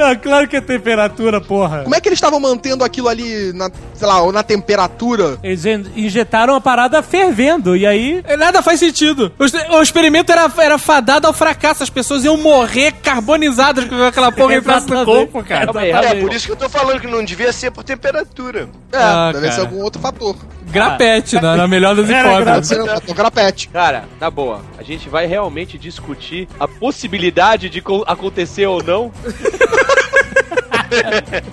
Não, 0.00 0.16
claro 0.16 0.48
que 0.48 0.56
é 0.56 0.60
temperatura, 0.60 1.40
porra. 1.40 1.82
Como 1.82 1.94
é 1.94 2.00
que 2.00 2.08
eles 2.08 2.16
estavam 2.16 2.40
mantendo 2.40 2.82
aquilo 2.84 3.08
ali, 3.08 3.52
na, 3.52 3.70
sei 3.94 4.08
lá, 4.08 4.22
ou 4.22 4.32
na 4.32 4.42
temperatura? 4.42 5.38
Eles 5.42 5.64
in- 5.66 5.84
injetaram 5.94 6.54
a 6.54 6.60
parada 6.60 7.02
fervendo, 7.02 7.76
e 7.76 7.86
aí. 7.86 8.22
É, 8.26 8.36
Nada 8.36 8.62
faz 8.62 8.80
sentido. 8.80 9.30
O, 9.38 9.76
o 9.76 9.82
experimento 9.82 10.32
era, 10.32 10.50
era 10.58 10.78
fadado 10.78 11.26
ao 11.26 11.32
fracasso. 11.32 11.82
As 11.82 11.90
pessoas 11.90 12.24
iam 12.24 12.36
morrer 12.38 12.92
carbonizadas 13.02 13.84
com 13.84 14.02
aquela 14.02 14.32
porra 14.32 14.54
entrasse 14.54 14.88
no 14.88 15.04
corpo, 15.04 15.44
cara. 15.44 15.70
É, 15.84 15.92
rapaz. 15.92 16.20
por 16.22 16.32
isso 16.32 16.46
que 16.46 16.52
eu 16.52 16.56
tô 16.56 16.68
falando 16.68 17.00
que 17.00 17.06
não 17.06 17.22
devia 17.24 17.52
ser 17.52 17.70
por 17.70 17.84
temperatura. 17.84 18.68
É, 18.92 18.96
Ah, 18.96 19.30
deve 19.32 19.44
cara. 19.48 19.52
ser 19.54 19.60
algum 19.60 19.82
outro 19.82 20.00
fator. 20.00 20.34
Grapete, 20.70 21.40
na, 21.40 21.56
na 21.56 21.66
melhor 21.68 21.94
das 21.94 22.08
hipóteses. 22.08 22.78
grapete. 23.14 23.68
Cara, 23.68 24.04
na 24.20 24.30
boa, 24.30 24.62
a 24.78 24.82
gente 24.82 25.08
vai 25.08 25.26
realmente 25.26 25.76
discutir 25.78 26.48
a 26.58 26.66
possibilidade 26.68 27.68
de 27.68 27.80
co- 27.80 28.04
acontecer 28.06 28.66
ou 28.66 28.82
não? 28.82 29.10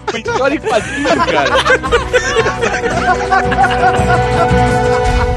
Foi 0.07 0.19
história 0.21 0.55
em 0.55 0.59
quadrinho, 0.59 1.09
cara. 1.25 1.49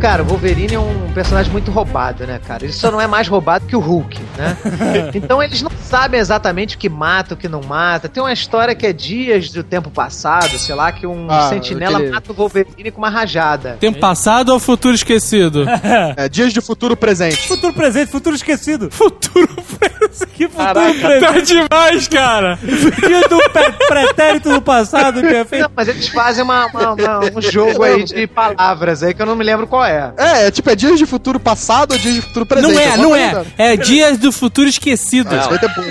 Cara, 0.00 0.22
o 0.22 0.26
Wolverine 0.26 0.74
é 0.74 0.78
um 0.78 1.10
personagem 1.12 1.50
muito 1.50 1.72
roubado, 1.72 2.24
né, 2.24 2.40
cara? 2.46 2.64
Ele 2.64 2.72
só 2.72 2.88
não 2.90 3.00
é 3.00 3.06
mais 3.08 3.26
roubado 3.26 3.66
que 3.66 3.74
o 3.74 3.80
Hulk, 3.80 4.20
né? 4.36 4.56
então 5.12 5.42
eles 5.42 5.60
não 5.60 5.70
sabem 5.82 6.20
exatamente 6.20 6.76
o 6.76 6.78
que 6.78 6.88
mata, 6.88 7.34
o 7.34 7.36
que 7.36 7.48
não 7.48 7.60
mata. 7.62 8.08
Tem 8.08 8.22
uma 8.22 8.32
história 8.32 8.74
que 8.76 8.86
é 8.86 8.92
dias 8.92 9.50
do 9.50 9.64
tempo 9.64 9.90
passado, 9.90 10.56
sei 10.56 10.74
lá, 10.74 10.92
que 10.92 11.04
um 11.04 11.26
Ah, 11.28 11.48
sentinela 11.48 11.98
aquele- 11.98 12.12
mata 12.12 12.30
o 12.30 12.34
Wolverine 12.34 12.90
com 12.92 12.98
uma 12.98 13.10
rajada. 13.10 13.76
Tempo 13.80 13.98
passado 13.98 14.50
ou 14.50 14.60
futuro 14.60 14.94
esquecido? 14.94 15.64
É, 16.16 16.28
dias 16.28 16.52
de 16.52 16.60
futuro 16.60 16.96
presente. 16.96 17.48
Futuro 17.48 17.72
presente, 17.72 18.10
futuro 18.10 18.36
esquecido. 18.36 18.90
futuro 18.90 19.48
presente. 19.48 20.26
Que 20.34 20.48
futuro 20.48 20.64
Caraca. 20.74 20.92
presente? 20.94 21.20
Tá 21.20 21.40
demais, 21.40 22.08
cara. 22.08 22.58
Dia 22.62 23.28
do 23.28 23.38
pre- 23.50 23.72
pretérito 23.88 24.50
do 24.50 24.62
passado 24.62 25.20
que 25.20 25.26
é 25.34 25.44
feito. 25.44 25.62
Não, 25.62 25.70
mas 25.74 25.88
eles 25.88 26.08
fazem 26.08 26.44
uma- 26.44 26.66
uma- 26.66 26.92
uma- 26.92 27.20
um 27.36 27.40
jogo 27.42 27.82
aí 27.82 28.04
de 28.04 28.26
palavras 28.26 29.02
aí 29.02 29.12
que 29.12 29.20
eu 29.22 29.26
não 29.26 29.34
me 29.36 29.44
lembro 29.44 29.66
qual 29.66 29.84
é. 29.84 29.87
É, 29.88 30.46
é 30.46 30.50
tipo, 30.50 30.70
é 30.70 30.74
dias 30.74 30.98
de 30.98 31.06
futuro 31.06 31.40
passado 31.40 31.92
ou 31.92 31.98
dias 31.98 32.14
de 32.14 32.20
futuro 32.22 32.46
presente. 32.46 32.72
Não 32.72 32.80
é, 32.80 32.96
não 32.96 33.16
é. 33.16 33.44
É 33.56 33.76
dias 33.76 34.18
do 34.18 34.32
futuro 34.32 34.68
esquecido. 34.68 35.34
Isso 35.34 35.54
é 35.54 35.58
depois. 35.58 35.88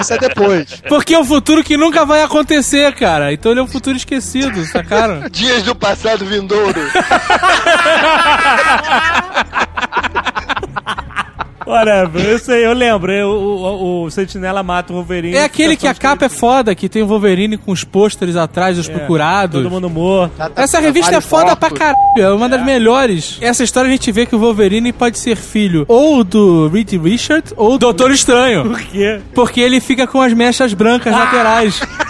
Isso 0.00 0.12
é 0.12 0.18
depois. 0.18 0.82
Porque 0.88 1.14
é 1.14 1.18
o 1.18 1.24
futuro 1.24 1.62
que 1.62 1.76
nunca 1.76 2.04
vai 2.04 2.22
acontecer, 2.22 2.92
cara. 2.94 3.32
Então 3.32 3.52
ele 3.52 3.60
é 3.60 3.62
um 3.62 3.68
futuro 3.68 3.96
esquecido, 3.96 4.64
sacaram? 4.66 5.28
Dias 5.30 5.62
do 5.62 5.74
passado 5.74 6.24
vindouro. 6.24 6.80
Whatever. 11.66 12.24
Eu 12.24 12.38
sei, 12.38 12.64
eu 12.66 12.72
lembro. 12.72 13.12
eu- 13.12 13.28
o, 13.28 14.02
o, 14.02 14.04
o 14.04 14.10
Sentinela 14.10 14.62
mata 14.62 14.92
o 14.92 14.96
Wolverine. 14.96 15.36
É 15.36 15.44
aquele 15.44 15.76
que 15.76 15.86
a 15.86 15.94
capa 15.94 16.26
é 16.26 16.28
foda, 16.28 16.74
que 16.74 16.88
tem 16.88 17.02
o 17.02 17.06
Wolverine 17.06 17.56
com 17.56 17.72
os 17.72 17.84
pôsteres 17.84 18.36
atrás 18.36 18.76
dos 18.76 18.88
É, 18.88 18.92
procurados. 18.92 19.62
Todo 19.62 19.70
mundo 19.70 19.88
morto. 19.90 20.32
Essa 20.56 20.80
revista 20.80 21.16
é 21.16 21.20
foda 21.20 21.54
pra 21.56 21.70
caralho, 21.70 21.96
é 22.18 22.30
uma 22.32 22.48
das 22.48 22.64
melhores. 22.64 23.38
Essa 23.40 23.62
história 23.64 23.88
a 23.88 23.92
gente 23.92 24.10
vê 24.12 24.26
que 24.26 24.34
o 24.34 24.38
Wolverine 24.38 24.92
pode 24.92 25.18
ser 25.18 25.36
filho 25.36 25.84
ou 25.88 26.22
do 26.24 26.68
Reed 26.68 26.92
Richard 27.02 27.52
ou 27.56 27.72
do 27.72 27.78
Doutor 27.78 28.10
Estranho. 28.10 28.64
Por 28.64 28.80
quê? 28.80 29.20
Porque 29.34 29.60
ele 29.60 29.80
fica 29.80 30.06
com 30.06 30.20
as 30.20 30.32
mechas 30.32 30.74
brancas 30.74 31.12
laterais. 31.12 31.80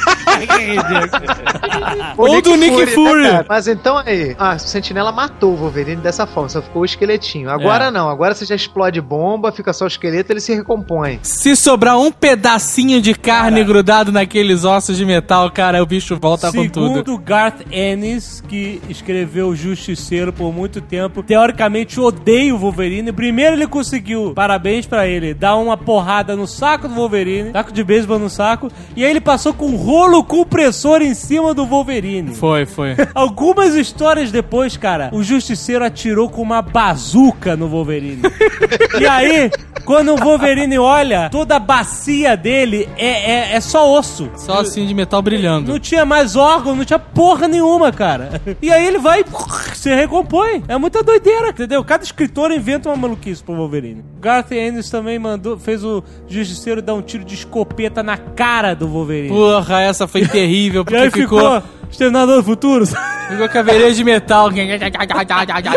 ou 2.16 2.40
do 2.42 2.56
Nick 2.56 2.86
Fury. 2.88 3.22
né, 3.22 3.30
cara? 3.30 3.46
Mas 3.48 3.68
então 3.68 3.98
aí, 3.98 4.34
a 4.38 4.58
Sentinela 4.58 5.12
matou 5.12 5.52
o 5.52 5.56
Wolverine 5.56 6.00
dessa 6.00 6.26
forma, 6.26 6.48
só 6.48 6.62
ficou 6.62 6.82
o 6.82 6.84
esqueletinho. 6.84 7.50
Agora 7.50 7.86
É. 7.86 7.90
não, 7.90 8.08
agora 8.08 8.34
você 8.34 8.44
já 8.44 8.54
explode 8.54 9.00
bomba, 9.00 9.52
fica 9.52 9.72
só 9.72 9.84
o 9.84 9.88
esqueleto, 9.88 10.32
ele 10.32 10.40
se 10.40 10.54
recompõe. 10.54 11.18
Se 11.22 11.54
sobrar 11.56 11.98
um 11.98 12.10
pedacinho 12.10 13.00
de 13.00 13.14
carne 13.14 13.62
grudado 13.64 14.10
naqueles 14.12 14.64
ossos 14.64 14.96
de 14.96 15.04
metal, 15.04 15.50
cara, 15.50 15.82
o 15.82 15.86
bicho 15.86 16.16
volta 16.20 16.52
com 16.52 16.68
tudo. 16.68 16.88
Segundo 16.88 17.18
Garth 17.18 17.62
Ennis, 17.70 18.42
que 18.48 18.80
escreveu 18.88 19.48
o 19.48 19.56
Justiceiro 19.56 20.32
por 20.32 20.52
muito 20.52 20.80
tempo, 20.80 21.22
teoricamente 21.22 22.00
odeia 22.00 22.54
o 22.54 22.58
Wolverine. 22.58 23.12
Primeiro 23.12 23.54
ele 23.56 23.66
conseguiu, 23.66 24.32
parabéns 24.34 24.86
pra 24.86 25.06
ele, 25.06 25.34
dar 25.34 25.56
uma 25.56 25.76
porrada 25.76 26.34
no 26.36 26.46
saco 26.46 26.88
do 26.88 26.94
Wolverine, 26.94 27.52
saco 27.52 27.72
de 27.72 27.84
beisebol 27.84 28.18
no 28.18 28.30
saco, 28.30 28.70
e 28.96 29.04
aí 29.04 29.10
ele 29.10 29.20
passou 29.20 29.52
com 29.52 29.66
um 29.66 29.76
rolo 29.76 30.22
compressor 30.34 31.00
em 31.00 31.14
cima 31.14 31.54
do 31.54 31.64
Wolverine. 31.64 32.34
Foi, 32.34 32.66
foi. 32.66 32.96
Algumas 33.14 33.76
histórias 33.76 34.32
depois, 34.32 34.76
cara, 34.76 35.10
o 35.12 35.22
Justiceiro 35.22 35.84
atirou 35.84 36.28
com 36.28 36.42
uma 36.42 36.60
bazuca 36.60 37.56
no 37.56 37.68
Wolverine. 37.68 38.22
e 39.00 39.06
aí, 39.06 39.48
quando 39.84 40.12
o 40.12 40.16
Wolverine 40.16 40.76
olha, 40.76 41.28
toda 41.30 41.54
a 41.54 41.60
bacia 41.60 42.36
dele 42.36 42.88
é, 42.96 43.52
é, 43.52 43.52
é 43.54 43.60
só 43.60 43.96
osso. 43.96 44.28
Só 44.34 44.60
assim 44.60 44.84
de 44.86 44.92
metal 44.92 45.22
brilhando. 45.22 45.70
Não 45.70 45.78
tinha 45.78 46.04
mais 46.04 46.34
órgão, 46.34 46.74
não 46.74 46.84
tinha 46.84 46.98
porra 46.98 47.46
nenhuma, 47.46 47.92
cara. 47.92 48.42
E 48.60 48.72
aí 48.72 48.84
ele 48.84 48.98
vai 48.98 49.20
e 49.20 49.76
se 49.76 49.94
recompõe. 49.94 50.64
É 50.66 50.76
muita 50.76 51.00
doideira, 51.00 51.50
entendeu? 51.50 51.84
Cada 51.84 52.02
escritor 52.02 52.50
inventa 52.50 52.88
uma 52.88 52.96
maluquice 52.96 53.42
pro 53.42 53.54
Wolverine. 53.54 54.04
Garth 54.20 54.50
Ennis 54.50 54.90
também 54.90 55.16
mandou, 55.16 55.58
fez 55.58 55.84
o 55.84 56.02
Justiceiro 56.26 56.82
dar 56.82 56.94
um 56.94 57.02
tiro 57.02 57.24
de 57.24 57.34
escopeta 57.34 58.02
na 58.02 58.16
cara 58.16 58.74
do 58.74 58.88
Wolverine. 58.88 59.28
Porra, 59.28 59.82
essa 59.82 60.08
foi 60.14 60.28
terrível, 60.28 60.84
porque 60.86 61.10
ficou, 61.10 61.38
ficou, 61.38 61.62
Exterminador 61.94 62.36
do 62.38 62.44
Futuro. 62.44 62.84
ficou 62.86 63.48
caveirinha 63.48 63.92
de 63.92 64.04
metal. 64.04 64.50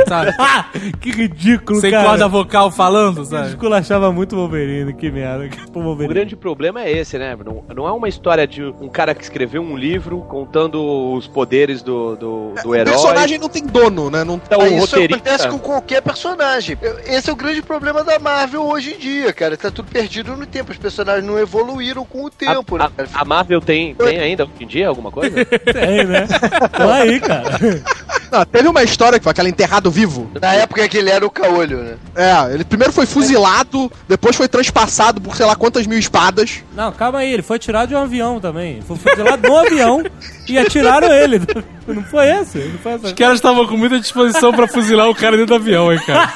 sabe? 0.07 0.35
Ah, 0.39 0.65
que 0.99 1.11
ridículo, 1.11 1.79
Sem 1.79 1.91
cara. 1.91 2.03
corda 2.09 2.27
vocal 2.27 2.71
falando, 2.71 3.23
sabe? 3.25 3.49
Esculachava 3.49 4.11
muito 4.11 4.33
o 4.35 4.39
Wolverine, 4.39 4.93
que 4.93 5.09
merda. 5.11 5.47
Pro 5.71 5.81
O 5.81 5.83
Wolverine. 5.83 6.13
grande 6.13 6.35
problema 6.35 6.81
é 6.83 6.91
esse, 6.91 7.17
né? 7.17 7.35
Não, 7.45 7.63
não 7.75 7.87
é 7.87 7.91
uma 7.91 8.09
história 8.09 8.45
de 8.47 8.63
um 8.63 8.89
cara 8.89 9.13
que 9.13 9.23
escreveu 9.23 9.61
um 9.61 9.77
livro 9.77 10.19
contando 10.27 11.13
os 11.13 11.27
poderes 11.27 11.81
do, 11.81 12.15
do, 12.15 12.53
do 12.63 12.69
O 12.69 12.75
herói. 12.75 12.91
personagem 12.93 13.37
não 13.37 13.49
tem 13.49 13.65
dono, 13.65 14.09
né? 14.09 14.23
Não 14.23 14.35
Então, 14.43 14.59
Mas 14.59 14.71
o 14.71 14.75
isso 14.75 14.81
roteirista... 14.95 15.15
acontece 15.17 15.47
com 15.49 15.59
qualquer 15.59 16.01
personagem. 16.01 16.77
Esse 17.05 17.29
é 17.29 17.33
o 17.33 17.35
grande 17.35 17.61
problema 17.61 18.03
da 18.03 18.17
Marvel 18.19 18.63
hoje 18.63 18.95
em 18.95 18.97
dia, 18.97 19.31
cara. 19.33 19.55
Tá 19.57 19.69
tudo 19.71 19.89
perdido 19.91 20.35
no 20.35 20.45
tempo. 20.45 20.71
Os 20.71 20.77
personagens 20.77 21.25
não 21.25 21.37
evoluíram 21.37 22.03
com 22.05 22.25
o 22.25 22.29
tempo, 22.29 22.75
a, 22.75 22.79
né? 22.79 22.89
a, 23.13 23.21
a 23.21 23.25
Marvel 23.25 23.61
tem, 23.61 23.93
tem 23.95 24.19
ainda 24.19 24.43
hoje 24.43 24.53
em 24.61 24.67
dia 24.67 24.87
alguma 24.87 25.11
coisa? 25.11 25.37
Tem, 25.77 26.06
né? 26.07 26.27
Tô 26.75 26.89
aí, 26.89 27.19
cara. 27.19 27.59
Não, 28.31 28.45
teve 28.45 28.67
uma 28.67 28.83
história 28.83 29.19
que 29.19 29.23
foi 29.23 29.31
aquela 29.31 29.49
enterrado 29.49 29.89
vivo. 29.89 30.29
Na 30.41 30.53
época 30.53 30.87
que 30.87 30.97
ele 30.97 31.09
era 31.09 31.25
o 31.25 31.29
caolho, 31.29 31.83
né? 31.83 31.95
É, 32.15 32.53
ele 32.53 32.63
primeiro 32.63 32.91
foi 32.91 33.05
fuzilado, 33.05 33.91
depois 34.07 34.35
foi 34.35 34.47
transpassado 34.47 35.21
por 35.21 35.35
sei 35.35 35.45
lá 35.45 35.55
quantas 35.55 35.87
mil 35.87 35.97
espadas. 35.97 36.63
Não, 36.75 36.91
calma 36.91 37.19
aí, 37.19 37.31
ele 37.31 37.43
foi 37.43 37.59
tirado 37.59 37.89
de 37.89 37.95
um 37.95 37.99
avião 37.99 38.39
também. 38.39 38.81
Foi 38.81 38.97
fuzilado 38.97 39.47
no 39.47 39.57
avião 39.57 40.03
e 40.49 40.57
atiraram 40.57 41.11
ele. 41.11 41.41
Não 41.87 42.03
foi 42.03 42.27
esse? 42.29 42.57
Não 42.57 42.79
foi 42.79 42.93
essa? 42.93 43.07
Os 43.07 43.13
caras 43.13 43.35
estavam 43.35 43.65
com 43.65 43.77
muita 43.77 43.99
disposição 43.99 44.51
pra 44.51 44.67
fuzilar 44.67 45.09
o 45.09 45.15
cara 45.15 45.37
dentro 45.37 45.57
do 45.57 45.61
avião, 45.61 45.91
hein, 45.91 45.99
cara. 46.05 46.33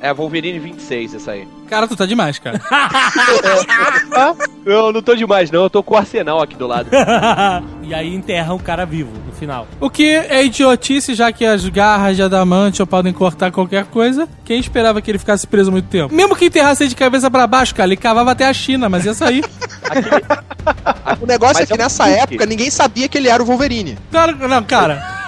É 0.00 0.14
Wolverine 0.14 0.60
26, 0.60 1.14
essa 1.14 1.32
aí. 1.32 1.48
Cara, 1.68 1.88
tu 1.88 1.96
tá 1.96 2.06
demais, 2.06 2.38
cara. 2.38 2.60
Eu 4.64 4.92
não 4.92 5.02
tô 5.02 5.14
demais, 5.14 5.50
não. 5.50 5.64
Eu 5.64 5.70
tô 5.70 5.82
com 5.82 5.94
o 5.94 5.96
arsenal 5.96 6.40
aqui 6.40 6.54
do 6.54 6.66
lado. 6.66 6.88
e 7.82 7.92
aí 7.92 8.14
enterram 8.14 8.56
o 8.56 8.58
cara 8.58 8.86
vivo 8.86 9.10
no 9.26 9.32
final. 9.32 9.66
O 9.80 9.90
que 9.90 10.04
é 10.04 10.44
idiotice, 10.44 11.14
já 11.14 11.32
que 11.32 11.44
as 11.44 11.68
garras 11.68 12.16
de 12.16 12.22
adamante 12.22 12.84
podem 12.86 13.12
cortar 13.12 13.50
qualquer 13.50 13.84
coisa. 13.86 14.28
Quem 14.44 14.60
esperava 14.60 15.02
que 15.02 15.10
ele 15.10 15.18
ficasse 15.18 15.46
preso 15.46 15.70
muito 15.70 15.88
tempo? 15.88 16.14
Mesmo 16.14 16.36
que 16.36 16.46
enterrasse 16.46 16.84
ele 16.84 16.90
de 16.90 16.96
cabeça 16.96 17.30
pra 17.30 17.46
baixo, 17.46 17.74
cara, 17.74 17.88
ele 17.88 17.96
cavava 17.96 18.30
até 18.30 18.46
a 18.46 18.52
China, 18.52 18.88
mas 18.88 19.04
ia 19.04 19.14
sair. 19.14 19.44
O 21.20 21.26
negócio 21.26 21.54
Mas 21.54 21.62
é 21.62 21.66
que 21.66 21.72
é 21.72 21.74
um 21.74 21.78
nessa 21.78 22.04
Hulk. 22.04 22.20
época 22.20 22.46
ninguém 22.46 22.70
sabia 22.70 23.08
que 23.08 23.16
ele 23.18 23.28
era 23.28 23.42
o 23.42 23.46
Wolverine. 23.46 23.98
Claro, 24.10 24.36
não, 24.48 24.62
cara. 24.62 25.18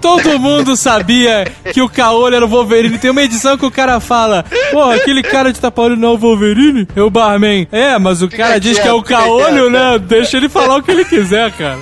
Todo 0.00 0.38
mundo 0.38 0.76
sabia 0.76 1.50
que 1.72 1.82
o 1.82 1.88
Caolho 1.88 2.36
era 2.36 2.44
o 2.44 2.48
Wolverine. 2.48 2.96
Tem 2.98 3.10
uma 3.10 3.22
edição 3.22 3.58
que 3.58 3.66
o 3.66 3.70
cara 3.70 3.98
fala: 3.98 4.44
Pô, 4.70 4.82
aquele 4.84 5.22
cara 5.22 5.52
de 5.52 5.58
tapa-olho 5.58 5.96
não 5.96 6.08
é 6.08 6.12
o 6.12 6.18
Wolverine? 6.18 6.86
É 6.94 7.02
o 7.02 7.10
Barman. 7.10 7.66
É, 7.72 7.98
mas 7.98 8.22
o 8.22 8.28
cara 8.28 8.60
diz 8.60 8.78
que 8.78 8.86
é 8.86 8.92
o 8.92 9.02
Caolho, 9.02 9.68
né? 9.68 9.98
Deixa 9.98 10.36
ele 10.36 10.48
falar 10.48 10.76
o 10.76 10.82
que 10.82 10.90
ele 10.92 11.04
quiser, 11.04 11.50
cara. 11.52 11.78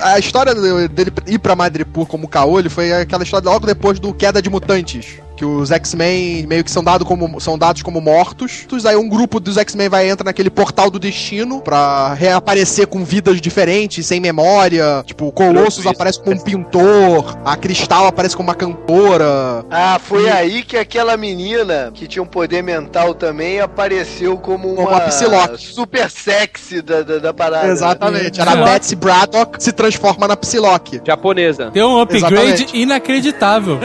A 0.00 0.18
história 0.18 0.54
dele 0.88 1.12
ir 1.26 1.38
pra 1.38 1.54
Madripoor 1.56 2.06
como 2.06 2.28
caolho 2.28 2.70
foi 2.70 2.92
aquela 2.92 3.22
história 3.22 3.48
logo 3.50 3.66
depois 3.66 3.98
do 4.00 4.12
Queda 4.14 4.40
de 4.40 4.48
Mutantes. 4.48 5.18
Que 5.38 5.44
os 5.44 5.70
X-Men 5.70 6.48
meio 6.48 6.64
que 6.64 6.70
são, 6.70 6.82
dado 6.82 7.04
como, 7.04 7.40
são 7.40 7.56
dados 7.56 7.80
como 7.80 8.00
mortos. 8.00 8.66
Aí 8.84 8.96
um 8.96 9.08
grupo 9.08 9.38
dos 9.38 9.56
X-Men 9.56 9.88
vai 9.88 10.10
entrar 10.10 10.24
naquele 10.24 10.50
portal 10.50 10.90
do 10.90 10.98
destino 10.98 11.60
pra 11.60 12.12
reaparecer 12.14 12.88
com 12.88 13.04
vidas 13.04 13.40
diferentes, 13.40 14.04
sem 14.04 14.18
memória. 14.18 15.04
Tipo, 15.06 15.26
o 15.28 15.32
Colossus 15.32 15.86
aparece 15.86 16.20
como 16.20 16.34
um 16.34 16.40
pintor, 16.40 17.38
a 17.44 17.56
Cristal 17.56 18.08
aparece 18.08 18.36
como 18.36 18.48
uma 18.48 18.54
cantora. 18.56 19.64
Ah, 19.70 20.00
foi 20.02 20.28
aí 20.28 20.64
que 20.64 20.76
aquela 20.76 21.16
menina 21.16 21.92
que 21.94 22.08
tinha 22.08 22.20
um 22.22 22.26
poder 22.26 22.62
mental 22.62 23.14
também 23.14 23.60
apareceu 23.60 24.36
como 24.38 24.74
uma, 24.74 24.88
uma 24.88 25.00
Psylocke. 25.02 25.64
super 25.64 26.10
sexy 26.10 26.82
da, 26.82 27.02
da, 27.02 27.18
da 27.18 27.32
parada. 27.32 27.66
né? 27.68 27.72
Exatamente. 27.74 28.40
Era 28.40 28.52
a. 28.52 28.56
Betsy 28.64 28.96
Braddock 28.96 29.62
se 29.62 29.70
transforma 29.70 30.26
na 30.26 30.36
Psylocke. 30.36 31.00
Japonesa. 31.06 31.70
Deu 31.70 31.86
um 31.88 32.00
upgrade 32.00 32.34
Exatamente. 32.34 32.76
inacreditável. 32.76 33.78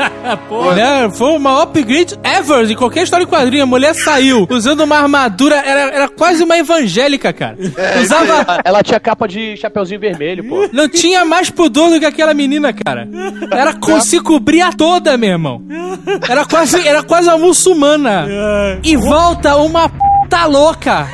Porra. 0.50 0.74
Né? 0.84 1.10
Foi 1.14 1.34
o 1.36 1.40
maior 1.44 1.64
upgrade 1.64 2.16
ever 2.24 2.66
de 2.66 2.76
qualquer 2.76 3.04
história 3.04 3.24
em 3.24 3.28
quadrinho. 3.28 3.64
A 3.64 3.68
mulher 3.68 3.94
saiu 3.94 4.48
usando 4.50 4.82
uma 4.82 4.98
armadura, 4.98 5.56
era, 5.56 5.82
era 5.94 6.10
quase 6.10 6.44
uma 6.44 6.58
evangélica, 6.58 7.32
cara. 7.34 7.58
Usava. 8.02 8.62
Ela 8.64 8.82
tinha 8.82 9.00
capa 9.00 9.28
de 9.28 9.58
chapeuzinho 9.58 10.00
vermelho, 10.00 10.44
pô. 10.44 10.70
Não 10.72 10.88
tinha 10.88 11.26
mais 11.26 11.50
pudor 11.50 11.90
do 11.90 12.00
que 12.00 12.06
aquela 12.06 12.34
menina, 12.34 12.74
cara. 12.74 13.08
Era 13.52 13.74
co 13.74 14.00
se 14.02 14.20
cobria 14.20 14.72
toda, 14.72 15.18
meu 15.18 15.30
irmão. 15.30 15.62
Era 16.28 16.46
quase, 16.46 16.88
era 16.88 17.04
quase 17.04 17.28
uma 17.28 17.38
muçulmana. 17.38 18.28
E 18.84 18.96
volta 18.96 19.56
uma 19.58 19.90
p 19.90 20.13
louca. 20.46 21.08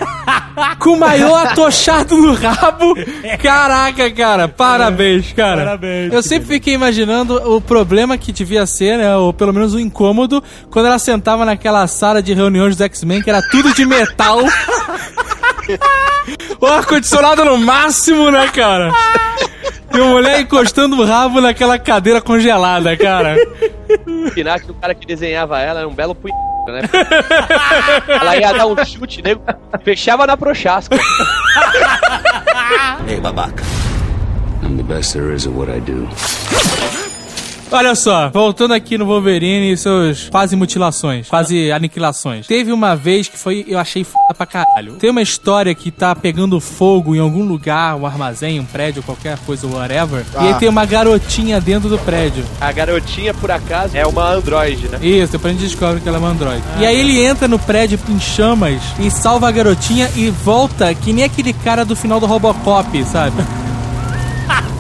Com 0.80 0.92
o 0.92 1.00
maiô 1.00 1.36
atochado 1.36 2.18
no 2.18 2.34
rabo. 2.34 2.96
Caraca, 3.42 4.10
cara. 4.12 4.48
Parabéns, 4.48 5.32
cara. 5.34 5.64
Parabéns, 5.64 6.14
Eu 6.14 6.22
sempre 6.22 6.48
fiquei 6.48 6.74
imaginando 6.74 7.36
o 7.56 7.62
problema 7.62 8.18
que 8.18 8.32
devia 8.32 8.66
ser, 8.66 8.98
né? 8.98 9.16
Ou 9.16 9.34
pelo 9.34 9.54
menos 9.54 9.74
o 9.74 9.80
incômodo, 9.80 10.44
quando 10.70 10.88
ela 10.88 11.00
sentava 11.00 11.46
naquela 11.46 11.86
sala 11.88 12.22
de 12.22 12.34
reuniões 12.34 12.76
dos 12.76 12.86
X-Men, 12.86 13.22
que 13.22 13.30
era 13.30 13.42
tudo 13.42 13.74
de 13.74 13.86
metal. 13.86 14.40
o 16.60 16.66
ar-condicionado 16.66 17.46
no 17.46 17.58
máximo, 17.58 18.30
né, 18.32 18.48
cara? 18.50 18.92
E 19.94 20.00
a 20.00 20.06
mulher 20.06 20.42
encostando 20.42 21.02
o 21.02 21.06
rabo 21.06 21.42
naquela 21.42 21.80
cadeira 21.80 22.22
congelada, 22.22 22.96
cara. 22.96 23.36
O 24.06 24.32
Pinati, 24.32 24.70
o 24.70 24.74
cara 24.76 24.94
que 24.94 25.06
desenhava 25.06 25.60
ela, 25.60 25.80
era 25.80 25.88
um 25.88 25.94
belo 25.94 26.16
né? 26.72 26.82
Ela 28.08 28.38
ia 28.38 28.54
dar 28.54 28.68
um 28.68 28.86
chute, 28.86 29.22
nego, 29.22 29.42
fechava 29.84 30.26
na 30.28 30.38
prochasca. 30.38 30.98
Hey, 33.08 33.20
babaca. 33.20 33.64
I'm 34.62 34.78
the 34.78 34.84
best 34.84 35.14
there 35.14 35.34
is 35.34 35.48
at 35.48 35.54
what 35.54 35.70
I 35.70 35.80
do. 35.80 36.08
Olha 37.72 37.94
só, 37.94 38.30
voltando 38.32 38.74
aqui 38.74 38.98
no 38.98 39.06
Wolverine 39.06 39.72
e 39.72 39.78
seus 39.78 40.28
quase 40.30 40.56
mutilações, 40.56 41.28
quase 41.30 41.72
aniquilações. 41.72 42.48
Teve 42.48 42.72
uma 42.72 42.96
vez 42.96 43.28
que 43.28 43.38
foi, 43.38 43.64
eu 43.68 43.78
achei 43.78 44.04
foda 44.04 44.34
pra 44.36 44.48
caralho. 44.48 44.94
Tem 44.94 45.12
uma 45.12 45.22
história 45.22 45.76
que 45.76 45.92
tá 45.92 46.16
pegando 46.16 46.60
fogo 46.60 47.16
em 47.16 47.20
algum 47.20 47.44
lugar, 47.46 47.96
um 47.96 48.08
armazém, 48.08 48.60
um 48.60 48.66
prédio, 48.66 49.04
qualquer 49.04 49.38
coisa, 49.46 49.68
whatever. 49.68 50.26
E 50.34 50.48
aí 50.48 50.52
Ah. 50.54 50.56
tem 50.56 50.68
uma 50.68 50.84
garotinha 50.84 51.62
dentro 51.62 51.88
do 51.90 52.00
prédio. 52.00 52.44
A 52.60 52.72
garotinha, 52.72 53.36
por 53.36 53.52
acaso, 53.52 53.96
é 53.96 54.06
uma 54.06 54.28
androide, 54.34 54.88
né? 54.90 54.98
Isso, 55.04 55.34
depois 55.34 55.54
a 55.56 55.58
gente 55.60 55.70
descobre 55.70 56.02
que 56.02 56.08
ela 56.10 56.18
é 56.18 56.20
uma 56.22 56.30
androide. 56.30 56.64
e 56.80 56.86
aí 56.88 57.00
ele 57.00 57.24
entra 57.24 57.48
no 57.48 57.60
prédio 57.60 58.00
em 58.10 58.20
chamas 58.20 58.82
e 59.00 59.12
salva 59.12 59.48
a 59.48 59.52
garotinha 59.52 60.10
e 60.16 60.32
volta 60.32 60.92
que 60.96 61.14
nem 61.14 61.24
aquele 61.24 61.54
cara 61.54 61.86
do 61.86 61.96
final 61.96 62.20
do 62.20 62.26
Robocop, 62.26 63.04
sabe? 63.06 63.36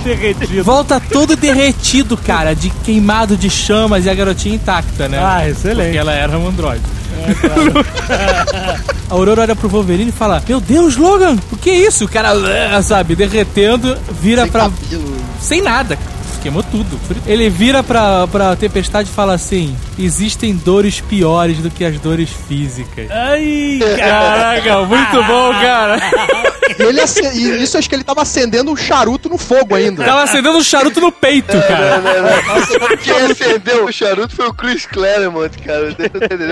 Derretido. 0.03 0.63
Volta 0.63 0.99
todo 0.99 1.35
derretido, 1.35 2.17
cara, 2.17 2.53
de 2.55 2.69
queimado 2.69 3.37
de 3.37 3.49
chamas 3.49 4.05
e 4.05 4.09
a 4.09 4.13
garotinha 4.13 4.55
intacta, 4.55 5.07
né? 5.07 5.19
Ah, 5.21 5.47
excelente. 5.47 5.85
Porque 5.87 5.97
ela 5.97 6.13
era 6.13 6.37
um 6.37 6.47
androide. 6.47 6.83
A 9.09 9.13
Aurora 9.13 9.41
olha 9.41 9.55
pro 9.55 9.67
Wolverine 9.67 10.09
e 10.09 10.13
fala: 10.13 10.41
Meu 10.47 10.61
Deus, 10.61 10.95
Logan, 10.95 11.35
o 11.51 11.57
que 11.57 11.69
é 11.69 11.75
isso? 11.87 12.05
O 12.05 12.07
cara, 12.07 12.81
sabe, 12.81 13.15
derretendo, 13.15 13.97
vira 14.21 14.43
Sem 14.43 14.51
pra. 14.51 14.61
cabelo. 14.63 15.17
Sem 15.41 15.61
nada. 15.61 15.97
Queimou 16.41 16.63
tudo. 16.63 16.97
Ele 17.25 17.49
vira 17.49 17.83
pra, 17.83 18.25
pra 18.27 18.55
Tempestade 18.55 19.09
e 19.09 19.13
fala 19.13 19.33
assim: 19.33 19.75
Existem 19.97 20.55
dores 20.55 21.01
piores 21.01 21.57
do 21.57 21.69
que 21.69 21.83
as 21.83 21.99
dores 21.99 22.29
físicas. 22.47 23.09
Ai, 23.11 23.79
Caraca, 23.97 24.79
muito 24.85 25.23
bom, 25.23 25.51
cara. 25.51 25.99
E, 26.77 26.83
ele 26.83 27.01
e 27.01 27.63
isso 27.63 27.77
acho 27.77 27.89
que 27.89 27.95
ele 27.95 28.03
tava 28.03 28.21
acendendo 28.21 28.71
um 28.71 28.75
charuto 28.75 29.29
no 29.29 29.37
fogo 29.37 29.75
ainda. 29.75 30.03
Tava 30.03 30.23
acendendo 30.23 30.57
um 30.57 30.63
charuto 30.63 30.99
no 30.99 31.11
peito, 31.11 31.57
cara. 31.67 32.97
Quem 32.97 33.31
acendeu 33.31 33.85
o 33.85 33.91
charuto 33.91 34.35
foi 34.35 34.47
o 34.47 34.53
Chris 34.53 34.85
Claremont, 34.85 35.57
cara. 35.59 35.95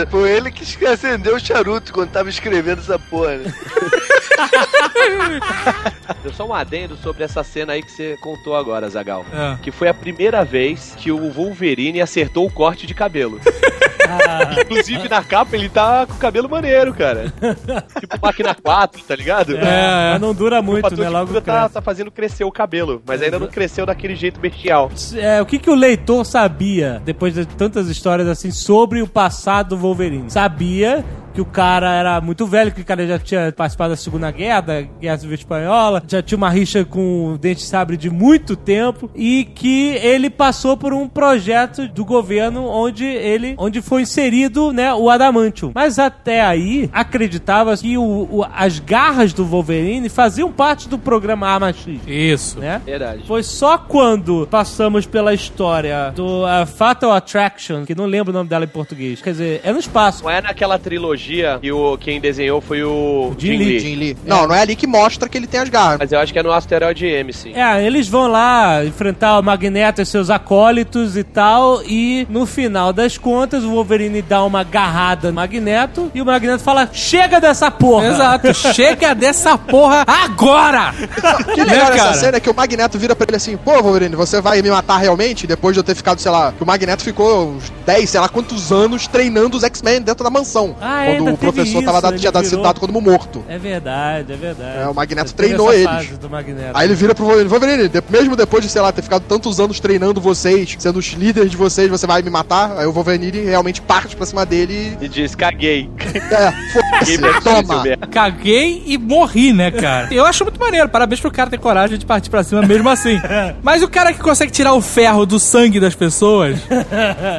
Foi 0.09 0.31
ele 0.31 0.51
que 0.51 0.85
acendeu 0.85 1.35
o 1.35 1.39
charuto 1.39 1.93
quando 1.93 2.11
tava 2.11 2.29
escrevendo 2.29 2.79
essa 2.79 2.97
porra. 2.97 3.37
Né? 3.37 3.53
Deu 6.23 6.33
só 6.33 6.45
um 6.45 6.53
adendo 6.53 6.97
sobre 6.97 7.23
essa 7.23 7.43
cena 7.43 7.73
aí 7.73 7.81
que 7.81 7.91
você 7.91 8.17
contou 8.21 8.55
agora, 8.55 8.89
Zagal. 8.89 9.25
É. 9.33 9.57
Que 9.61 9.71
foi 9.71 9.87
a 9.87 9.93
primeira 9.93 10.43
vez 10.43 10.93
que 10.97 11.11
o 11.11 11.31
Wolverine 11.31 12.01
acertou 12.01 12.45
o 12.45 12.51
corte 12.51 12.87
de 12.87 12.93
cabelo. 12.93 13.39
Inclusive 14.61 15.09
na 15.09 15.23
capa 15.23 15.55
ele 15.55 15.69
tá 15.69 16.05
com 16.05 16.13
o 16.13 16.17
cabelo 16.17 16.49
maneiro, 16.49 16.93
cara. 16.93 17.33
tipo 17.99 18.17
máquina 18.21 18.55
4, 18.55 19.01
tá 19.03 19.15
ligado? 19.15 19.57
É. 19.57 20.06
Mas 20.13 20.21
não 20.21 20.33
dura 20.33 20.59
o 20.59 20.63
muito, 20.63 20.81
fator 20.81 20.97
né? 20.97 21.05
de 21.05 21.11
Logo 21.11 21.27
cura 21.27 21.41
tá, 21.41 21.69
tá 21.69 21.81
fazendo 21.81 22.11
crescer 22.11 22.43
o 22.43 22.51
cabelo, 22.51 23.01
mas 23.05 23.21
ainda 23.21 23.39
não 23.39 23.47
cresceu 23.47 23.85
daquele 23.85 24.15
jeito 24.15 24.39
bestial. 24.39 24.91
É, 25.15 25.41
o 25.41 25.45
que, 25.45 25.59
que 25.59 25.69
o 25.69 25.75
leitor 25.75 26.25
sabia, 26.25 27.01
depois 27.03 27.33
de 27.33 27.45
tantas 27.45 27.87
histórias 27.87 28.27
assim, 28.27 28.51
sobre 28.51 29.01
o 29.01 29.07
passado 29.07 29.69
do 29.69 29.77
Wolverine? 29.77 30.29
Sabia 30.29 31.03
que 31.37 31.41
o 31.41 31.45
cara 31.45 31.93
era 31.93 32.19
muito 32.19 32.47
velho, 32.47 32.71
que 32.71 32.81
o 32.81 32.85
cara 32.85 33.05
já 33.05 33.19
tinha 33.19 33.51
participado 33.51 33.91
da 33.91 33.95
Segunda 33.95 34.31
Guerra, 34.31 34.61
da 34.61 34.81
Guerra 34.81 35.17
Civil 35.19 35.35
Espanhola, 35.35 36.01
já 36.07 36.19
tinha 36.19 36.35
uma 36.35 36.49
rixa 36.49 36.83
com 36.83 37.33
o 37.33 37.37
Dente 37.37 37.61
Sabre 37.61 37.95
de 37.95 38.09
muito 38.09 38.55
tempo 38.55 39.07
e 39.13 39.43
que 39.45 39.89
ele 40.01 40.31
passou 40.31 40.75
por 40.75 40.93
um 40.93 41.07
projeto 41.07 41.87
do 41.89 42.03
governo 42.03 42.65
onde 42.67 43.05
ele, 43.05 43.53
onde 43.59 43.83
foi 43.83 44.01
inserido, 44.01 44.73
né, 44.73 44.91
o 44.95 45.11
Adamantium. 45.11 45.73
Mas 45.75 45.99
até 45.99 46.41
aí, 46.41 46.89
acreditava 46.91 47.77
que 47.77 47.99
o- 47.99 48.27
o- 48.39 48.45
as 48.55 48.79
garras 48.79 49.31
do 49.31 49.45
Wolverine 49.45 50.09
faziam 50.09 50.51
parte 50.51 50.89
do 50.89 50.97
programa 50.97 51.47
Arma 51.47 51.71
X, 51.71 51.99
Isso. 52.07 52.59
né? 52.59 52.81
Verdade. 52.83 53.25
Foi 53.27 53.43
só 53.43 53.77
quando 53.77 54.47
passamos 54.49 55.05
pela 55.05 55.35
história 55.35 56.11
do 56.15 56.45
uh, 56.45 56.65
Fatal 56.65 57.11
Attraction, 57.11 57.85
que 57.85 57.93
não 57.93 58.05
lembro 58.07 58.31
o 58.31 58.33
nome 58.33 58.49
dela 58.49 58.65
em 58.65 58.67
português. 58.69 59.21
Quer 59.21 59.31
dizer, 59.33 59.61
é 59.63 59.71
no 59.71 59.77
espaço. 59.77 60.23
Não 60.23 60.31
é 60.31 60.41
naquela 60.41 60.79
trilogia 60.79 61.26
que 61.61 61.71
o, 61.71 61.97
quem 61.97 62.19
desenhou 62.19 62.61
foi 62.61 62.83
o 62.83 63.33
Jim 63.37 63.51
Jim 63.51 63.57
Lee. 63.57 63.65
Lee. 63.65 63.79
Jim 63.79 63.95
Lee. 63.95 64.17
Não, 64.25 64.47
não 64.47 64.55
é 64.55 64.61
ali 64.61 64.75
que 64.75 64.87
mostra 64.87 65.27
que 65.27 65.37
ele 65.37 65.47
tem 65.47 65.59
as 65.59 65.69
garras. 65.69 65.97
Mas 65.99 66.11
eu 66.11 66.19
acho 66.19 66.31
que 66.33 66.39
é 66.39 66.43
no 66.43 66.51
Asteroid 66.51 67.05
M, 67.05 67.33
sim. 67.33 67.53
É, 67.53 67.85
eles 67.85 68.07
vão 68.07 68.27
lá 68.27 68.83
enfrentar 68.85 69.39
o 69.39 69.43
Magneto 69.43 70.01
e 70.01 70.05
seus 70.05 70.29
acólitos 70.29 71.17
e 71.17 71.23
tal, 71.23 71.81
e 71.83 72.25
no 72.29 72.45
final 72.45 72.91
das 72.93 73.17
contas 73.17 73.63
o 73.63 73.71
Wolverine 73.71 74.21
dá 74.21 74.43
uma 74.43 74.61
agarrada 74.61 75.29
no 75.29 75.35
Magneto 75.35 76.11
e 76.13 76.21
o 76.21 76.25
Magneto 76.25 76.63
fala: 76.63 76.89
Chega 76.91 77.39
dessa 77.39 77.69
porra! 77.69 78.07
Exato. 78.07 78.53
Chega 78.73 79.13
dessa 79.13 79.57
porra 79.57 80.03
agora! 80.07 80.93
Que 81.53 81.63
legal 81.63 81.91
essa 81.91 82.13
cena 82.13 82.37
é 82.37 82.39
que 82.39 82.49
o 82.49 82.53
Magneto 82.55 82.97
vira 82.99 83.15
pra 83.15 83.25
ele 83.27 83.37
assim, 83.37 83.57
pô, 83.57 83.81
Wolverine, 83.81 84.15
você 84.15 84.41
vai 84.41 84.61
me 84.61 84.69
matar 84.69 84.97
realmente? 84.97 85.47
Depois 85.47 85.73
de 85.73 85.79
eu 85.79 85.83
ter 85.83 85.95
ficado, 85.95 86.19
sei 86.19 86.31
lá, 86.31 86.51
que 86.51 86.61
o 86.61 86.65
Magneto 86.65 87.03
ficou 87.03 87.49
uns 87.49 87.71
10, 87.85 88.09
sei 88.09 88.19
lá 88.19 88.29
quantos 88.29 88.71
anos 88.71 89.07
treinando 89.07 89.57
os 89.57 89.63
X-Men 89.63 90.01
dentro 90.01 90.23
da 90.23 90.29
mansão. 90.29 90.75
Ah, 90.81 91.05
quando 91.23 91.33
o 91.35 91.37
professor 91.37 91.77
isso, 91.79 91.83
tava 91.85 92.01
dado, 92.01 92.17
tinha 92.17 92.31
dado, 92.31 92.47
virou- 92.47 92.63
dado 92.63 92.79
como 92.79 93.01
morto. 93.01 93.43
É 93.47 93.57
verdade, 93.57 94.33
é 94.33 94.35
verdade. 94.35 94.77
É, 94.79 94.87
o 94.87 94.93
Magneto 94.93 95.33
Teve 95.33 95.47
treinou 95.49 95.73
eles. 95.73 95.85
fase 95.85 96.13
do 96.17 96.29
Magneto. 96.29 96.71
Aí 96.73 96.87
ele 96.87 96.95
vira 96.95 97.13
pro 97.15 97.25
Wolverine, 97.25 97.49
Wolverine, 97.49 97.87
de- 97.89 98.03
mesmo 98.09 98.35
depois 98.35 98.63
de, 98.63 98.69
sei 98.69 98.81
lá, 98.81 98.91
ter 98.91 99.01
ficado 99.01 99.23
tantos 99.27 99.59
anos 99.59 99.79
treinando 99.79 100.19
vocês, 100.21 100.75
sendo 100.79 100.97
os 100.99 101.05
líderes 101.13 101.51
de 101.51 101.57
vocês, 101.57 101.89
você 101.89 102.05
vai 102.07 102.21
me 102.21 102.29
matar? 102.29 102.77
Aí 102.77 102.85
o 102.85 102.91
Wolverine 102.91 103.41
realmente 103.41 103.81
parte 103.81 104.15
pra 104.15 104.25
cima 104.25 104.45
dele 104.45 104.97
E 105.01 105.07
diz, 105.07 105.35
caguei. 105.35 105.89
e... 106.13 106.17
É, 106.17 106.53
Caguei 106.99 107.17
foda-se, 107.17 107.41
toma. 107.41 107.83
Caguei 108.11 108.83
e 108.85 108.97
morri, 108.97 109.53
né, 109.53 109.71
cara? 109.71 110.07
Eu 110.13 110.25
acho 110.25 110.43
muito 110.43 110.59
maneiro. 110.59 110.89
Parabéns 110.89 111.19
pro 111.21 111.31
cara 111.31 111.49
ter 111.49 111.57
coragem 111.59 111.97
de 111.97 112.05
partir 112.05 112.29
pra 112.29 112.43
cima 112.43 112.61
mesmo 112.61 112.89
assim. 112.89 113.19
Mas 113.61 113.81
o 113.83 113.87
cara 113.87 114.11
que 114.13 114.19
consegue 114.19 114.51
tirar 114.51 114.73
o 114.73 114.81
ferro 114.81 115.25
do 115.25 115.39
sangue 115.39 115.79
das 115.79 115.95
pessoas, 115.95 116.57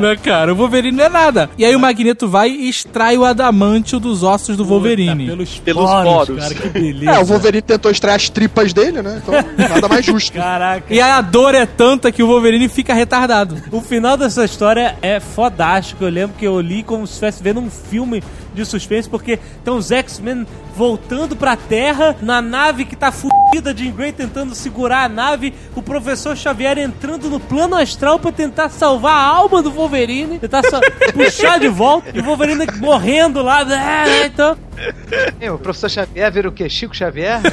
né, 0.00 0.16
cara? 0.22 0.52
O 0.52 0.56
Wolverine 0.56 0.96
não 0.96 1.04
é 1.04 1.08
nada. 1.08 1.50
E 1.58 1.64
aí 1.64 1.74
o 1.74 1.80
Magneto 1.80 2.28
vai 2.28 2.48
e 2.50 2.68
extrai 2.68 3.16
o 3.16 3.24
adamantio 3.68 4.00
dos 4.00 4.22
ossos 4.22 4.56
do 4.56 4.64
Wolverine. 4.64 5.24
Puta, 5.24 5.36
pelos, 5.36 5.58
Pelos 5.58 5.84
poros, 5.90 6.04
poros. 6.28 6.42
cara, 6.42 6.54
que 6.54 6.68
beleza. 6.80 7.10
É, 7.10 7.18
o 7.20 7.24
Wolverine 7.24 7.62
tentou 7.62 7.90
extrair 7.90 8.16
as 8.16 8.28
tripas 8.28 8.72
dele, 8.72 9.02
né? 9.02 9.22
Então, 9.22 9.34
nada 9.68 9.88
mais 9.88 10.04
justo. 10.04 10.32
Caraca. 10.32 10.92
E 10.92 11.00
aí 11.00 11.10
a 11.10 11.20
dor 11.20 11.54
é 11.54 11.66
tanta 11.66 12.10
que 12.10 12.22
o 12.22 12.26
Wolverine 12.26 12.68
fica 12.68 12.94
retardado. 12.94 13.56
O 13.70 13.80
final 13.80 14.16
dessa 14.16 14.44
história 14.44 14.96
é 15.02 15.20
fodástico. 15.20 16.04
Eu 16.04 16.10
lembro 16.10 16.36
que 16.36 16.46
eu 16.46 16.60
li 16.60 16.82
como 16.82 17.06
se 17.06 17.12
estivesse 17.14 17.42
vendo 17.42 17.60
um 17.60 17.70
filme 17.70 18.22
de 18.58 18.66
suspense, 18.66 19.08
porque 19.08 19.38
estão 19.58 19.76
os 19.76 19.90
X-Men 19.90 20.46
voltando 20.76 21.34
pra 21.34 21.56
Terra 21.56 22.16
na 22.20 22.40
nave 22.42 22.84
que 22.84 22.94
tá 22.96 23.10
fudida, 23.10 23.74
Jean 23.76 23.92
Grey 23.92 24.12
tentando 24.12 24.54
segurar 24.54 25.04
a 25.04 25.08
nave, 25.08 25.54
o 25.74 25.82
professor 25.82 26.36
Xavier 26.36 26.78
entrando 26.78 27.28
no 27.30 27.40
plano 27.40 27.76
astral 27.76 28.18
pra 28.18 28.30
tentar 28.32 28.68
salvar 28.68 29.14
a 29.14 29.24
alma 29.26 29.62
do 29.62 29.70
Wolverine, 29.70 30.38
tentar 30.38 30.62
só 30.64 30.80
puxar 31.14 31.58
de 31.58 31.68
volta, 31.68 32.10
e 32.14 32.20
o 32.20 32.24
Wolverine 32.24 32.66
morrendo 32.78 33.42
lá. 33.42 33.58
É, 33.62 34.26
então, 34.26 34.56
É, 35.40 35.50
o 35.50 35.58
professor 35.58 35.90
Xavier 35.90 36.32
vira 36.32 36.48
o 36.48 36.52
quê? 36.52 36.68
Chico 36.68 36.96
Xavier? 36.96 37.40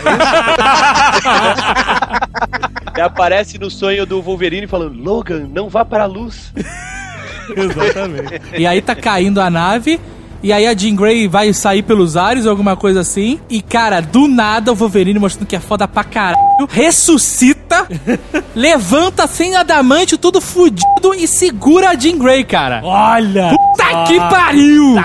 E 2.97 3.01
aparece 3.01 3.57
no 3.57 3.69
sonho 3.69 4.05
do 4.05 4.21
Wolverine 4.21 4.67
falando, 4.67 4.97
Logan, 4.97 5.49
não 5.53 5.67
vá 5.67 5.83
para 5.83 6.03
a 6.03 6.07
luz. 6.07 6.53
exatamente. 7.53 8.41
E 8.57 8.65
aí 8.65 8.81
tá 8.81 8.95
caindo 8.95 9.41
a 9.41 9.49
nave. 9.49 9.99
E 10.45 10.53
aí 10.53 10.67
a 10.67 10.75
Jean 10.75 10.95
Grey 10.95 11.27
vai 11.27 11.51
sair 11.53 11.81
pelos 11.81 12.15
ares 12.15 12.45
ou 12.45 12.51
alguma 12.51 12.75
coisa 12.75 12.99
assim. 12.99 13.39
E, 13.49 13.63
cara, 13.63 13.99
do 13.99 14.27
nada 14.27 14.71
o 14.71 14.75
Wolverine 14.75 15.17
mostrando 15.17 15.47
que 15.47 15.55
é 15.55 15.59
foda 15.59 15.87
pra 15.87 16.03
caralho. 16.03 16.37
Ressuscita, 16.69 17.87
levanta 18.53 19.25
sem 19.25 19.55
adamante, 19.55 20.17
tudo 20.19 20.39
fudido 20.39 21.15
e 21.17 21.27
segura 21.27 21.89
a 21.89 21.95
Jean 21.95 22.19
Grey, 22.19 22.43
cara. 22.43 22.79
Olha! 22.83 23.49
Puta 23.49 24.03
que 24.05 24.19
pariu! 24.19 24.97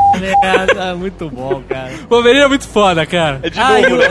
Merda, 0.43 0.95
muito 0.95 1.31
bom, 1.31 1.63
cara. 1.67 1.91
O 2.05 2.09
Wolverine 2.17 2.45
é 2.45 2.49
muito 2.49 2.69
foda, 2.69 3.07
cara. 3.07 3.41
É 3.43 3.49
de 3.49 3.59
Ai, 3.59 3.81
novo, 3.81 3.97
né? 3.97 4.09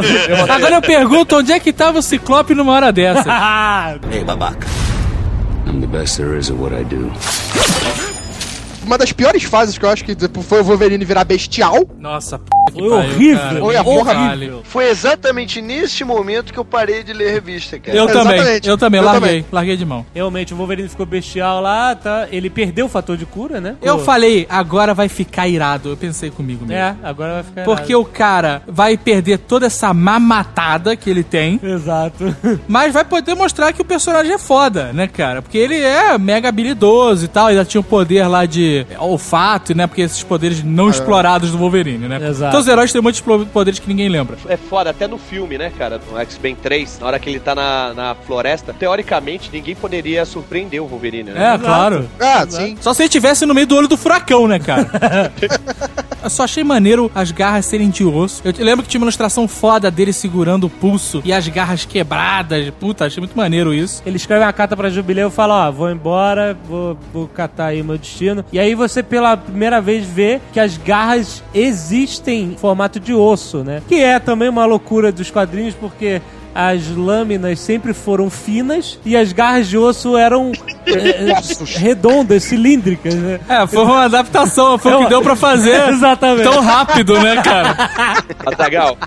Agora 0.49 0.75
eu 0.77 0.81
pergunto 0.81 1.35
onde 1.35 1.51
é 1.51 1.59
que 1.59 1.71
tava 1.71 1.99
o 1.99 2.01
Ciclope 2.01 2.55
numa 2.55 2.71
hora 2.73 2.91
dessa. 2.91 3.29
Ah, 3.29 3.97
Hey, 4.11 4.23
babaca. 4.23 4.65
I'm 5.67 5.79
the 5.79 5.85
best 5.85 6.17
there 6.17 6.35
is 6.39 6.49
at 6.49 6.57
what 6.57 6.73
I 6.75 6.83
do. 6.83 7.11
Uma 8.83 8.97
das 8.97 9.11
piores 9.11 9.43
fases 9.43 9.77
que 9.77 9.85
eu 9.85 9.89
acho 9.89 10.03
que 10.03 10.15
foi 10.43 10.61
o 10.61 10.63
Wolverine 10.63 11.03
virar 11.05 11.23
bestial. 11.23 11.87
Nossa, 11.97 12.39
p 12.39 12.58
Foi 12.71 12.89
pariu, 12.89 13.13
horrível. 13.13 13.39
cara. 13.39 13.59
Foi 13.59 13.75
a 13.75 13.83
porra 13.83 14.13
Caralho. 14.13 14.61
Foi 14.63 14.89
exatamente 14.89 15.61
neste 15.61 16.03
momento 16.03 16.53
que 16.53 16.59
eu 16.59 16.65
parei 16.65 17.03
de 17.03 17.13
ler 17.13 17.31
revista, 17.33 17.79
cara. 17.79 17.97
Eu 17.97 18.07
também, 18.07 18.39
eu 18.63 18.77
também, 18.77 18.99
Eu 18.99 19.05
larguei, 19.05 19.29
também. 19.29 19.45
larguei 19.51 19.77
de 19.77 19.85
mão. 19.85 20.05
Realmente, 20.13 20.53
o 20.53 20.57
Wolverine 20.57 20.89
ficou 20.89 21.05
bestial 21.05 21.61
lá, 21.61 21.95
tá? 21.95 22.27
Ele 22.31 22.49
perdeu 22.49 22.85
o 22.85 22.89
fator 22.89 23.17
de 23.17 23.25
cura, 23.25 23.59
né? 23.61 23.75
Eu 23.81 23.97
Pô. 23.97 24.03
falei, 24.03 24.45
agora 24.49 24.93
vai 24.93 25.07
ficar 25.07 25.47
irado. 25.47 25.89
Eu 25.89 25.97
pensei 25.97 26.29
comigo 26.29 26.65
mesmo. 26.65 26.81
É, 26.81 26.95
agora 27.03 27.33
vai 27.33 27.43
ficar. 27.43 27.63
Porque 27.63 27.93
errado. 27.93 28.01
o 28.01 28.05
cara 28.05 28.61
vai 28.67 28.97
perder 28.97 29.37
toda 29.39 29.65
essa 29.65 29.93
mamatada 29.93 30.95
que 30.95 31.09
ele 31.09 31.23
tem, 31.23 31.59
Exato. 31.61 32.35
mas 32.67 32.93
vai 32.93 33.03
poder 33.05 33.35
mostrar 33.35 33.73
que 33.73 33.81
o 33.81 33.85
personagem 33.85 34.33
é 34.33 34.37
foda, 34.37 34.91
né, 34.93 35.07
cara? 35.07 35.41
Porque 35.41 35.57
ele 35.57 35.75
é 35.75 36.17
mega 36.17 36.49
habilidoso 36.49 37.25
e 37.25 37.27
tal, 37.27 37.49
ele 37.49 37.57
já 37.57 37.65
tinha 37.65 37.81
o 37.81 37.83
poder 37.83 38.27
lá 38.27 38.45
de 38.45 38.85
olfato, 38.97 39.75
né? 39.75 39.87
Porque 39.87 40.01
esses 40.01 40.23
poderes 40.23 40.63
não 40.63 40.89
explorados 40.89 41.51
do 41.51 41.57
Wolverine, 41.57 42.07
né? 42.07 42.19
Exato. 42.29 42.55
Todos 42.59 42.67
os 42.67 42.73
heróis 42.73 42.91
têm 42.91 43.01
muitos 43.01 43.21
poderes 43.21 43.79
que 43.79 43.87
ninguém 43.87 44.09
lembra. 44.09 44.37
É 44.49 44.57
foda, 44.57 44.89
até 44.89 45.07
no 45.07 45.17
filme, 45.17 45.57
né, 45.57 45.71
cara? 45.77 46.01
No 46.11 46.19
X-Men 46.19 46.55
3, 46.55 46.99
na 46.99 47.07
hora 47.07 47.19
que 47.19 47.29
ele 47.29 47.39
tá 47.39 47.55
na, 47.55 47.93
na 47.93 48.15
floresta, 48.15 48.73
teoricamente 48.73 49.49
ninguém 49.51 49.75
poderia 49.75 50.25
surpreender 50.25 50.83
o 50.83 50.87
Wolverine, 50.87 51.31
né? 51.31 51.53
É, 51.53 51.57
claro. 51.57 52.09
Ah, 52.19 52.45
sim. 52.49 52.77
Só 52.81 52.93
se 52.93 53.03
ele 53.03 53.07
estivesse 53.07 53.45
no 53.45 53.53
meio 53.53 53.65
do 53.65 53.77
olho 53.77 53.87
do 53.87 53.95
furacão, 53.95 54.45
né, 54.45 54.59
cara? 54.59 55.31
Eu 56.21 56.29
só 56.29 56.43
achei 56.43 56.63
maneiro 56.63 57.09
as 57.15 57.31
garras 57.31 57.65
serem 57.65 57.89
de 57.89 58.03
osso. 58.03 58.41
Eu 58.43 58.53
lembro 58.59 58.83
que 58.83 58.89
tinha 58.89 58.99
uma 58.99 59.05
ilustração 59.05 59.47
foda 59.47 59.89
dele 59.89 60.11
segurando 60.11 60.65
o 60.65 60.69
pulso 60.69 61.21
e 61.23 61.31
as 61.31 61.47
garras 61.47 61.85
quebradas. 61.85 62.69
Puta, 62.71 63.05
achei 63.05 63.21
muito 63.21 63.37
maneiro 63.37 63.73
isso. 63.73 64.03
Ele 64.05 64.17
escreve 64.17 64.43
uma 64.43 64.51
carta 64.51 64.75
pra 64.75 64.89
Jubileu 64.89 65.29
e 65.29 65.31
fala: 65.31 65.67
Ó, 65.67 65.71
vou 65.71 65.89
embora, 65.89 66.57
vou, 66.65 66.97
vou 67.13 67.27
catar 67.27 67.67
aí 67.67 67.81
meu 67.81 67.97
destino. 67.97 68.43
E 68.51 68.59
aí 68.59 68.75
você, 68.75 69.01
pela 69.01 69.37
primeira 69.37 69.79
vez, 69.79 70.05
vê 70.05 70.41
que 70.51 70.59
as 70.59 70.75
garras 70.75 71.41
existem 71.53 72.38
em 72.41 72.55
formato 72.57 72.99
de 72.99 73.13
osso, 73.13 73.63
né? 73.63 73.81
Que 73.87 74.01
é 74.01 74.19
também 74.19 74.49
uma 74.49 74.65
loucura 74.65 75.11
dos 75.11 75.29
quadrinhos, 75.31 75.75
porque 75.75 76.21
as 76.53 76.87
lâminas 76.89 77.59
sempre 77.59 77.93
foram 77.93 78.29
finas 78.29 78.99
e 79.05 79.15
as 79.15 79.31
garras 79.31 79.67
de 79.69 79.77
osso 79.77 80.17
eram 80.17 80.51
é, 80.87 81.33
redondas, 81.79 82.43
cilíndricas, 82.43 83.13
né? 83.13 83.39
É, 83.47 83.67
foi 83.67 83.83
uma 83.83 84.03
adaptação, 84.05 84.77
foi 84.77 84.93
o 84.93 84.99
que 85.03 85.09
deu 85.09 85.21
pra 85.21 85.35
fazer 85.35 85.87
Exatamente. 85.93 86.43
tão 86.49 86.61
rápido, 86.61 87.19
né, 87.19 87.41
cara? 87.43 87.75
Matagal, 88.43 88.97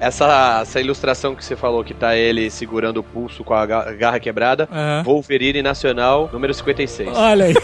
essa, 0.00 0.60
essa 0.62 0.80
ilustração 0.80 1.34
que 1.34 1.44
você 1.44 1.56
falou 1.56 1.82
que 1.84 1.92
tá 1.92 2.16
ele 2.16 2.48
segurando 2.50 2.98
o 2.98 3.02
pulso 3.02 3.42
com 3.42 3.52
a 3.54 3.66
ga- 3.66 3.92
garra 3.92 4.20
quebrada, 4.20 4.68
Aham. 4.72 5.02
Wolverine 5.04 5.60
Nacional, 5.60 6.30
número 6.32 6.54
56. 6.54 7.10
Olha 7.14 7.46
aí. 7.46 7.54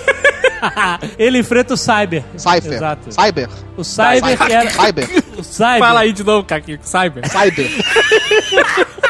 Ele 1.18 1.38
enfrenta 1.38 1.74
o 1.74 1.76
Cyber. 1.76 2.24
Cypher. 2.36 2.72
Exato. 2.72 3.12
Cyber. 3.12 3.48
O 3.76 3.84
Cyber 3.84 4.38
que 4.38 4.52
era. 4.52 4.70
Cyber. 4.70 5.08
O 5.36 5.42
Cyber. 5.42 5.78
Fala 5.78 6.00
aí 6.00 6.12
de 6.12 6.24
novo, 6.24 6.46
Caquinho, 6.46 6.78
Cyber. 6.82 7.22
Cyber. 7.28 7.70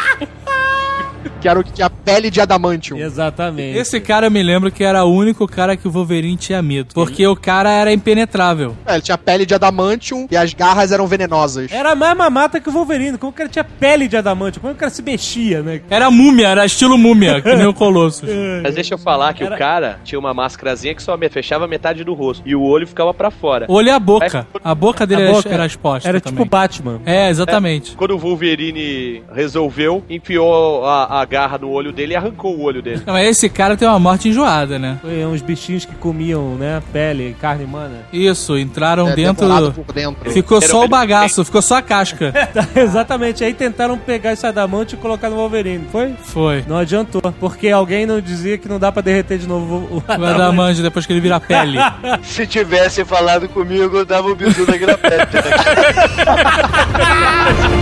que 1.41 1.49
era 1.49 1.59
o 1.59 1.65
que 1.65 1.73
tinha 1.73 1.89
pele 1.89 2.31
de 2.31 2.41
adamantium. 2.41 2.99
Exatamente. 2.99 3.77
Esse 3.79 4.01
cara 4.01 4.27
eu 4.27 4.31
me 4.31 4.43
lembro 4.43 4.71
que 4.71 4.83
era 4.85 5.05
o 5.05 5.13
único 5.13 5.47
cara 5.47 5.77
que 5.77 5.87
o 5.87 5.91
Wolverine 5.91 6.37
tinha 6.37 6.61
medo. 6.63 6.95
Porque 6.95 7.27
o 7.27 7.37
cara 7.37 7.71
era 7.71 7.93
impenetrável. 7.93 8.77
É, 8.87 8.95
ele 8.95 9.03
tinha 9.03 9.19
pele 9.19 9.47
de 9.47 9.55
adamantium 9.55 10.27
e 10.31 10.37
as 10.37 10.53
garras 10.55 10.91
eram 10.93 11.07
venenosas. 11.07 11.71
Era 11.71 11.95
mais 11.95 12.17
mamata 12.17 12.61
que 12.61 12.69
o 12.69 12.73
Wolverine. 12.73 13.19
Como 13.19 13.33
que 13.33 13.43
ele 13.43 13.49
tinha 13.49 13.65
pele 13.65 14.09
de 14.09 14.17
adamante? 14.17 14.59
Como 14.59 14.73
que 14.73 14.77
o 14.79 14.81
cara 14.81 14.91
se 14.91 15.03
mexia, 15.03 15.63
né? 15.63 15.81
Era 15.91 16.11
múmia, 16.11 16.49
era 16.49 16.65
estilo 16.67 16.97
múmia, 16.99 17.41
que 17.41 17.55
nem 17.55 17.67
o 17.67 17.75
Colossus. 17.75 18.29
Mas 18.63 18.75
deixa 18.75 18.95
eu 18.95 18.99
falar 18.99 19.33
que 19.35 19.45
Era- 19.45 19.55
o 19.55 19.59
cara 19.59 20.01
tinha 20.05 20.19
uma 20.19 20.33
máscarazinha 20.35 20.95
que 20.95 21.03
só 21.03 21.17
fechava 21.31 21.67
metade 21.67 22.03
do 22.05 22.15
rosto. 22.15 22.43
E 22.47 22.55
o 22.55 22.63
olho 22.63 22.87
ficava 22.87 23.13
pra 23.13 23.31
fora. 23.31 23.67
O 23.69 23.75
olho 23.75 23.89
e 23.89 23.91
a 23.91 23.99
boca. 23.99 24.47
A 24.65 24.75
boca 24.75 25.07
dele 25.07 25.23
A 25.23 25.25
era- 25.27 25.33
boca 25.35 25.49
era 25.49 25.67
exposta 25.67 26.09
Era 26.09 26.21
também. 26.21 26.39
tipo 26.39 26.51
Batman. 26.51 27.01
É, 27.05 27.29
exatamente. 27.29 27.93
Quando 27.97 28.13
o 28.13 28.19
Wolverine 28.19 29.23
resolveu, 29.35 30.03
enfiou 30.09 30.85
a, 30.85 31.21
a 31.23 31.25
garra 31.31 31.59
no 31.59 31.71
olho 31.71 31.93
dele 31.93 32.15
e 32.15 32.17
arrancou 32.17 32.57
o 32.57 32.63
olho 32.63 32.83
dele. 32.83 33.03
Não, 33.07 33.13
mas 33.15 33.29
esse 33.29 33.49
cara 33.49 33.77
tem 33.77 33.87
uma 33.87 33.99
morte 33.99 34.29
enjoada, 34.29 34.79
né? 34.79 34.99
Foi 35.03 35.25
uns 35.27 35.43
bichinhos 35.43 35.85
que 35.85 35.95
comiam, 35.95 36.55
né? 36.55 36.83
Pele, 36.93 37.37
carne 37.41 37.65
humana. 37.65 37.99
Isso, 38.13 38.59
entraram 38.59 39.09
É, 39.09 39.15
dentro. 39.15 39.47
dentro. 39.93 40.31
Ficou 40.31 40.59
Era 40.59 40.67
só 40.67 40.85
o 40.85 40.89
bagaço, 40.89 41.45
ficou 41.45 41.63
só 41.63 41.77
a 41.77 41.83
casca. 41.83 42.33
Exatamente. 42.75 43.45
Aí 43.45 43.53
tentaram 43.55 43.97
pegar 43.99 44.33
esse 44.33 44.47
adamante 44.47 44.95
e 44.95 44.99
colocar 44.99 45.29
no 45.29 45.37
Wolverine. 45.37 45.87
Foi? 45.91 46.15
Foi. 46.23 46.65
Não 46.67 46.77
adiantou. 46.79 47.21
Porque 47.39 47.69
alguém 47.69 48.07
não 48.07 48.21
dizia 48.21 48.57
que 48.59 48.69
não 48.69 48.79
dá 48.79 48.91
pra 48.91 49.03
derreter 49.03 49.39
de 49.39 49.47
novo 49.47 49.87
o 49.91 49.99
O 49.99 50.03
adamante. 50.09 50.35
Adamante 50.41 50.83
depois 50.83 51.07
que 51.07 51.13
ele 51.13 51.21
vira 51.21 51.39
pele. 51.41 51.79
Se 52.23 52.47
tivesse 52.47 53.05
falado 53.05 53.49
comigo, 53.49 53.99
eu 53.99 54.05
dava 54.05 54.29
o 54.29 54.35
bisu 54.35 54.67
naquela 54.67 54.97
pele. 54.97 55.19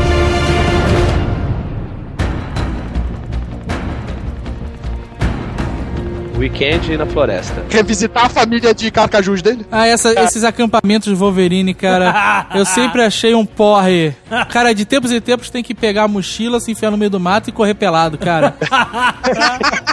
Weekend 6.36 6.96
na 6.98 7.06
floresta. 7.06 7.64
Revisitar 7.70 8.26
a 8.26 8.28
família 8.28 8.74
de 8.74 8.90
carcajus 8.90 9.40
dele? 9.40 9.64
Ah, 9.72 9.86
essa- 9.86 10.12
esses 10.22 10.44
acampamentos 10.44 11.08
de 11.08 11.14
Wolverine, 11.14 11.72
cara, 11.72 12.46
eu 12.54 12.64
sempre 12.66 13.02
achei 13.02 13.34
um 13.34 13.44
porre. 13.46 14.14
Cara, 14.50 14.74
de 14.74 14.84
tempos 14.84 15.10
em 15.10 15.20
tempos 15.20 15.48
tem 15.50 15.62
que 15.62 15.74
pegar 15.74 16.04
a 16.04 16.08
mochila, 16.08 16.60
se 16.60 16.70
enfiar 16.72 16.90
no 16.90 16.96
meio 16.98 17.10
do 17.10 17.18
mato 17.18 17.48
e 17.48 17.52
correr 17.52 17.74
pelado, 17.74 18.18
cara. 18.18 18.54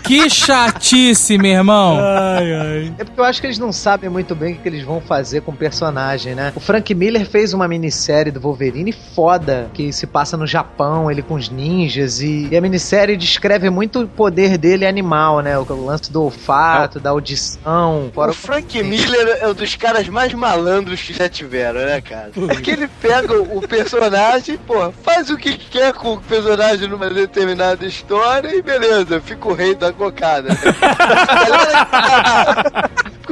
que 0.03 0.29
chatice, 0.29 1.37
meu 1.37 1.51
irmão. 1.51 1.97
Ai, 1.99 2.53
ai. 2.53 2.93
É 2.99 3.03
porque 3.03 3.19
eu 3.19 3.23
acho 3.23 3.39
que 3.39 3.47
eles 3.47 3.57
não 3.59 3.71
sabem 3.71 4.09
muito 4.09 4.35
bem 4.35 4.53
o 4.53 4.57
que 4.57 4.67
eles 4.67 4.83
vão 4.83 4.99
fazer 4.99 5.41
com 5.41 5.51
o 5.51 5.55
personagem, 5.55 6.35
né? 6.35 6.51
O 6.55 6.59
Frank 6.59 6.93
Miller 6.93 7.25
fez 7.25 7.53
uma 7.53 7.67
minissérie 7.67 8.31
do 8.31 8.39
Wolverine 8.39 8.91
foda, 9.15 9.69
que 9.73 9.91
se 9.93 10.05
passa 10.05 10.35
no 10.35 10.45
Japão, 10.45 11.09
ele 11.09 11.21
com 11.21 11.35
os 11.35 11.49
ninjas, 11.49 12.21
e, 12.21 12.49
e 12.51 12.57
a 12.57 12.61
minissérie 12.61 13.15
descreve 13.15 13.69
muito 13.69 14.01
o 14.01 14.07
poder 14.07 14.57
dele 14.57 14.85
animal, 14.85 15.39
né? 15.39 15.57
O, 15.57 15.61
o 15.69 15.85
lance 15.85 16.11
do 16.11 16.32
olfato, 16.33 16.99
da 16.99 17.11
audição. 17.11 18.11
Fora 18.13 18.31
O 18.31 18.33
Frank 18.33 18.81
Miller 18.83 19.37
é 19.41 19.47
um 19.47 19.53
dos 19.53 19.75
caras 19.75 20.07
mais 20.07 20.33
malandros 20.33 21.01
que 21.01 21.13
já 21.13 21.29
tiveram, 21.29 21.81
né, 21.81 22.01
cara? 22.01 22.31
É 22.49 22.55
que 22.55 22.71
ele 22.71 22.87
pega 23.01 23.39
o 23.41 23.61
personagem, 23.67 24.57
pô, 24.57 24.91
faz 25.03 25.29
o 25.29 25.37
que 25.37 25.57
quer 25.57 25.93
com 25.93 26.13
o 26.13 26.21
personagem 26.21 26.87
numa 26.87 27.09
determinada 27.09 27.85
história 27.85 28.55
e 28.55 28.61
beleza, 28.61 29.21
fica 29.21 29.47
o 29.47 29.53
rei 29.53 29.75
da 29.75 29.93
cocada. 29.93 30.49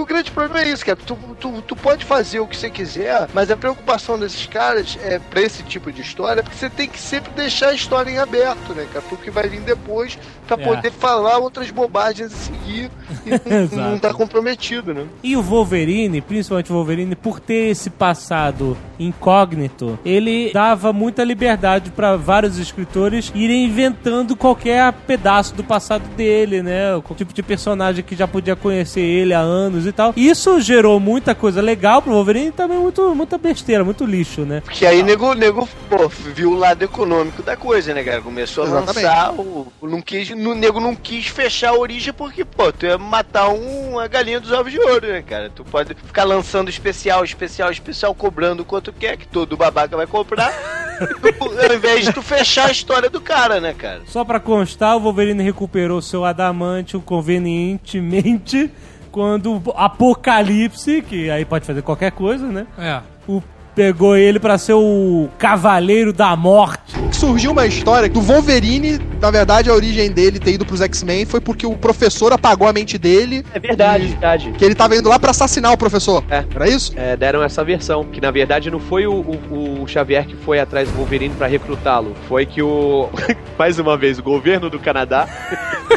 O 0.01 0.05
grande 0.05 0.31
problema 0.31 0.61
é 0.65 0.69
isso, 0.71 0.85
cara. 0.85 0.97
Tu, 1.05 1.15
tu, 1.39 1.61
tu 1.61 1.75
pode 1.75 2.03
fazer 2.05 2.39
o 2.39 2.47
que 2.47 2.57
você 2.57 2.69
quiser, 2.69 3.27
mas 3.33 3.51
a 3.51 3.55
preocupação 3.55 4.17
desses 4.17 4.45
caras 4.47 4.97
é 5.03 5.19
pra 5.19 5.41
esse 5.41 5.61
tipo 5.63 5.91
de 5.91 6.01
história, 6.01 6.41
porque 6.41 6.57
você 6.57 6.69
tem 6.69 6.87
que 6.89 6.99
sempre 6.99 7.31
deixar 7.35 7.69
a 7.69 7.73
história 7.73 8.09
em 8.09 8.17
aberto, 8.17 8.73
né, 8.73 8.87
cara? 8.91 9.05
Porque 9.07 9.29
vai 9.29 9.47
vir 9.47 9.61
depois 9.61 10.17
pra 10.47 10.57
É. 10.59 10.65
poder 10.65 10.91
falar 10.91 11.37
outras 11.37 11.69
bobagens 11.71 12.33
a 12.33 12.35
seguir 12.35 12.89
e 13.25 13.75
não, 13.75 13.91
não 13.91 13.99
tá 13.99 14.13
comprometido, 14.13 14.93
né? 14.93 15.05
E 15.23 15.37
o 15.37 15.41
Wolverine, 15.41 16.19
principalmente 16.19 16.71
o 16.71 16.75
Wolverine, 16.75 17.15
por 17.15 17.39
ter 17.39 17.69
esse 17.69 17.89
passado 17.89 18.75
incógnito, 18.99 19.97
ele 20.03 20.51
dava 20.51 20.91
muita 20.91 21.23
liberdade 21.23 21.91
pra 21.91 22.15
vários 22.17 22.57
escritores 22.57 23.31
irem 23.35 23.65
inventando 23.65 24.35
qualquer 24.35 24.91
pedaço 25.05 25.53
do 25.55 25.63
passado 25.63 26.03
dele, 26.15 26.61
né? 26.63 26.95
O 26.95 27.01
tipo 27.15 27.33
de 27.33 27.43
personagem 27.43 28.03
que 28.03 28.15
já 28.15 28.27
podia 28.27 28.55
conhecer 28.55 29.01
ele 29.01 29.33
há 29.33 29.39
anos 29.39 29.85
e 29.91 29.93
tal. 29.93 30.13
Isso 30.17 30.59
gerou 30.59 30.99
muita 30.99 31.35
coisa 31.35 31.61
legal 31.61 32.01
pro 32.01 32.11
Wolverine 32.13 32.47
e 32.47 32.51
também 32.51 32.77
muito, 32.77 33.13
muita 33.13 33.37
besteira, 33.37 33.83
muito 33.83 34.05
lixo, 34.05 34.41
né? 34.41 34.61
Porque 34.61 34.85
aí 34.85 35.03
nego, 35.03 35.33
nego 35.33 35.67
pô, 35.89 36.07
viu 36.07 36.51
o 36.51 36.57
lado 36.57 36.83
econômico 36.83 37.43
da 37.43 37.55
coisa, 37.55 37.93
né, 37.93 38.03
cara? 38.03 38.21
Começou 38.21 38.63
a 38.63 38.67
Exatamente. 38.67 39.05
lançar, 39.05 39.33
o, 39.33 39.71
o 39.79 39.87
não 39.87 40.01
quis, 40.01 40.29
no 40.31 40.55
nego 40.55 40.79
não 40.79 40.95
quis 40.95 41.27
fechar 41.27 41.69
a 41.69 41.77
origem 41.77 42.13
porque, 42.13 42.43
pô, 42.43 42.71
tu 42.71 42.85
ia 42.85 42.97
matar 42.97 43.49
um, 43.49 43.91
uma 43.91 44.07
galinha 44.07 44.39
dos 44.39 44.51
ovos 44.51 44.71
de 44.71 44.79
ouro, 44.79 45.07
né, 45.07 45.21
cara? 45.21 45.49
Tu 45.53 45.63
pode 45.63 45.93
ficar 45.93 46.23
lançando 46.23 46.69
especial, 46.69 47.23
especial, 47.23 47.71
especial, 47.71 48.15
cobrando 48.15 48.65
quanto 48.65 48.91
quer, 48.93 49.17
que 49.17 49.27
todo 49.27 49.57
babaca 49.57 49.95
vai 49.95 50.07
comprar, 50.07 50.53
ao 51.69 51.75
invés 51.75 52.05
de 52.05 52.13
tu 52.13 52.21
fechar 52.21 52.69
a 52.69 52.71
história 52.71 53.09
do 53.09 53.19
cara, 53.19 53.59
né, 53.59 53.73
cara? 53.73 54.01
Só 54.07 54.23
pra 54.23 54.39
constar, 54.39 54.95
o 54.95 54.99
Wolverine 54.99 55.43
recuperou 55.43 56.01
seu 56.01 56.23
adamantium 56.23 57.01
convenientemente 57.01 58.71
quando 59.11 59.53
o 59.53 59.61
Apocalipse, 59.75 61.01
que 61.01 61.29
aí 61.29 61.45
pode 61.45 61.65
fazer 61.65 61.81
qualquer 61.81 62.11
coisa, 62.11 62.47
né? 62.47 62.65
É. 62.77 63.01
O, 63.27 63.41
pegou 63.75 64.15
ele 64.17 64.39
pra 64.39 64.57
ser 64.57 64.73
o 64.73 65.29
Cavaleiro 65.37 66.11
da 66.13 66.35
Morte. 66.35 66.81
Surgiu 67.11 67.51
uma 67.51 67.65
história 67.67 68.09
do 68.09 68.21
Wolverine, 68.21 68.99
na 69.21 69.29
verdade, 69.29 69.69
a 69.69 69.73
origem 69.73 70.11
dele 70.11 70.39
ter 70.39 70.53
ido 70.53 70.65
pros 70.65 70.81
X-Men 70.81 71.25
foi 71.25 71.39
porque 71.39 71.65
o 71.65 71.73
professor 71.75 72.33
apagou 72.33 72.67
a 72.67 72.73
mente 72.73 72.97
dele. 72.97 73.45
É 73.53 73.59
verdade, 73.59 74.05
E- 74.05 74.07
verdade. 74.09 74.51
Que 74.57 74.65
ele 74.65 74.73
tava 74.75 74.95
indo 74.95 75.07
lá 75.09 75.19
pra 75.19 75.31
assassinar 75.31 75.71
o 75.71 75.77
professor. 75.77 76.23
É. 76.29 76.43
Era 76.53 76.67
isso? 76.69 76.93
É, 76.95 77.15
deram 77.15 77.43
essa 77.43 77.63
versão, 77.63 78.03
que 78.05 78.19
na 78.21 78.31
verdade 78.31 78.71
não 78.71 78.79
foi 78.79 79.05
o, 79.05 79.13
o- 79.13 79.81
o 79.83 79.87
Xavier 79.87 80.25
que 80.25 80.35
foi 80.35 80.59
atrás 80.59 80.89
do 80.89 80.95
Wolverine 80.97 81.33
pra 81.35 81.47
recrutá-lo, 81.47 82.15
foi 82.27 82.45
que 82.45 82.61
o. 82.61 83.09
Mais 83.59 83.77
uma 83.77 83.95
vez, 83.97 84.17
o 84.17 84.23
governo 84.23 84.69
do 84.69 84.79
Canadá 84.79 85.27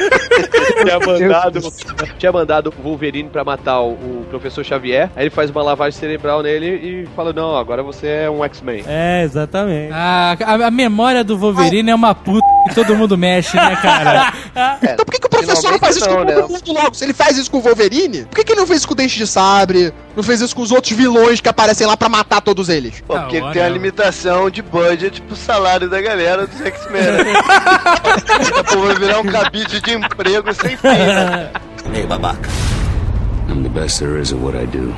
tinha 0.83 0.99
mandado, 0.99 1.61
tinha 2.19 2.33
mandado 2.33 2.75
o 2.79 2.83
Wolverine 2.83 3.29
pra 3.29 3.45
matar 3.45 3.81
o, 3.81 3.93
o 3.93 4.27
professor 4.29 4.65
Xavier. 4.65 5.11
Aí 5.17 5.25
ele 5.25 5.31
faz 5.31 5.51
uma 5.51 5.63
lavagem 5.63 5.99
cerebral 5.99 6.43
nele 6.43 6.67
e 6.67 7.09
fala: 7.15 7.33
Não, 7.33 7.57
agora 7.65 7.83
você 7.83 8.07
é 8.07 8.31
um 8.31 8.45
X-Men. 8.45 8.85
É, 8.87 9.23
exatamente. 9.25 9.93
A, 9.93 10.37
a, 10.45 10.55
a 10.67 10.71
memória 10.71 11.25
do 11.25 11.37
Wolverine 11.37 11.91
é 11.91 11.95
uma 11.95 12.15
puta 12.15 12.45
que 12.69 12.75
todo 12.75 12.95
mundo 12.95 13.17
mexe, 13.19 13.57
né, 13.57 13.77
cara? 13.83 14.33
Então 14.83 15.05
por 15.05 15.11
que, 15.13 15.19
que 15.19 15.27
o 15.27 15.31
professor 15.31 15.73
não 15.73 15.79
faz 15.81 15.97
isso 15.97 16.05
com 16.05 16.11
Finalmente 16.13 16.41
todo 16.41 16.51
mundo 16.53 16.73
logo? 16.83 16.95
Se 16.95 17.05
ele 17.05 17.13
faz 17.13 17.37
isso 17.37 17.51
com 17.51 17.59
o 17.59 17.61
Wolverine, 17.61 18.25
por 18.27 18.37
que, 18.37 18.45
que 18.45 18.53
ele 18.53 18.61
não 18.61 18.67
fez 18.67 18.79
isso 18.81 18.87
com 18.89 18.95
o 18.95 18.97
Dente 18.97 19.17
de 19.19 19.27
Sabre? 19.27 19.93
Não 20.15 20.23
fez 20.23 20.41
isso 20.41 20.55
com 20.55 20.63
os 20.63 20.71
outros 20.71 20.97
vilões 20.97 21.41
que 21.41 21.49
aparecem 21.49 21.87
lá 21.87 21.97
pra 21.97 22.09
matar 22.09 22.41
todos 22.41 22.69
eles? 22.69 23.01
Pô, 23.07 23.15
Ah, 23.17 23.21
porque 23.23 23.37
ele 23.37 23.45
olha. 23.47 23.53
tem 23.55 23.63
a 23.63 23.69
limitação 23.69 24.49
de 24.49 24.63
budget 24.63 25.21
pro 25.23 25.35
salário 25.35 25.89
da 25.91 26.01
galera 26.01 26.47
dos 26.47 26.61
X-Men. 26.61 27.03
Pô, 28.73 28.79
vai 28.83 28.95
virar 28.95 29.21
um 29.21 29.25
cabide 29.25 29.81
de 29.81 29.93
emprego 29.95 30.53
sem 30.55 30.77
fim, 30.77 30.87
né? 30.89 31.51
Hey, 31.93 32.07
babaca. 32.07 32.49
I'm 33.49 33.63
the 33.63 33.69
best 33.69 33.99
there 34.01 34.21
is 34.21 34.33
at 34.33 34.39
what 34.39 34.57
I 34.57 34.67
do. 34.67 34.95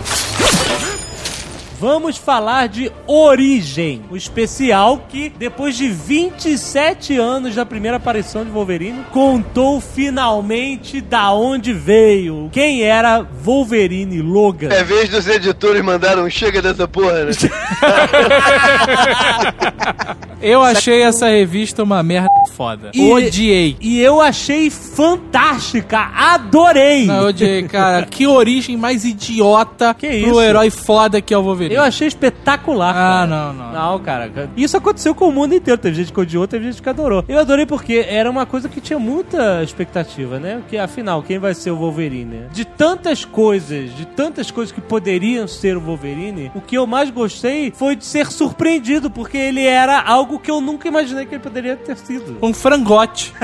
Vamos 1.88 2.16
falar 2.16 2.66
de 2.66 2.90
Origem, 3.06 4.02
o 4.10 4.16
especial 4.16 5.06
que, 5.08 5.32
depois 5.38 5.76
de 5.76 5.88
27 5.88 7.16
anos 7.16 7.54
da 7.54 7.64
primeira 7.64 7.98
aparição 7.98 8.44
de 8.44 8.50
Wolverine, 8.50 9.04
contou 9.12 9.80
finalmente 9.80 11.00
da 11.00 11.32
onde 11.32 11.72
veio. 11.72 12.48
Quem 12.50 12.82
era 12.82 13.22
Wolverine 13.22 14.20
Logan? 14.20 14.70
É 14.72 14.82
vez 14.82 15.08
dos 15.08 15.28
editores 15.28 15.80
mandaram 15.80 16.24
um 16.24 16.28
chega 16.28 16.60
dessa 16.60 16.88
porra, 16.88 17.26
né? 17.26 17.30
Eu 20.42 20.64
achei 20.64 21.02
essa 21.02 21.28
revista 21.28 21.84
uma 21.84 22.02
merda 22.02 22.28
foda. 22.56 22.90
E- 22.94 23.12
Odiei. 23.12 23.76
E 23.80 24.00
eu 24.00 24.20
achei 24.20 24.70
fantástica, 24.70 25.98
adorei. 26.14 27.06
Não, 27.06 27.22
eu 27.22 27.28
odiei, 27.28 27.62
cara. 27.64 28.06
Que 28.16 28.26
origem 28.26 28.76
mais 28.76 29.04
idiota 29.04 29.92
Que 29.94 30.06
pro 30.22 30.30
isso? 30.30 30.40
herói 30.40 30.70
foda 30.70 31.20
que 31.20 31.34
é 31.34 31.38
o 31.38 31.42
Wolverine. 31.42 31.74
Eu 31.74 31.82
achei 31.82 32.08
espetacular. 32.08 32.90
Ah, 32.90 32.94
cara. 32.94 33.26
não, 33.26 33.52
não. 33.52 33.72
Não, 33.72 33.98
cara. 34.00 34.30
Isso 34.56 34.76
aconteceu 34.76 35.14
com 35.14 35.28
o 35.28 35.32
mundo 35.32 35.54
inteiro. 35.54 35.78
Teve 35.80 35.96
gente 35.96 36.12
que 36.12 36.20
odiou, 36.20 36.46
teve 36.46 36.64
gente 36.70 36.80
que 36.80 36.88
adorou. 36.88 37.24
Eu 37.28 37.38
adorei 37.38 37.66
porque 37.66 38.04
era 38.08 38.30
uma 38.30 38.46
coisa 38.46 38.68
que 38.68 38.80
tinha 38.80 38.98
muita 38.98 39.62
expectativa, 39.62 40.38
né? 40.38 40.62
Que 40.68 40.78
afinal, 40.78 41.22
quem 41.22 41.38
vai 41.38 41.52
ser 41.54 41.70
o 41.72 41.76
Wolverine? 41.76 42.44
De 42.52 42.64
tantas 42.64 43.24
coisas, 43.24 43.94
de 43.94 44.06
tantas 44.06 44.50
coisas 44.50 44.72
que 44.72 44.80
poderiam 44.80 45.46
ser 45.46 45.76
o 45.76 45.80
Wolverine, 45.80 46.50
o 46.54 46.60
que 46.60 46.76
eu 46.78 46.86
mais 46.86 47.10
gostei 47.10 47.70
foi 47.76 47.96
de 47.96 48.04
ser 48.04 48.30
surpreendido, 48.30 49.10
porque 49.10 49.36
ele 49.36 49.64
era 49.64 50.00
algo 50.00 50.38
que 50.38 50.50
eu 50.50 50.60
nunca 50.60 50.88
imaginei 50.88 51.26
que 51.26 51.34
ele 51.34 51.42
poderia 51.42 51.76
ter 51.76 51.96
sido. 51.96 52.38
Um 52.46 52.54
frangote. 52.54 53.32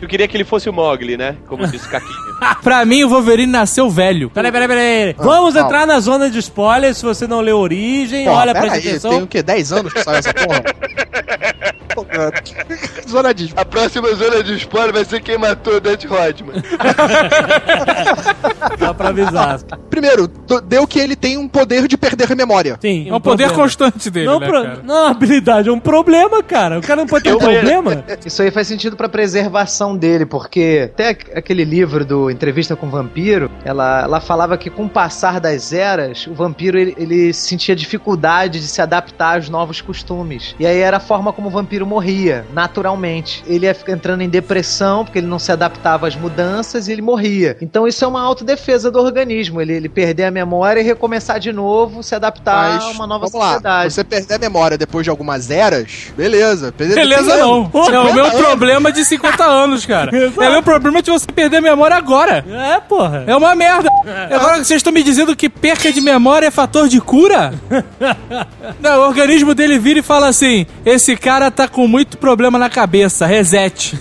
Eu 0.00 0.08
queria 0.08 0.28
que 0.28 0.36
ele 0.36 0.44
fosse 0.44 0.68
o 0.68 0.72
Mogli, 0.72 1.16
né? 1.16 1.36
Como 1.46 1.66
disse 1.66 1.86
o 1.86 1.90
Caquinho. 1.90 2.16
pra 2.62 2.84
mim, 2.84 3.04
o 3.04 3.08
Wolverine 3.08 3.50
nasceu 3.50 3.90
velho. 3.90 4.30
Peraí, 4.30 4.52
peraí, 4.52 4.68
peraí. 4.68 5.14
Vamos 5.18 5.54
calma. 5.54 5.66
entrar 5.66 5.86
na 5.86 6.00
zona 6.00 6.30
de 6.30 6.38
spoilers. 6.38 6.98
Se 6.98 7.04
você 7.04 7.26
não 7.26 7.40
leu 7.40 7.58
Origem, 7.58 8.24
Porra, 8.26 8.40
olha, 8.42 8.52
presta 8.54 8.78
aí, 8.78 8.88
atenção. 8.88 9.10
tem 9.10 9.22
o 9.22 9.26
quê? 9.26 9.42
10 9.42 9.72
anos 9.72 9.92
que 9.92 10.02
saiu 10.02 10.18
essa 10.18 10.32
porra? 10.32 10.62
Zona 13.08 13.32
de... 13.34 13.52
A 13.56 13.64
próxima 13.64 14.08
zona 14.14 14.42
de 14.42 14.54
spoiler 14.56 14.92
vai 14.92 15.04
ser 15.04 15.20
quem 15.20 15.38
matou 15.38 15.76
o 15.76 15.80
Dante 15.80 16.06
Rodman. 16.06 16.62
Só 18.78 18.92
pra 18.94 19.08
avisar. 19.08 19.60
Primeiro, 19.90 20.28
do- 20.28 20.60
deu 20.60 20.86
que 20.86 20.98
ele 20.98 21.16
tem 21.16 21.36
um 21.36 21.48
poder 21.48 21.86
de 21.88 21.96
perder 21.96 22.30
a 22.32 22.36
memória. 22.36 22.78
Sim, 22.80 23.08
É 23.08 23.14
um 23.14 23.20
poder 23.20 23.44
problema. 23.46 23.62
constante 23.64 24.10
dele, 24.10 24.26
Não, 24.26 24.38
né, 24.40 24.46
pro- 24.46 24.62
cara? 24.62 24.80
não 24.84 24.96
é 24.96 25.00
uma 25.02 25.10
habilidade, 25.10 25.68
é 25.68 25.72
um 25.72 25.80
problema, 25.80 26.42
cara. 26.42 26.78
O 26.78 26.82
cara 26.82 27.00
não 27.00 27.06
pode 27.06 27.24
ter 27.24 27.34
um 27.34 27.38
problema. 27.38 28.04
Isso 28.24 28.42
aí 28.42 28.50
faz 28.50 28.66
sentido 28.66 28.96
pra 28.96 29.08
preservação 29.08 29.96
dele, 29.96 30.26
porque 30.26 30.90
até 30.92 31.10
aqu- 31.10 31.30
aquele 31.36 31.64
livro 31.64 32.04
do 32.04 32.30
Entrevista 32.30 32.76
com 32.76 32.86
o 32.86 32.90
Vampiro, 32.90 33.50
ela, 33.64 34.02
ela 34.02 34.20
falava 34.20 34.56
que 34.58 34.70
com 34.70 34.84
o 34.84 34.88
passar 34.88 35.40
das 35.40 35.72
eras, 35.72 36.26
o 36.26 36.34
vampiro 36.34 36.78
ele, 36.78 36.94
ele 36.98 37.32
sentia 37.32 37.74
dificuldade 37.74 38.60
de 38.60 38.66
se 38.66 38.80
adaptar 38.80 39.36
aos 39.36 39.48
novos 39.48 39.80
costumes. 39.80 40.54
E 40.58 40.66
aí 40.66 40.78
era 40.78 40.98
a 40.98 41.00
forma 41.00 41.32
como 41.32 41.48
o 41.48 41.50
vampiro 41.50 41.86
morria, 41.88 42.44
naturalmente. 42.52 43.42
Ele 43.46 43.66
ia 43.66 43.74
ficar 43.74 43.92
entrando 43.92 44.20
em 44.22 44.28
depressão, 44.28 45.04
porque 45.04 45.18
ele 45.18 45.26
não 45.26 45.38
se 45.38 45.50
adaptava 45.50 46.06
às 46.06 46.14
mudanças 46.14 46.86
e 46.88 46.92
ele 46.92 47.02
morria. 47.02 47.56
Então 47.60 47.86
isso 47.88 48.04
é 48.04 48.08
uma 48.08 48.20
autodefesa 48.22 48.90
do 48.90 48.98
organismo, 49.00 49.60
ele, 49.60 49.72
ele 49.72 49.88
perder 49.88 50.24
a 50.24 50.30
memória 50.30 50.80
e 50.80 50.84
recomeçar 50.84 51.40
de 51.40 51.52
novo, 51.52 52.02
se 52.02 52.14
adaptar 52.14 52.74
Mas, 52.74 52.84
a 52.84 52.88
uma 52.90 53.06
nova 53.06 53.26
vamos 53.26 53.40
lá, 53.40 53.46
sociedade. 53.54 53.92
você 53.94 54.04
perder 54.04 54.34
a 54.34 54.38
memória 54.38 54.78
depois 54.78 55.02
de 55.04 55.10
algumas 55.10 55.50
eras, 55.50 56.12
beleza. 56.16 56.70
Perder- 56.72 56.94
Beleza 56.96 57.36
não. 57.36 57.62
anos. 57.62 57.70
É 57.74 57.78
o 57.78 57.84
50 57.84 58.14
meu 58.14 58.24
anos. 58.26 58.40
problema 58.40 58.92
de 58.92 59.04
50 59.04 59.44
anos, 59.44 59.86
cara. 59.86 60.10
É 60.38 60.48
o 60.48 60.52
meu 60.52 60.62
problema 60.62 61.00
de 61.02 61.10
você 61.10 61.26
perder 61.26 61.56
a 61.56 61.60
memória 61.60 61.96
agora. 61.96 62.44
É, 62.48 62.80
porra. 62.80 63.24
É 63.26 63.34
uma 63.34 63.54
merda. 63.54 63.88
Agora 64.30 64.56
vocês 64.64 64.78
estão 64.78 64.92
me 64.92 65.02
dizendo 65.02 65.34
que 65.34 65.48
perca 65.48 65.90
de 65.92 66.00
memória 66.00 66.46
é 66.46 66.50
fator 66.50 66.88
de 66.88 67.00
cura? 67.00 67.52
Não, 68.80 69.00
o 69.00 69.08
organismo 69.08 69.54
dele 69.54 69.78
vira 69.78 70.00
e 70.00 70.02
fala 70.02 70.28
assim: 70.28 70.66
esse 70.84 71.16
cara 71.16 71.50
tá 71.50 71.66
com 71.68 71.77
muito 71.86 72.18
problema 72.18 72.58
na 72.58 72.70
cabeça, 72.70 73.26
reset. 73.26 73.94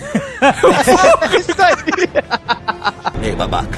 Isso 1.40 1.62
aí. 1.62 1.76
Hey, 3.22 3.36
babaca. 3.36 3.78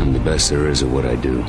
I'm 0.00 0.12
the 0.12 0.18
best 0.20 0.48
there 0.50 0.70
is 0.70 0.82
at 0.82 0.88
what 0.88 1.06
I 1.06 1.16
do. 1.16 1.44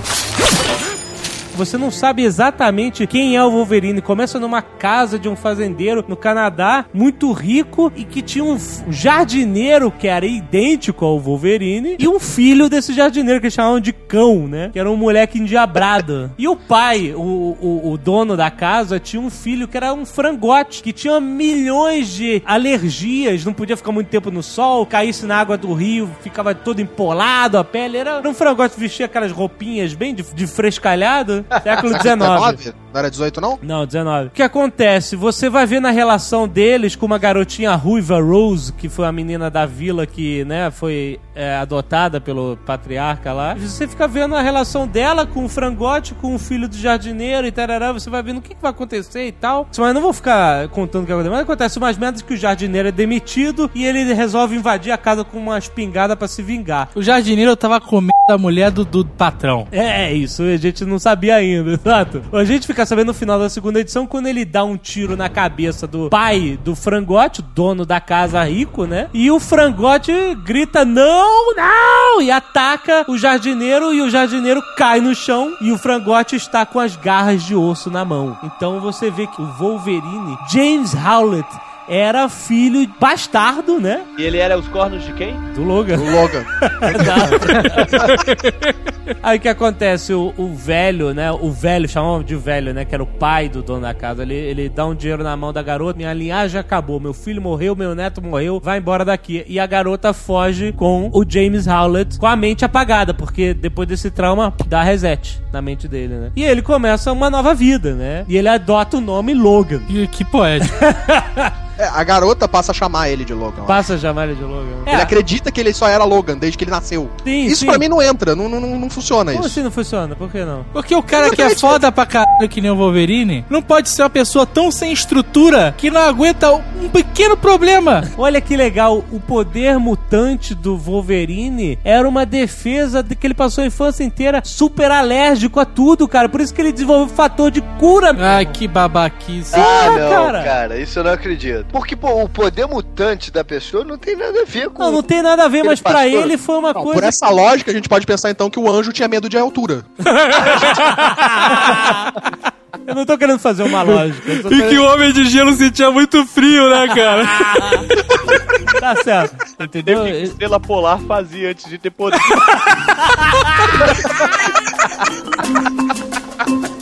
Você 1.60 1.78
não 1.78 1.92
sabe 1.92 2.24
exatamente 2.24 3.06
quem 3.06 3.36
é 3.36 3.44
o 3.44 3.52
Wolverine. 3.52 4.02
Começa 4.02 4.40
numa 4.40 4.62
casa 4.62 5.20
de 5.20 5.28
um 5.28 5.36
fazendeiro 5.36 6.06
no 6.08 6.16
Canadá, 6.16 6.86
muito 6.94 7.34
rico, 7.34 7.92
e 7.98 8.06
que 8.06 8.22
tinha 8.22 8.46
um 8.46 8.58
jardineiro 8.90 9.92
que 9.92 10.08
era 10.08 10.26
idêntico 10.26 11.04
ao 11.04 11.20
Wolverine, 11.20 11.98
e 12.00 12.08
um 12.08 12.18
filho 12.18 12.70
desse 12.70 12.94
jardineiro 12.94 13.42
que 13.42 13.52
chamavam 13.52 13.82
de 13.82 13.92
cão, 13.92 14.48
né? 14.48 14.70
Que 14.72 14.80
era 14.80 14.90
um 14.90 14.96
moleque 14.96 15.38
endiabrado. 15.38 16.32
E 16.38 16.48
o 16.48 16.56
pai, 16.56 17.14
o, 17.14 17.58
o, 17.60 17.92
o 17.92 17.98
dono 17.98 18.38
da 18.38 18.50
casa, 18.50 18.98
tinha 18.98 19.22
um 19.22 19.30
filho 19.30 19.68
que 19.68 19.76
era 19.76 19.94
um 19.94 20.06
frangote, 20.06 20.82
que 20.82 20.94
tinha 20.94 21.20
milhões 21.20 22.08
de 22.08 22.42
alergias, 22.46 23.44
não 23.44 23.52
podia 23.52 23.76
ficar 23.76 23.92
muito 23.92 24.08
tempo 24.08 24.32
no 24.32 24.42
sol, 24.42 24.86
caísse 24.86 25.26
na 25.26 25.36
água 25.36 25.58
do 25.58 25.74
rio, 25.74 26.10
ficava 26.22 26.56
todo 26.56 26.80
empolado 26.80 27.58
a 27.58 27.66
pele. 27.66 27.98
Era 27.98 28.22
um 28.26 28.34
frangote, 28.34 28.80
vestia 28.80 29.08
aquelas 29.08 29.34
roupinhas 29.34 29.94
bem 29.94 30.16
de, 30.16 30.24
de 30.24 30.48
frescalhado. 30.48 31.46
Século 31.64 31.94
XIX. 31.98 32.74
19? 32.90 32.94
Não 32.94 33.00
era 33.00 33.10
18, 33.10 33.42
não? 33.42 33.60
Não, 33.62 33.86
19. 33.86 34.28
O 34.28 34.32
que 34.32 34.44
acontece? 34.44 35.16
Você 35.16 35.50
vai 35.50 35.66
ver 35.66 35.80
na 35.80 35.92
relação 35.92 36.48
deles 36.48 36.96
com 36.96 37.06
uma 37.06 37.18
garotinha 37.18 37.74
ruiva 37.76 38.20
Rose, 38.22 38.74
que 38.74 38.90
foi 38.90 39.06
a 39.06 39.12
menina 39.12 39.50
da 39.50 39.66
vila 39.66 40.06
que, 40.06 40.44
né, 40.46 40.72
foi 40.72 41.20
é, 41.36 41.56
adotada 41.56 42.20
pelo 42.20 42.58
patriarca 42.66 43.32
lá. 43.32 43.56
Você 43.56 43.88
fica 43.88 44.08
vendo 44.08 44.36
a 44.36 44.42
relação 44.42 44.88
dela 44.88 45.26
com 45.26 45.46
o 45.46 45.50
frangote, 45.50 46.14
com 46.14 46.36
o 46.36 46.40
filho 46.40 46.68
do 46.68 46.76
jardineiro 46.76 47.48
e 47.48 47.52
tarará. 47.52 47.92
Você 47.92 48.10
vai 48.10 48.22
vendo 48.22 48.40
o 48.40 48.42
que, 48.42 48.56
que 48.56 48.62
vai 48.62 48.72
acontecer 48.72 49.28
e 49.28 49.32
tal. 49.32 49.68
Mas 49.78 49.94
não 49.94 50.02
vou 50.02 50.14
ficar 50.14 50.68
contando 50.70 51.04
o 51.04 51.06
que 51.06 51.12
acontece. 51.12 51.32
Mas 51.32 51.42
acontece 51.42 51.78
umas 51.78 51.98
merdas 51.98 52.22
que 52.22 52.34
o 52.34 52.38
jardineiro 52.38 52.90
é 52.90 52.92
demitido 52.92 53.70
e 53.74 53.86
ele 53.86 54.14
resolve 54.14 54.56
invadir 54.56 54.92
a 54.92 54.98
casa 54.98 55.24
com 55.24 55.38
uma 55.38 55.58
espingarda 55.58 56.16
pra 56.16 56.28
se 56.28 56.42
vingar. 56.42 56.90
O 56.96 57.02
jardineiro 57.02 57.56
tava 57.56 57.80
comendo 57.80 58.14
a 58.30 58.38
mulher 58.38 58.72
do, 58.72 58.84
do 58.84 59.06
patrão. 59.06 59.68
É, 59.72 60.06
é 60.06 60.14
isso, 60.14 60.44
a 60.44 60.58
gente 60.58 60.86
não 60.86 61.00
sabia 61.00 61.36
ainda, 61.36 61.72
exato. 61.82 62.22
A 62.32 62.44
gente 62.44 62.68
fica 62.68 62.79
sabendo 62.86 63.08
no 63.08 63.14
final 63.14 63.40
da 63.40 63.50
segunda 63.50 63.80
edição 63.80 64.06
quando 64.06 64.28
ele 64.28 64.46
dá 64.46 64.64
um 64.64 64.78
tiro 64.78 65.18
na 65.18 65.30
cabeça 65.30 65.88
do 65.88 66.10
pai 66.10 66.60
do 66.64 66.76
frangote, 66.76 67.42
dono 67.42 67.86
da 67.86 68.00
casa 68.00 68.44
rico, 68.44 68.86
né? 68.86 69.10
E 69.14 69.32
o 69.32 69.40
frangote 69.40 70.12
grita: 70.44 70.86
Não, 70.86 71.56
não! 71.56 72.22
E 72.22 72.32
ataca 72.32 73.06
o 73.08 73.18
jardineiro 73.18 73.94
e 73.94 74.02
o 74.02 74.10
jardineiro 74.10 74.62
cai 74.76 75.00
no 75.00 75.16
chão 75.16 75.56
e 75.62 75.72
o 75.72 75.78
frangote 75.78 76.36
está 76.36 76.66
com 76.66 76.80
as 76.80 76.96
garras 76.96 77.44
de 77.44 77.56
osso 77.56 77.90
na 77.90 78.04
mão. 78.04 78.38
Então 78.44 78.80
você 78.80 79.10
vê 79.10 79.28
que 79.28 79.42
o 79.42 79.48
Wolverine, 79.54 80.38
James 80.52 80.94
Howlett, 80.94 81.48
era 81.90 82.30
filho 82.30 82.88
bastardo, 83.00 83.80
né? 83.80 84.02
E 84.18 84.24
ele 84.24 84.38
era 84.38 84.58
os 84.58 84.68
cornos 84.68 85.04
de 85.04 85.14
quem? 85.14 85.34
Do 85.56 85.64
Logan. 85.64 85.98
O 85.98 86.12
Logan. 86.12 86.46
Aí 89.24 89.38
o 89.38 89.42
que 89.42 89.48
acontece? 89.48 90.14
O, 90.14 90.34
o 90.38 90.54
velho, 90.54 91.14
né? 91.14 91.32
O 91.32 91.52
velho, 91.52 91.90
chamamos 91.90 92.26
de 92.26 92.36
velho, 92.36 92.74
né? 92.74 92.86
Que 92.86 92.94
era 92.94 93.04
o 93.04 93.08
pai 93.08 93.50
do 93.50 93.64
dono 93.64 93.82
da 93.82 93.94
casa. 93.94 94.22
Ele, 94.22 94.36
ele 94.36 94.70
dá 94.70 94.86
um 94.86 94.94
dinheiro 94.94 95.24
na 95.24 95.36
mão 95.36 95.52
da 95.52 95.64
garota. 95.64 95.98
Minha 95.98 96.14
linhagem 96.14 96.60
acabou. 96.60 97.00
Meu 97.00 97.14
filho 97.14 97.42
morreu, 97.42 97.76
meu 97.76 97.96
neto 97.96 98.22
morreu. 98.22 98.60
Vai 98.64 98.78
embora 98.78 99.04
daqui. 99.04 99.44
E 99.48 99.60
a 99.60 99.66
garota 99.66 100.14
foge 100.14 100.72
com 100.74 101.10
o 101.12 101.26
James 101.28 101.68
Howlett 101.68 102.20
com 102.20 102.28
a 102.28 102.36
mente 102.36 102.64
apagada. 102.64 103.14
Porque 103.14 103.54
depois 103.54 103.88
desse 103.88 104.12
trauma, 104.12 104.54
dá 104.68 104.84
reset 104.84 105.42
na 105.52 105.62
mente 105.62 105.88
dele, 105.88 106.14
né? 106.14 106.32
E 106.36 106.44
ele 106.44 106.62
começa 106.62 107.12
uma 107.12 107.30
nova 107.30 107.56
vida, 107.56 107.96
né? 107.96 108.26
E 108.28 108.38
ele 108.38 108.48
adota 108.48 108.98
o 108.98 109.02
nome 109.02 109.34
Logan. 109.34 109.82
E 109.90 110.06
que 110.08 110.24
poético. 110.24 110.76
É, 111.80 111.86
a 111.88 112.04
garota 112.04 112.46
passa 112.46 112.72
a 112.72 112.76
chamar 112.76 113.10
ele 113.10 113.24
de 113.24 113.34
Logan. 113.34 113.64
Passa 113.64 113.94
a 113.94 113.98
chamar 113.98 114.26
ele 114.28 114.36
de 114.36 114.44
Logan. 114.44 114.84
Ele 114.86 115.02
acredita 115.02 115.50
que 115.52 115.62
ele 115.62 115.74
só 115.74 115.88
era 115.88 116.04
Logan 116.04 116.38
desde 116.38 116.58
que 116.58 116.66
ele 116.66 116.72
nasceu. 116.72 117.10
Sim, 117.24 117.46
Isso 117.46 117.62
sim. 117.62 117.66
pra 117.68 117.78
mim 117.78 117.88
não 117.88 118.02
entra, 118.02 118.36
não, 118.36 118.50
não, 118.50 118.60
não 118.60 118.90
funciona 118.90 119.32
Como 119.32 119.46
isso. 119.46 119.54
assim 119.54 119.64
não 119.64 119.72
funciona? 119.72 120.14
Por 120.16 120.30
que 120.30 120.44
não? 120.44 120.66
Porque 120.74 120.94
o 120.94 121.02
cara 121.02 121.30
que 121.30 121.42
é 121.42 121.56
foda 121.56 121.90
pra 121.92 122.06
caralho 122.06 122.50
que 122.50 122.60
nem 122.60 122.70
o 122.70 122.76
Wolverine 122.76 123.46
não 123.50 123.62
pode 123.62 123.88
ser 123.90 124.04
uma 124.04 124.10
pessoa 124.10 124.46
tão 124.46 124.70
sem 124.72 124.92
estrutura 124.92 125.74
que 125.78 125.90
não 125.90 126.02
aguenta 126.02 126.52
um 126.54 126.90
pequeno 126.92 127.38
problema. 127.38 128.04
Olha 128.18 128.42
que 128.42 128.58
legal, 128.58 129.04
o 129.12 129.20
poder 129.20 129.78
mutante 129.80 130.54
do 130.54 130.78
Wolverine 130.78 131.80
era 131.84 132.08
uma 132.08 132.26
defesa 132.26 133.02
de 133.02 133.16
que 133.16 133.26
ele 133.26 133.34
passou 133.34 133.64
a 133.64 133.68
infância 133.68 134.04
inteira 134.04 134.42
super 134.44 134.92
alérgico 134.92 135.60
a 135.60 135.66
tudo, 135.66 136.08
cara. 136.08 136.28
Por 136.28 136.42
isso 136.42 136.54
que 136.54 136.62
ele 136.62 136.72
desenvolveu 136.74 137.06
o 137.06 137.10
fator 137.16 137.50
de 137.50 137.62
cura. 137.80 138.14
Ai, 138.20 138.46
que 138.46 138.68
babaquice. 138.68 139.56
Ah, 139.56 139.86
Porra, 139.86 140.00
não, 140.00 140.10
cara. 140.10 140.44
cara. 140.44 140.80
isso 140.80 141.00
eu 141.00 141.04
não 141.04 141.12
acredito. 141.12 141.69
Porque, 141.72 141.96
pô, 141.96 142.24
o 142.24 142.30
poder 142.30 142.66
mutante 142.68 143.32
da 143.32 143.44
pessoa 143.44 143.84
não 143.84 143.98
tem 143.98 144.16
nada 144.16 144.42
a 144.42 144.46
ver 144.46 144.70
com. 144.70 144.82
Não, 144.84 144.92
não 144.92 145.04
tem 145.04 145.22
nada 145.22 145.46
a 145.46 145.48
ver, 145.48 145.64
mas 145.64 145.80
pra 145.80 145.94
passou- 145.94 146.22
ele 146.22 146.38
foi 146.38 146.58
uma 146.58 146.74
Não, 146.74 146.82
coisa. 146.84 147.00
por 147.00 147.08
essa 147.08 147.30
lógica, 147.30 147.70
a 147.70 147.74
gente 147.74 147.88
pode 147.88 148.06
pensar 148.08 148.32
então 148.32 148.50
que 148.50 148.60
o 148.60 148.70
anjo 148.72 148.92
tinha 148.92 149.08
medo 149.08 149.30
de 149.30 149.38
altura. 149.38 149.86
Eu 152.88 152.96
não 152.96 153.06
tô 153.06 153.18
querendo 153.20 153.38
fazer 153.40 153.62
uma 153.64 153.82
lógica. 153.84 154.32
eu 154.32 154.42
tô 154.44 154.50
E 154.52 154.68
que 154.70 154.78
o 154.80 154.84
Homem 154.86 155.12
de 155.12 155.24
Gelo 155.26 155.54
sentia 155.56 155.92
muito 155.92 156.26
frio, 156.26 156.70
né, 156.70 156.88
cara? 156.88 157.24
Tá 158.80 158.96
certo. 159.04 159.36
Entendeu? 159.60 160.04
Teve 160.04 160.18
que 160.20 160.24
estrela 160.26 160.60
polar 160.60 161.00
fazia 161.02 161.50
antes 161.52 161.66
de 161.70 161.78
ter 161.78 161.90
poder. 161.92 162.20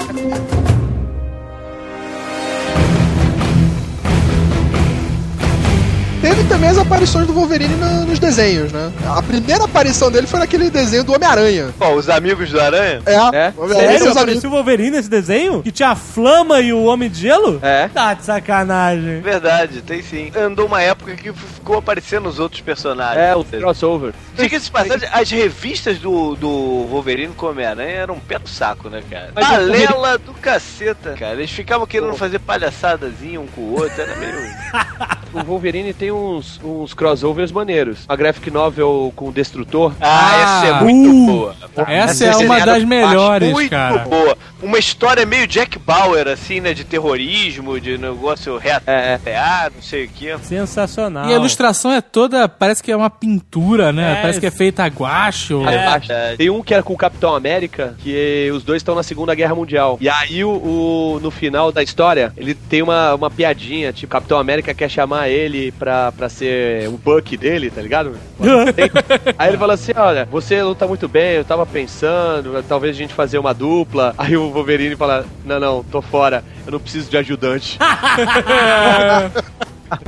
Teve 6.38 6.50
também 6.50 6.70
as 6.70 6.78
aparições 6.78 7.26
do 7.26 7.34
Wolverine 7.34 7.74
no- 7.78 8.06
nos 8.06 8.20
desenhos, 8.20 8.72
né? 8.72 8.92
A 9.08 9.24
primeira 9.24 9.64
aparição 9.64 10.12
dele 10.12 10.28
foi 10.28 10.38
naquele 10.40 10.70
desenho 10.70 11.04
do 11.04 11.12
Homem-Aranha. 11.12 11.74
Ó, 11.80 11.94
os 11.96 12.08
amigos 12.12 12.52
do 12.52 12.62
Aranha? 12.62 13.02
É, 13.08 13.14
É? 13.16 13.54
o 13.58 13.66
e 13.66 13.74
Sério? 13.74 14.12
Apareceu 14.12 14.50
o 14.52 14.54
Wolverine 14.54 14.92
nesse 14.92 15.10
desenho? 15.10 15.64
Que 15.64 15.72
tinha 15.72 15.90
a 15.90 15.96
Flama 15.96 16.62
e 16.62 16.72
o 16.72 16.84
Homem 16.84 17.10
de 17.10 17.22
Gelo? 17.22 17.58
É. 17.64 17.88
Tá 17.88 18.14
de 18.14 18.24
sacanagem. 18.24 19.20
Verdade, 19.22 19.82
tem 19.82 20.04
sim. 20.04 20.32
Andou 20.40 20.68
uma 20.68 20.80
época 20.80 21.16
que 21.16 21.34
ficou 21.34 21.80
aparecendo 21.80 22.30
os 22.30 22.38
outros 22.38 22.62
personagens. 22.62 23.18
É, 23.18 23.36
o 23.36 23.44
crossover. 23.44 24.14
Diga-se 24.36 24.70
passagem, 24.70 25.10
as 25.12 25.32
revistas 25.32 25.98
do, 25.98 26.36
do 26.36 26.86
Wolverine 26.88 27.34
com 27.34 27.48
Homem-Aranha 27.48 27.90
eram 27.96 28.14
um 28.14 28.20
pé 28.20 28.38
no 28.38 28.48
saco, 28.48 28.90
né, 28.90 29.02
cara? 29.10 29.32
Mas 29.34 29.44
o 29.48 29.50
Palela 29.50 30.18
do 30.20 30.34
caceta, 30.36 31.16
cara. 31.18 31.34
Eles 31.34 31.50
ficavam 31.50 31.88
querendo 31.88 32.14
fazer 32.14 32.38
palhaçadazinha 32.38 33.42
um 33.42 33.48
com 33.48 33.62
o 33.62 33.74
outro, 33.80 34.00
era 34.00 34.16
meio... 34.18 34.36
O 35.42 35.44
Wolverine 35.46 35.94
tem 35.94 36.12
uns, 36.12 36.60
uns 36.64 36.94
crossovers 36.94 37.52
maneiros. 37.52 38.00
A 38.08 38.16
graphic 38.16 38.50
novel 38.52 39.12
com 39.16 39.30
o 39.30 39.32
Destrutor. 39.32 39.94
Ah, 40.02 40.62
essa 40.62 40.66
é 40.68 40.72
Ah, 40.78 40.84
muito 40.84 41.10
uh, 41.24 41.26
boa. 41.26 41.56
Essa 41.88 42.26
é 42.26 42.28
Essa 42.30 42.40
uma 42.40 42.56
desenhada 42.56 42.72
das 42.74 42.84
melhores, 42.84 43.52
muito 43.52 43.70
cara. 43.70 43.98
boa. 44.00 44.38
Uma 44.62 44.80
história 44.80 45.26
meio 45.26 45.46
Jack 45.48 45.78
Bauer, 45.78 46.28
assim, 46.28 46.60
né? 46.60 46.74
De 46.74 46.84
terrorismo, 46.84 47.80
de 47.80 47.98
negócio 47.98 48.60
É, 48.64 48.82
reatear, 49.12 49.72
não 49.76 49.82
sei 49.82 50.06
o 50.06 50.10
quê. 50.10 50.36
Sensacional. 50.42 51.30
E 51.30 51.34
a 51.34 51.36
ilustração 51.36 51.92
é 51.92 52.02
toda, 52.02 52.48
parece 52.50 52.82
que 52.82 52.92
é 52.92 52.96
uma 52.96 53.10
pintura, 53.10 53.92
né? 53.94 54.14
É, 54.14 54.22
parece 54.22 54.40
que 54.40 54.46
é 54.46 54.52
feita 54.52 54.84
a 54.84 54.88
guache. 54.88 55.54
ou- 55.54 55.68
É. 55.68 55.86
Acho. 55.88 56.10
Tem 56.38 56.50
um 56.50 56.62
que 56.62 56.74
era 56.74 56.84
com 56.84 56.94
o 56.94 56.98
Capitão 56.98 57.36
América, 57.36 57.96
que 58.00 58.50
os 58.54 58.64
dois 58.64 58.82
estão 58.82 58.96
na 58.96 59.04
Segunda 59.04 59.34
Guerra 59.36 59.56
Mundial. 59.56 59.98
E 60.02 60.10
aí, 60.10 60.44
o, 60.44 60.50
o- 60.50 61.20
no 61.22 61.30
final 61.32 61.72
da 61.72 61.82
história, 61.84 62.34
ele 62.36 62.54
tem 62.56 62.82
uma, 62.82 63.14
uma 63.16 63.30
piadinha, 63.30 63.94
tipo, 63.94 64.08
o 64.08 64.10
Capitão 64.18 64.40
América 64.40 64.74
quer 64.74 64.90
chamar 64.90 65.27
ele 65.28 65.72
pra, 65.72 66.12
pra 66.12 66.30
ser 66.30 66.88
o 66.90 66.98
Buck 66.98 67.36
dele, 67.38 67.70
tá 67.70 67.82
ligado? 67.82 68.14
Aí 69.38 69.50
ele 69.50 69.58
fala 69.58 69.74
assim, 69.74 69.92
olha, 69.96 70.26
você 70.26 70.62
luta 70.62 70.88
muito 70.88 71.08
bem, 71.08 71.36
eu 71.36 71.46
tava 71.46 71.66
pensando, 71.66 72.64
talvez 72.68 72.96
a 72.96 73.00
gente 73.00 73.14
fazer 73.14 73.38
uma 73.38 73.54
dupla. 73.54 74.14
Aí 74.18 74.36
o 74.36 74.52
Wolverine 74.52 74.96
fala, 74.96 75.26
não, 75.46 75.60
não, 75.60 75.84
tô 75.84 76.02
fora, 76.02 76.44
eu 76.66 76.72
não 76.72 76.80
preciso 76.80 77.10
de 77.10 77.18
ajudante. 77.18 77.78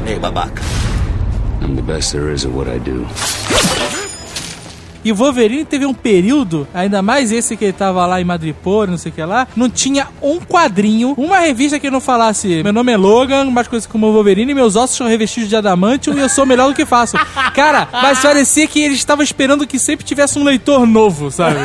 Hey, 0.05 0.19
babaca. 0.19 0.61
I'm 1.61 1.75
the 1.75 1.81
best 1.81 2.11
there 2.11 2.33
is 2.33 2.45
at 2.45 2.51
what 2.51 2.67
I 2.67 2.79
do. 2.79 3.07
E 5.03 5.11
o 5.11 5.15
Wolverine 5.15 5.65
teve 5.65 5.85
um 5.85 5.93
período, 5.93 6.67
ainda 6.73 7.01
mais 7.01 7.31
esse 7.31 7.55
que 7.55 7.65
ele 7.65 7.73
tava 7.73 8.05
lá 8.05 8.19
em 8.19 8.25
Madripoor, 8.25 8.87
não 8.87 8.97
sei 8.97 9.11
o 9.11 9.15
que 9.15 9.23
lá, 9.23 9.47
não 9.55 9.69
tinha 9.69 10.07
um 10.21 10.39
quadrinho, 10.39 11.13
uma 11.17 11.39
revista 11.39 11.79
que 11.79 11.89
não 11.89 11.99
falasse 11.99 12.61
meu 12.63 12.73
nome 12.73 12.91
é 12.91 12.97
Logan, 12.97 13.45
mais 13.45 13.67
conhecido 13.67 13.91
como 13.91 14.11
Wolverine, 14.11 14.53
meus 14.53 14.75
ossos 14.75 14.97
são 14.97 15.07
revestidos 15.07 15.49
de 15.49 15.55
adamantium 15.55 16.17
e 16.17 16.19
eu 16.19 16.29
sou 16.29 16.45
melhor 16.45 16.69
do 16.69 16.75
que 16.75 16.85
faço. 16.85 17.17
Cara, 17.53 17.87
mas 17.91 18.19
parecia 18.19 18.67
que 18.67 18.81
eles 18.81 18.97
estavam 18.97 19.23
esperando 19.23 19.65
que 19.65 19.79
sempre 19.79 20.05
tivesse 20.05 20.37
um 20.37 20.43
leitor 20.43 20.85
novo, 20.85 21.31
sabe? 21.31 21.59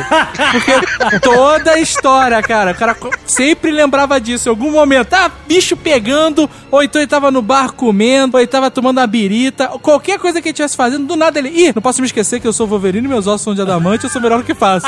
Porque 0.51 1.19
toda 1.19 1.71
a 1.71 1.79
história, 1.79 2.41
cara, 2.41 2.71
o 2.71 2.75
cara 2.75 2.97
sempre 3.25 3.71
lembrava 3.71 4.19
disso 4.19 4.49
em 4.49 4.51
algum 4.51 4.71
momento. 4.71 5.13
Ah, 5.13 5.31
bicho 5.47 5.77
pegando, 5.77 6.49
ou 6.71 6.83
então 6.83 7.01
ele 7.01 7.07
tava 7.07 7.31
no 7.31 7.41
bar 7.41 7.73
comendo, 7.73 8.37
ou 8.37 8.41
ele 8.41 8.47
tava 8.47 8.71
tomando 8.71 8.97
uma 8.97 9.07
birita, 9.07 9.67
qualquer 9.81 10.19
coisa 10.19 10.41
que 10.41 10.49
ele 10.49 10.53
estivesse 10.53 10.75
fazendo, 10.75 11.05
do 11.05 11.15
nada 11.15 11.39
ele, 11.39 11.49
ih, 11.49 11.71
não 11.73 11.81
posso 11.81 12.01
me 12.01 12.07
esquecer 12.07 12.39
que 12.39 12.47
eu 12.47 12.53
sou 12.53 12.67
Wolverine, 12.67 13.07
meus 13.07 13.27
ossos 13.27 13.34
são 13.37 13.53
de 13.53 13.61
adamante, 13.61 14.03
eu 14.03 14.09
sou 14.09 14.19
o 14.19 14.23
melhor 14.23 14.39
do 14.39 14.45
que 14.45 14.53
faço. 14.53 14.87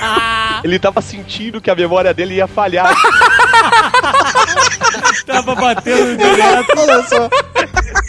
ele 0.64 0.78
tava 0.78 1.00
sentindo 1.00 1.60
que 1.60 1.70
a 1.70 1.74
memória 1.74 2.12
dele 2.14 2.34
ia 2.34 2.46
falhar. 2.46 2.94
Tava 5.26 5.54
batendo 5.54 6.16
direto 6.16 6.78
Olha 6.78 7.02
só. 7.02 7.28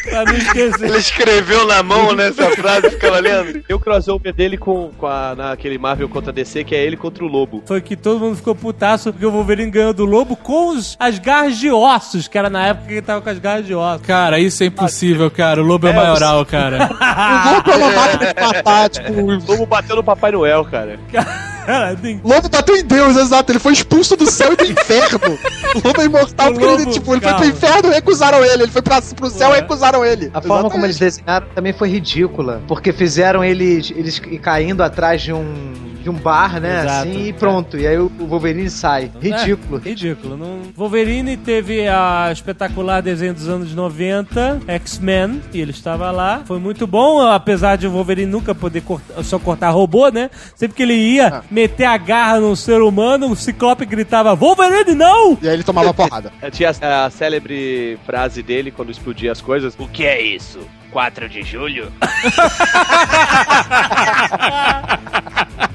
Pra 0.03 0.25
não 0.25 0.35
esquecer. 0.35 0.85
Ele 0.85 0.97
escreveu 0.97 1.65
na 1.65 1.83
mão 1.83 2.13
nessa 2.13 2.49
frase 2.51 2.87
e 2.87 2.91
ficava 2.91 3.19
lendo. 3.19 3.61
Tem 3.61 3.75
o 3.75 3.79
crossover 3.79 4.33
dele 4.33 4.57
com, 4.57 4.91
com 4.97 5.07
a, 5.07 5.35
naquele 5.35 5.77
Marvel 5.77 6.09
contra 6.09 6.31
DC, 6.31 6.63
que 6.63 6.75
é 6.75 6.83
ele 6.83 6.97
contra 6.97 7.23
o 7.23 7.27
Lobo. 7.27 7.63
Foi 7.65 7.81
que 7.81 7.95
todo 7.95 8.19
mundo 8.19 8.35
ficou 8.35 8.55
putaço 8.55 9.11
porque 9.11 9.25
o 9.25 9.31
Wolverine 9.31 9.71
ganhou 9.71 9.93
do 9.93 10.05
lobo 10.05 10.35
com 10.35 10.69
os, 10.69 10.95
as 10.99 11.19
garras 11.19 11.57
de 11.57 11.69
ossos, 11.71 12.27
que 12.27 12.37
era 12.37 12.49
na 12.49 12.67
época 12.67 12.87
que 12.87 12.93
ele 12.93 13.01
tava 13.01 13.21
com 13.21 13.29
as 13.29 13.39
garras 13.39 13.65
de 13.65 13.73
ossos. 13.73 14.05
Cara, 14.05 14.39
isso 14.39 14.63
é 14.63 14.67
impossível, 14.67 15.29
cara. 15.29 15.61
O 15.61 15.65
lobo 15.65 15.87
é, 15.87 15.93
maioral, 15.93 16.45
cara. 16.45 16.89
O 16.99 17.51
Lobo 17.51 17.71
é 17.71 17.75
uma 17.75 17.91
máquina 17.91 18.33
de 18.33 18.41
matar, 18.41 18.89
tipo, 18.89 19.13
O 19.21 19.51
Lobo 19.51 19.65
bateu 19.65 19.95
no 19.95 20.03
Papai 20.03 20.31
Noel, 20.31 20.65
cara. 20.65 20.99
Lobo 22.23 22.49
bateu 22.49 22.75
em 22.75 22.83
Deus, 22.83 23.15
exato. 23.17 23.51
Ele 23.51 23.59
foi 23.59 23.73
expulso 23.73 24.15
do 24.15 24.29
céu 24.29 24.53
e 24.53 24.55
do 24.55 24.65
inferno. 24.65 25.19
O 25.75 25.81
Lobo 25.87 26.01
é 26.01 26.05
imortal 26.05 26.49
O 26.49 26.53
porque 26.53 26.65
ele, 26.65 26.77
Lobo, 26.85 26.91
tipo, 26.91 27.13
ele 27.13 27.21
calma. 27.21 27.37
foi 27.39 27.47
pro 27.51 27.57
inferno 27.57 27.89
e 27.91 27.93
recusaram 27.95 28.43
ele. 28.45 28.63
Ele 28.63 28.71
foi 28.71 28.81
pra, 28.81 29.01
pro 29.01 29.29
céu 29.29 29.51
e 29.51 29.55
recusaram 29.55 30.03
ele. 30.05 30.29
A 30.33 30.41
forma 30.41 30.69
como 30.69 30.85
eles 30.85 30.95
Exatamente. 31.01 31.19
desenharam 31.25 31.47
também 31.55 31.73
foi 31.73 31.89
ridícula. 31.89 32.61
Porque 32.67 32.91
fizeram 32.91 33.43
eles, 33.43 33.91
eles 33.95 34.19
caindo 34.41 34.81
atrás 34.83 35.21
de 35.21 35.31
um, 35.33 35.73
de 36.01 36.09
um 36.09 36.13
bar, 36.13 36.59
né? 36.59 36.81
Exato. 36.85 37.09
Assim, 37.09 37.27
e 37.27 37.33
pronto. 37.33 37.77
E 37.77 37.85
aí 37.87 37.97
o 37.97 38.09
Wolverine 38.19 38.69
sai. 38.69 39.11
Ridículo. 39.21 39.81
É, 39.83 39.89
ridículo. 39.89 40.37
Não... 40.37 40.59
Wolverine 40.75 41.35
teve 41.37 41.87
a 41.87 42.29
espetacular 42.31 43.01
desenho 43.01 43.33
dos 43.33 43.47
anos 43.47 43.73
90, 43.75 44.61
X-Men, 44.67 45.41
e 45.53 45.59
ele 45.61 45.71
estava 45.71 46.09
lá. 46.11 46.41
Foi 46.45 46.59
muito 46.59 46.87
bom, 46.87 47.21
apesar 47.21 47.75
de 47.77 47.85
o 47.87 47.91
Wolverine 47.91 48.31
nunca 48.31 48.55
poder 48.55 48.81
cortar- 48.81 49.23
só 49.23 49.37
cortar 49.37 49.69
robô, 49.71 50.09
né? 50.09 50.29
Sempre 50.55 50.75
que 50.77 50.83
ele 50.83 50.93
ia 50.95 51.43
meter 51.49 51.85
a 51.85 51.97
garra 51.97 52.39
num 52.39 52.55
ser 52.55 52.81
humano, 52.81 53.31
o 53.31 53.35
Ciclope 53.35 53.85
gritava, 53.85 54.35
Wolverine, 54.35 54.95
não! 54.95 55.37
E 55.41 55.47
aí 55.47 55.53
ele 55.53 55.63
tomava 55.63 55.93
porrada. 56.09 56.31
Tinha 56.51 56.71
a, 56.81 57.05
a 57.05 57.09
célebre 57.09 57.97
frase 58.05 58.43
dele 58.43 58.71
quando 58.71 58.91
explodia 58.91 59.31
as 59.31 59.41
coisas. 59.41 59.75
O 59.77 59.87
que 59.87 60.05
é 60.05 60.21
isso? 60.21 60.59
4 60.91 61.29
de 61.29 61.43
julho? 61.43 61.91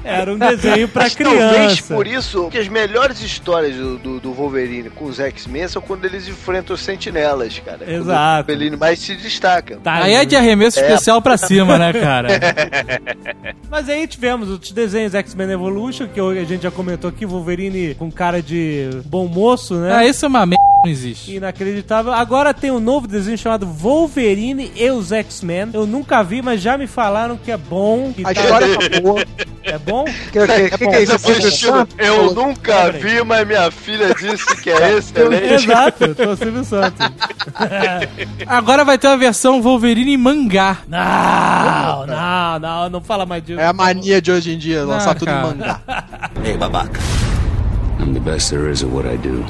Era 0.05 0.33
um 0.33 0.37
desenho 0.37 0.87
pra 0.87 1.03
Mas 1.03 1.15
Talvez 1.15 1.49
criança. 1.49 1.93
por 1.95 2.05
isso 2.07 2.49
que 2.49 2.57
as 2.57 2.67
melhores 2.67 3.21
histórias 3.21 3.75
do, 3.75 3.97
do, 3.97 4.19
do 4.19 4.33
Wolverine 4.33 4.89
com 4.89 5.05
os 5.05 5.19
X-Men 5.19 5.67
são 5.67 5.81
quando 5.81 6.05
eles 6.05 6.27
enfrentam 6.27 6.75
os 6.75 6.81
sentinelas, 6.81 7.59
cara. 7.59 7.79
Quando 7.79 7.89
Exato. 7.89 8.43
O 8.43 8.53
Wolverine 8.53 8.77
mais 8.77 8.99
se 8.99 9.15
destaca. 9.15 9.77
Tá, 9.83 9.95
Aí 10.03 10.13
é 10.13 10.23
de 10.25 10.35
arremesso 10.35 10.79
É. 10.79 10.83
especial 10.83 11.21
pra 11.21 11.37
cima, 11.37 11.77
né, 11.77 11.91
cara? 11.93 12.29
Mas 13.69 13.89
aí 13.89 14.07
tivemos 14.07 14.49
os 14.49 14.71
desenhos 14.71 15.13
X-Men 15.15 15.51
Evolution, 15.51 16.07
que 16.07 16.19
a 16.19 16.43
gente 16.43 16.63
já 16.63 16.71
comentou 16.71 17.09
aqui, 17.09 17.25
Wolverine 17.25 17.95
com 17.95 18.11
cara 18.11 18.41
de 18.41 18.89
bom 19.05 19.27
moço, 19.27 19.75
né? 19.75 19.93
Ah, 19.93 20.05
isso 20.05 20.25
é 20.25 20.27
uma 20.27 20.45
merda, 20.45 20.63
não 20.83 20.91
existe. 20.91 21.35
Inacreditável. 21.35 22.13
Agora 22.13 22.53
tem 22.53 22.71
um 22.71 22.79
novo 22.79 23.07
desenho 23.07 23.37
chamado 23.37 23.65
Wolverine 23.65 24.71
e 24.75 24.89
os 24.91 25.11
X-Men. 25.11 25.69
Eu 25.73 25.85
nunca 25.85 26.23
vi, 26.23 26.41
mas 26.41 26.61
já 26.61 26.77
me 26.77 26.87
falaram 26.87 27.37
que 27.37 27.51
é 27.51 27.57
bom. 27.57 28.13
que 28.15 28.21
A 28.25 28.33
tá- 28.33 28.41
história 28.41 28.67
tá 28.77 29.01
boa. 29.01 29.25
É 29.63 29.77
bom? 29.79 29.94
Que, 30.03 30.45
que, 30.45 30.77
que, 30.77 30.87
que 30.87 30.95
é 30.95 31.03
isso? 31.03 31.65
Eu 31.97 32.33
nunca 32.33 32.91
vi, 32.91 33.23
mas 33.23 33.47
minha 33.47 33.71
filha 33.71 34.13
disse 34.13 34.55
que 34.61 34.69
é 34.69 34.93
excelente. 34.97 35.53
Exato, 35.53 36.03
eu 36.05 36.15
tô 36.15 36.35
Silvio 36.35 36.63
Santos. 36.65 37.07
Agora 38.47 38.83
vai 38.83 38.97
ter 38.97 39.07
uma 39.07 39.17
versão 39.17 39.61
Wolverine 39.61 40.13
em 40.13 40.17
mangá. 40.17 40.77
Não, 40.87 42.05
não, 42.07 42.59
não, 42.59 42.89
não 42.89 43.01
fala 43.01 43.25
mais 43.25 43.43
disso. 43.43 43.59
É 43.59 43.65
a 43.67 43.73
mania 43.73 44.21
de 44.21 44.31
hoje 44.31 44.53
em 44.53 44.57
dia, 44.57 44.83
lançar 44.83 45.11
Ah, 45.11 45.15
tudo 45.15 45.29
em 45.29 45.33
cara. 45.33 45.47
mangá. 45.47 45.81
Hey, 46.43 46.57
babaca. 46.57 46.99
I'm 47.99 48.13
the 48.13 48.19
best 48.19 48.49
there 48.51 48.69
is 48.69 48.83
at 48.83 48.89
what 48.89 49.07
I 49.07 49.15
do. 49.17 49.45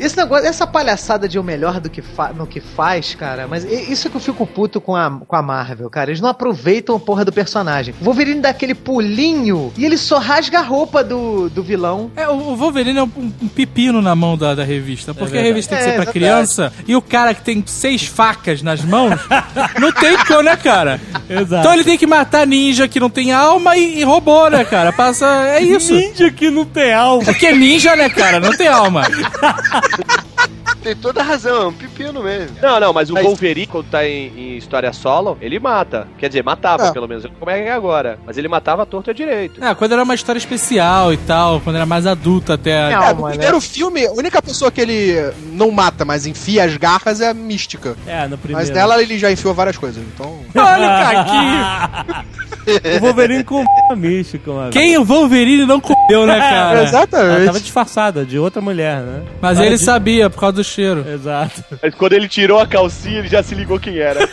Esse 0.00 0.16
negócio, 0.16 0.46
essa 0.46 0.66
palhaçada 0.66 1.28
de 1.28 1.38
o 1.38 1.42
melhor 1.42 1.80
do 1.80 1.90
que 1.90 2.00
fa- 2.02 2.32
no 2.32 2.46
que 2.46 2.60
faz, 2.60 3.14
cara, 3.14 3.46
mas 3.48 3.64
isso 3.64 4.08
que 4.10 4.16
eu 4.16 4.20
fico 4.20 4.46
puto 4.46 4.80
com 4.80 4.94
a, 4.94 5.10
com 5.26 5.36
a 5.36 5.42
Marvel, 5.42 5.90
cara. 5.90 6.10
Eles 6.10 6.20
não 6.20 6.28
aproveitam 6.28 6.96
a 6.96 7.00
porra 7.00 7.24
do 7.24 7.32
personagem. 7.32 7.94
O 8.00 8.04
Wolverine 8.04 8.40
dá 8.40 8.50
aquele 8.50 8.74
pulinho 8.74 9.72
e 9.76 9.84
ele 9.84 9.96
só 9.96 10.18
rasga 10.18 10.58
a 10.60 10.62
roupa 10.62 11.02
do, 11.02 11.48
do 11.50 11.62
vilão. 11.62 12.10
É, 12.16 12.28
o 12.28 12.54
Wolverine 12.56 12.98
é 12.98 13.02
um, 13.02 13.10
um 13.42 13.48
pepino 13.48 14.00
na 14.02 14.14
mão 14.14 14.36
da, 14.36 14.54
da 14.54 14.64
revista. 14.64 15.12
Porque 15.12 15.24
a 15.24 15.32
verdade. 15.32 15.48
revista 15.48 15.74
tem 15.76 15.78
que 15.78 15.82
É, 15.84 15.86
ser 15.90 15.94
pra 15.96 16.04
verdade. 16.12 16.18
criança 16.18 16.72
e 16.86 16.94
o 16.96 17.02
cara 17.02 17.34
que 17.34 17.42
tem 17.42 17.62
seis 17.66 18.04
facas 18.04 18.62
nas 18.62 18.82
mãos 18.84 19.14
não 19.80 19.92
tem 19.92 20.16
como, 20.26 20.42
né, 20.42 20.56
cara? 20.56 21.00
Exato. 21.28 21.54
Então 21.60 21.74
ele 21.74 21.84
tem 21.84 21.98
que 21.98 22.06
matar 22.06 22.46
ninja 22.46 22.86
que 22.88 23.00
não 23.00 23.10
tem 23.10 23.32
alma 23.32 23.76
e, 23.76 24.00
e 24.00 24.04
robô, 24.04 24.48
né, 24.48 24.64
cara? 24.64 24.92
Passa. 24.92 25.26
É 25.48 25.60
isso. 25.62 25.94
Ninja 25.94 26.30
que 26.30 26.50
não 26.50 26.64
tem 26.64 26.92
alma. 26.92 27.24
Porque 27.24 27.50
ninja, 27.52 27.96
né, 27.96 28.08
cara? 28.08 28.38
Não 28.40 28.56
tem 28.56 28.68
alma. 28.68 29.02
Tem 30.82 30.94
toda 30.94 31.24
razão, 31.24 31.62
é 31.62 31.66
um 31.66 31.72
pepino 31.72 32.22
mesmo. 32.22 32.56
Não, 32.62 32.78
não, 32.78 32.92
mas 32.92 33.10
o 33.10 33.14
Mas- 33.14 33.24
Wolverine, 33.24 33.66
quando 33.66 33.86
tá 33.90 34.06
em, 34.06 34.28
em 34.36 34.56
história 34.56 34.92
solo, 34.92 35.36
ele 35.40 35.58
mata. 35.58 36.06
Quer 36.18 36.28
dizer, 36.28 36.44
matava, 36.44 36.86
É. 36.86 36.92
pelo 36.92 37.08
menos. 37.08 37.26
Como 37.38 37.50
é 37.50 37.62
que 37.62 37.68
é 37.68 37.72
agora? 37.72 38.16
Mas 38.24 38.38
ele 38.38 38.46
matava 38.46 38.84
a 38.84 38.86
torta 38.86 39.12
direito. 39.12 39.58
Ah, 39.62 39.74
quando 39.74 39.92
era 39.92 40.02
uma 40.04 40.14
história 40.14 40.38
especial 40.38 41.12
e 41.12 41.16
tal, 41.16 41.60
quando 41.60 41.76
era 41.76 41.84
mais 41.84 42.06
adulta 42.06 42.54
até. 42.54 42.94
Não, 42.94 43.02
É, 43.02 43.12
no 43.12 43.22
mas, 43.22 43.30
primeiro 43.32 43.60
filme, 43.60 44.06
a 44.06 44.12
única 44.12 44.40
pessoa 44.40 44.70
que 44.70 44.80
ele 44.80 45.14
não 45.52 45.72
mata, 45.72 46.04
mas 46.04 46.26
enfia 46.26 46.64
as 46.64 46.76
garras 46.76 47.20
é 47.20 47.28
a 47.28 47.34
Mística. 47.34 47.96
É, 48.06 48.28
no 48.28 48.38
primeiro. 48.38 48.60
Mas 48.66 48.70
nela 48.74 49.02
ele 49.02 49.18
já 49.18 49.32
enfiou 49.32 49.52
várias 49.52 49.76
coisas, 49.76 50.02
então... 50.14 50.38
Olha 50.54 50.86
o 50.86 52.14
caquinho. 52.14 52.96
o 52.96 53.00
Wolverine 53.00 53.42
com 53.44 53.64
místico, 53.96 54.52
mano. 54.52 54.70
Quem 54.70 54.96
o 54.96 55.04
Wolverine 55.04 55.66
não 55.66 55.80
com 55.80 55.92
Deu, 56.08 56.26
né, 56.26 56.38
cara? 56.40 56.78
Ela 56.78 56.82
Exatamente. 56.88 57.46
tava 57.46 57.60
disfarçada 57.60 58.24
de 58.24 58.38
outra 58.38 58.60
mulher, 58.62 59.00
né? 59.00 59.22
Mas 59.40 59.58
ele 59.60 59.76
de- 59.76 59.84
sabia 59.84 60.28
por 60.30 60.40
causa 60.40 60.56
do 60.56 60.64
cheiro. 60.64 61.04
Exato. 61.08 61.62
Mas 61.82 61.94
quando 61.94 62.14
ele 62.14 62.26
tirou 62.28 62.58
a 62.60 62.66
calcinha, 62.66 63.18
ele 63.18 63.28
já 63.28 63.42
se 63.42 63.54
ligou 63.54 63.78
quem 63.78 63.98
era. 63.98 64.26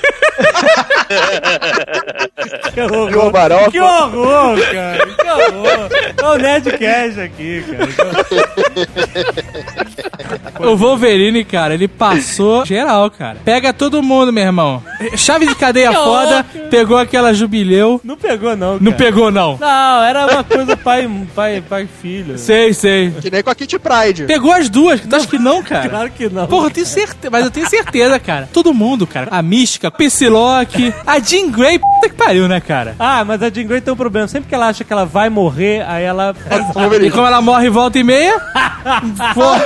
Que 2.74 2.82
horror. 2.82 3.32
Barofa? 3.32 3.72
Que 3.72 3.80
horror, 3.80 4.58
cara. 4.72 5.06
Que 5.06 5.30
horror. 5.30 5.90
É 6.22 6.26
o 6.28 6.36
Nerdcast 6.38 7.20
aqui, 7.22 7.64
cara. 7.70 7.88
O 10.60 10.76
Wolverine, 10.76 11.44
cara, 11.44 11.74
ele 11.74 11.88
passou 11.88 12.66
geral, 12.66 13.10
cara. 13.12 13.38
Pega 13.44 13.74
todo 13.74 14.02
mundo, 14.04 14.32
meu 14.32 14.44
irmão. 14.44 14.84
Chave 15.16 15.48
de 15.48 15.56
cadeia 15.56 15.92
foda, 15.94 16.46
pegou 16.70 16.98
aquela 16.98 17.34
jubileu. 17.34 18.00
Não 18.04 18.16
pegou, 18.18 18.56
não, 18.56 18.74
Não 18.80 18.92
cara. 18.92 18.96
pegou, 18.98 19.32
não. 19.32 19.58
Não, 19.58 20.04
era 20.04 20.26
uma 20.28 20.44
coisa 20.44 20.78
pai, 20.78 21.10
pai, 21.36 21.64
pai 21.68 21.84
e 21.84 21.88
filho. 22.02 22.38
Sei, 22.38 22.74
sei. 22.74 23.12
Que 23.22 23.30
nem 23.32 23.44
com 23.44 23.50
a 23.50 23.56
Kitty 23.56 23.80
Pride. 23.80 24.24
Pegou 24.26 24.52
as 24.54 24.70
duas. 24.70 25.02
Tu 25.02 25.16
acha 25.16 25.28
que 25.28 25.38
não, 25.40 25.62
cara? 25.64 25.90
Claro 25.90 26.10
que 26.12 26.30
não. 26.30 26.48
Porra, 26.48 26.68
eu 26.68 26.72
tenho 26.72 26.86
certeza, 26.86 27.30
mas 27.32 27.44
eu 27.46 27.52
tenho 27.52 27.70
certeza, 27.70 28.20
cara. 28.20 28.50
Todo 28.52 28.74
mundo, 28.74 29.06
cara. 29.08 29.28
A 29.32 29.42
Mística, 29.42 29.90
Psylocke, 29.92 30.94
a 31.06 31.20
Jean 31.20 31.50
Grey, 31.50 31.80
puta 31.80 32.10
que 32.10 32.16
pariu, 32.16 32.48
né, 32.48 32.60
cara? 32.60 32.96
Ah, 33.00 33.24
mas 33.26 33.42
a 33.42 33.50
Jean 33.50 33.66
Grey 33.68 33.82
tem 33.82 33.94
um 33.94 33.98
problema. 33.98 34.28
Sempre 34.28 34.50
que 34.50 34.56
ela 34.56 34.68
acha 34.68 34.84
que 34.84 34.92
ela 34.94 35.06
vai 35.06 35.30
morrer, 35.30 35.84
aí 35.88 36.04
ela... 36.04 36.36
E 37.02 37.12
como 37.12 37.26
ela 37.28 37.42
morre 37.42 37.70
volta 37.70 37.98
e 38.00 38.04
meia, 38.04 38.40
porra. 39.34 39.66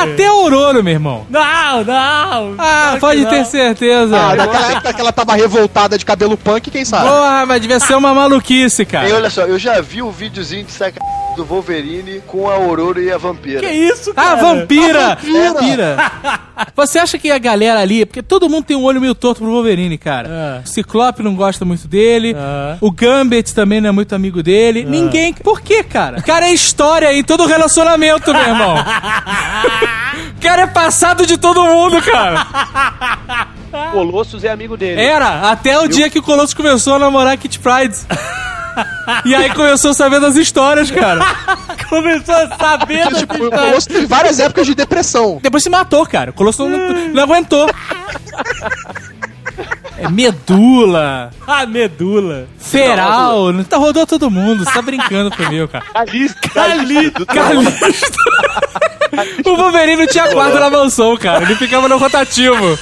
Até 0.00 0.26
a 0.26 0.30
Aurora, 0.30 0.82
meu 0.82 0.92
irmão. 0.92 1.26
Não, 1.28 1.84
não. 1.84 2.54
Ah, 2.58 2.96
Claro 2.98 3.00
pode 3.00 3.24
que 3.24 3.30
ter 3.30 3.38
não. 3.38 3.44
certeza. 3.44 4.16
Ah, 4.16 4.34
naquela 4.36 4.72
época 4.72 4.92
que 4.92 5.00
ela 5.00 5.12
tava 5.12 5.34
revoltada 5.34 5.98
de 5.98 6.04
cabelo 6.04 6.36
punk, 6.36 6.70
quem 6.70 6.84
sabe? 6.84 7.08
Porra, 7.08 7.44
mas 7.46 7.60
devia 7.60 7.80
ser 7.80 7.94
uma 7.96 8.14
maluquice, 8.14 8.82
E 8.82 8.86
cara. 8.86 9.12
olha 9.14 9.30
só, 9.30 9.42
eu 9.42 9.58
já 9.58 9.80
vi 9.80 10.00
um 10.02 10.10
videozinho 10.10 10.64
de 10.64 10.72
saca 10.72 11.00
do 11.38 11.44
Wolverine 11.44 12.20
com 12.26 12.50
a 12.50 12.54
Aurora 12.54 13.00
e 13.00 13.12
a 13.12 13.16
Vampira. 13.16 13.60
Que 13.60 13.68
isso, 13.70 14.10
Ah, 14.10 14.14
cara? 14.14 14.36
vampira! 14.42 15.06
A 15.12 15.14
vampira. 15.14 15.52
Vampira! 15.52 15.96
Você 16.74 16.98
acha 16.98 17.16
que 17.16 17.30
a 17.30 17.38
galera 17.38 17.78
ali. 17.80 18.04
Porque 18.04 18.22
todo 18.22 18.48
mundo 18.50 18.64
tem 18.64 18.76
um 18.76 18.82
olho 18.82 19.00
meio 19.00 19.14
torto 19.14 19.40
pro 19.42 19.50
Wolverine, 19.52 19.96
cara. 19.96 20.28
É. 20.28 20.64
O 20.64 20.68
Ciclope 20.68 21.22
não 21.22 21.36
gosta 21.36 21.64
muito 21.64 21.86
dele. 21.86 22.34
É. 22.36 22.76
O 22.80 22.90
Gambit 22.90 23.54
também 23.54 23.80
não 23.80 23.90
é 23.90 23.92
muito 23.92 24.12
amigo 24.14 24.42
dele. 24.42 24.84
Ninguém. 24.84 25.32
Por 25.32 25.60
quê, 25.60 25.84
cara? 25.84 26.18
O 26.18 26.22
cara 26.24 26.48
é 26.48 26.52
história 26.52 27.12
em 27.14 27.22
todo 27.22 27.46
relacionamento, 27.46 28.32
meu 28.32 28.42
irmão. 28.42 28.74
O 30.36 30.40
cara 30.40 30.62
é 30.62 30.66
passado 30.66 31.24
de 31.24 31.36
todo 31.38 31.64
mundo, 31.64 32.02
cara. 32.02 32.46
Colossus 33.92 34.42
é 34.42 34.50
amigo 34.50 34.76
dele. 34.76 35.00
Era, 35.00 35.50
até 35.50 35.78
o 35.78 35.86
dia 35.86 36.10
que 36.10 36.18
o 36.18 36.22
Colossus 36.22 36.54
começou 36.54 36.94
a 36.94 36.98
namorar 36.98 37.34
a 37.34 37.36
Kit 37.36 37.58
Pride. 37.60 37.96
E 39.24 39.34
aí 39.34 39.50
começou 39.54 39.90
a 39.90 39.94
saber 39.94 40.20
das 40.20 40.36
histórias, 40.36 40.90
cara. 40.90 41.24
Começou 41.88 42.34
a 42.34 42.48
saber 42.56 43.02
Porque, 43.08 43.14
da 43.14 43.18
tipo, 43.20 43.46
o 43.46 43.50
Colosso 43.50 43.88
teve 43.88 44.06
várias 44.06 44.38
épocas 44.38 44.66
de 44.66 44.74
depressão. 44.74 45.38
Depois 45.42 45.62
se 45.62 45.70
matou, 45.70 46.04
cara. 46.06 46.30
O 46.30 46.34
Colossus 46.34 46.70
não, 46.70 47.08
não 47.08 47.22
aguentou. 47.22 47.66
É 49.96 50.08
medula, 50.08 51.30
A 51.46 51.66
medula. 51.66 52.46
feral, 52.58 53.52
não 53.52 53.64
tá 53.64 53.76
rodou 53.76 54.06
todo 54.06 54.30
mundo. 54.30 54.64
Você 54.64 54.72
tá 54.72 54.80
brincando 54.82 55.30
comigo, 55.34 55.66
cara. 55.66 55.84
Calista. 55.92 56.48
Calito. 56.50 57.26
Calisto. 57.26 58.18
O 59.44 59.56
Wolverine 59.56 59.96
não 59.96 60.06
tinha 60.06 60.28
quarto 60.28 60.60
na 60.60 60.70
mansão, 60.70 61.16
cara. 61.16 61.42
Ele 61.42 61.56
ficava 61.56 61.88
no 61.88 61.96
rotativo. 61.98 62.78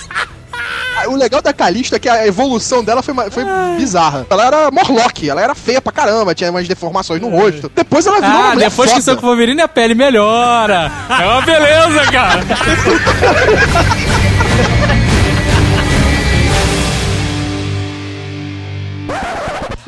Ah, 0.99 1.09
O 1.09 1.17
legal 1.17 1.43
da 1.43 1.53
Calista 1.53 1.97
é 1.97 1.99
que 1.99 2.09
a 2.09 2.27
evolução 2.27 2.83
dela 2.83 3.03
foi, 3.03 3.15
foi 3.31 3.45
bizarra. 3.77 4.27
Ela 4.31 4.47
era 4.47 4.71
Morlock, 4.71 5.29
ela 5.29 5.41
era 5.43 5.55
feia 5.55 5.81
pra 5.81 5.93
caramba, 5.93 6.35
tinha 6.35 6.51
umas 6.51 6.67
deformações 6.67 7.21
no 7.21 7.29
rosto. 7.29 7.71
Depois 7.75 8.07
ela 8.07 8.17
virou 8.21 8.31
uma 8.37 8.49
Ah, 8.51 8.55
mulher 8.55 8.71
depois 8.71 8.89
que 8.91 8.95
foda. 9.01 9.05
são 9.05 9.17
com 9.17 9.27
o 9.27 9.29
Wolverine, 9.29 9.61
a 9.63 9.69
pele 9.69 9.95
melhora. 9.95 10.91
É 11.11 11.27
uma 11.27 11.43
beleza, 11.43 12.11
cara. 12.11 12.41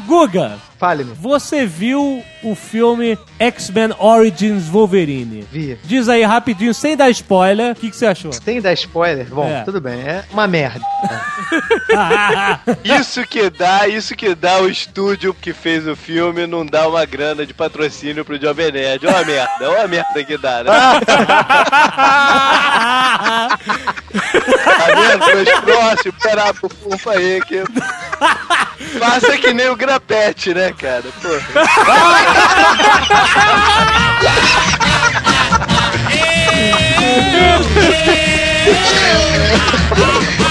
Guga, 0.08 0.56
Fale-me. 0.78 1.12
você 1.12 1.66
viu 1.66 2.24
o 2.42 2.54
filme 2.54 3.18
X-Men 3.38 3.90
Origins 3.98 4.66
Wolverine? 4.66 5.46
Vi. 5.52 5.78
Diz 5.84 6.08
aí 6.08 6.22
rapidinho, 6.24 6.72
sem 6.72 6.96
dar 6.96 7.10
spoiler, 7.10 7.72
o 7.72 7.74
que, 7.74 7.90
que 7.90 7.96
você 7.96 8.06
achou? 8.06 8.30
Tem 8.30 8.58
dar 8.58 8.72
spoiler? 8.72 9.26
Bom, 9.26 9.46
É. 9.46 9.62
tudo 9.64 9.82
bem. 9.82 10.00
É 10.00 10.24
uma 10.32 10.46
merda. 10.46 10.80
Isso 12.82 13.22
que 13.26 13.50
dá, 13.50 13.86
isso 13.86 14.16
que 14.16 14.34
dá 14.34 14.60
o 14.60 14.68
estúdio 14.68 15.34
que 15.34 15.52
fez 15.52 15.86
o 15.86 15.94
filme 15.94 16.46
não 16.46 16.64
dá 16.64 16.88
uma 16.88 17.04
grana 17.04 17.44
de 17.44 17.52
patrocínio 17.52 18.24
pro 18.24 18.40
Jovem 18.40 18.72
Nerd. 18.72 19.06
Ó 19.06 19.10
a 19.10 19.24
merda, 19.24 19.70
ó 19.70 19.84
a 19.84 19.88
merda 19.88 20.24
que 20.24 20.38
dá, 20.38 20.64
né? 20.64 20.70
tá 23.18 23.58
vendo? 24.94 25.26
Meus 25.26 25.60
próximos, 25.60 26.16
pera 26.22 26.44
aí 27.16 27.40
que... 27.42 27.62
Faça 28.98 29.38
que 29.38 29.52
nem 29.52 29.68
o 29.68 29.76
grapete, 29.76 30.54
né, 30.54 30.72
cara? 30.72 31.04
Porra. 31.22 31.46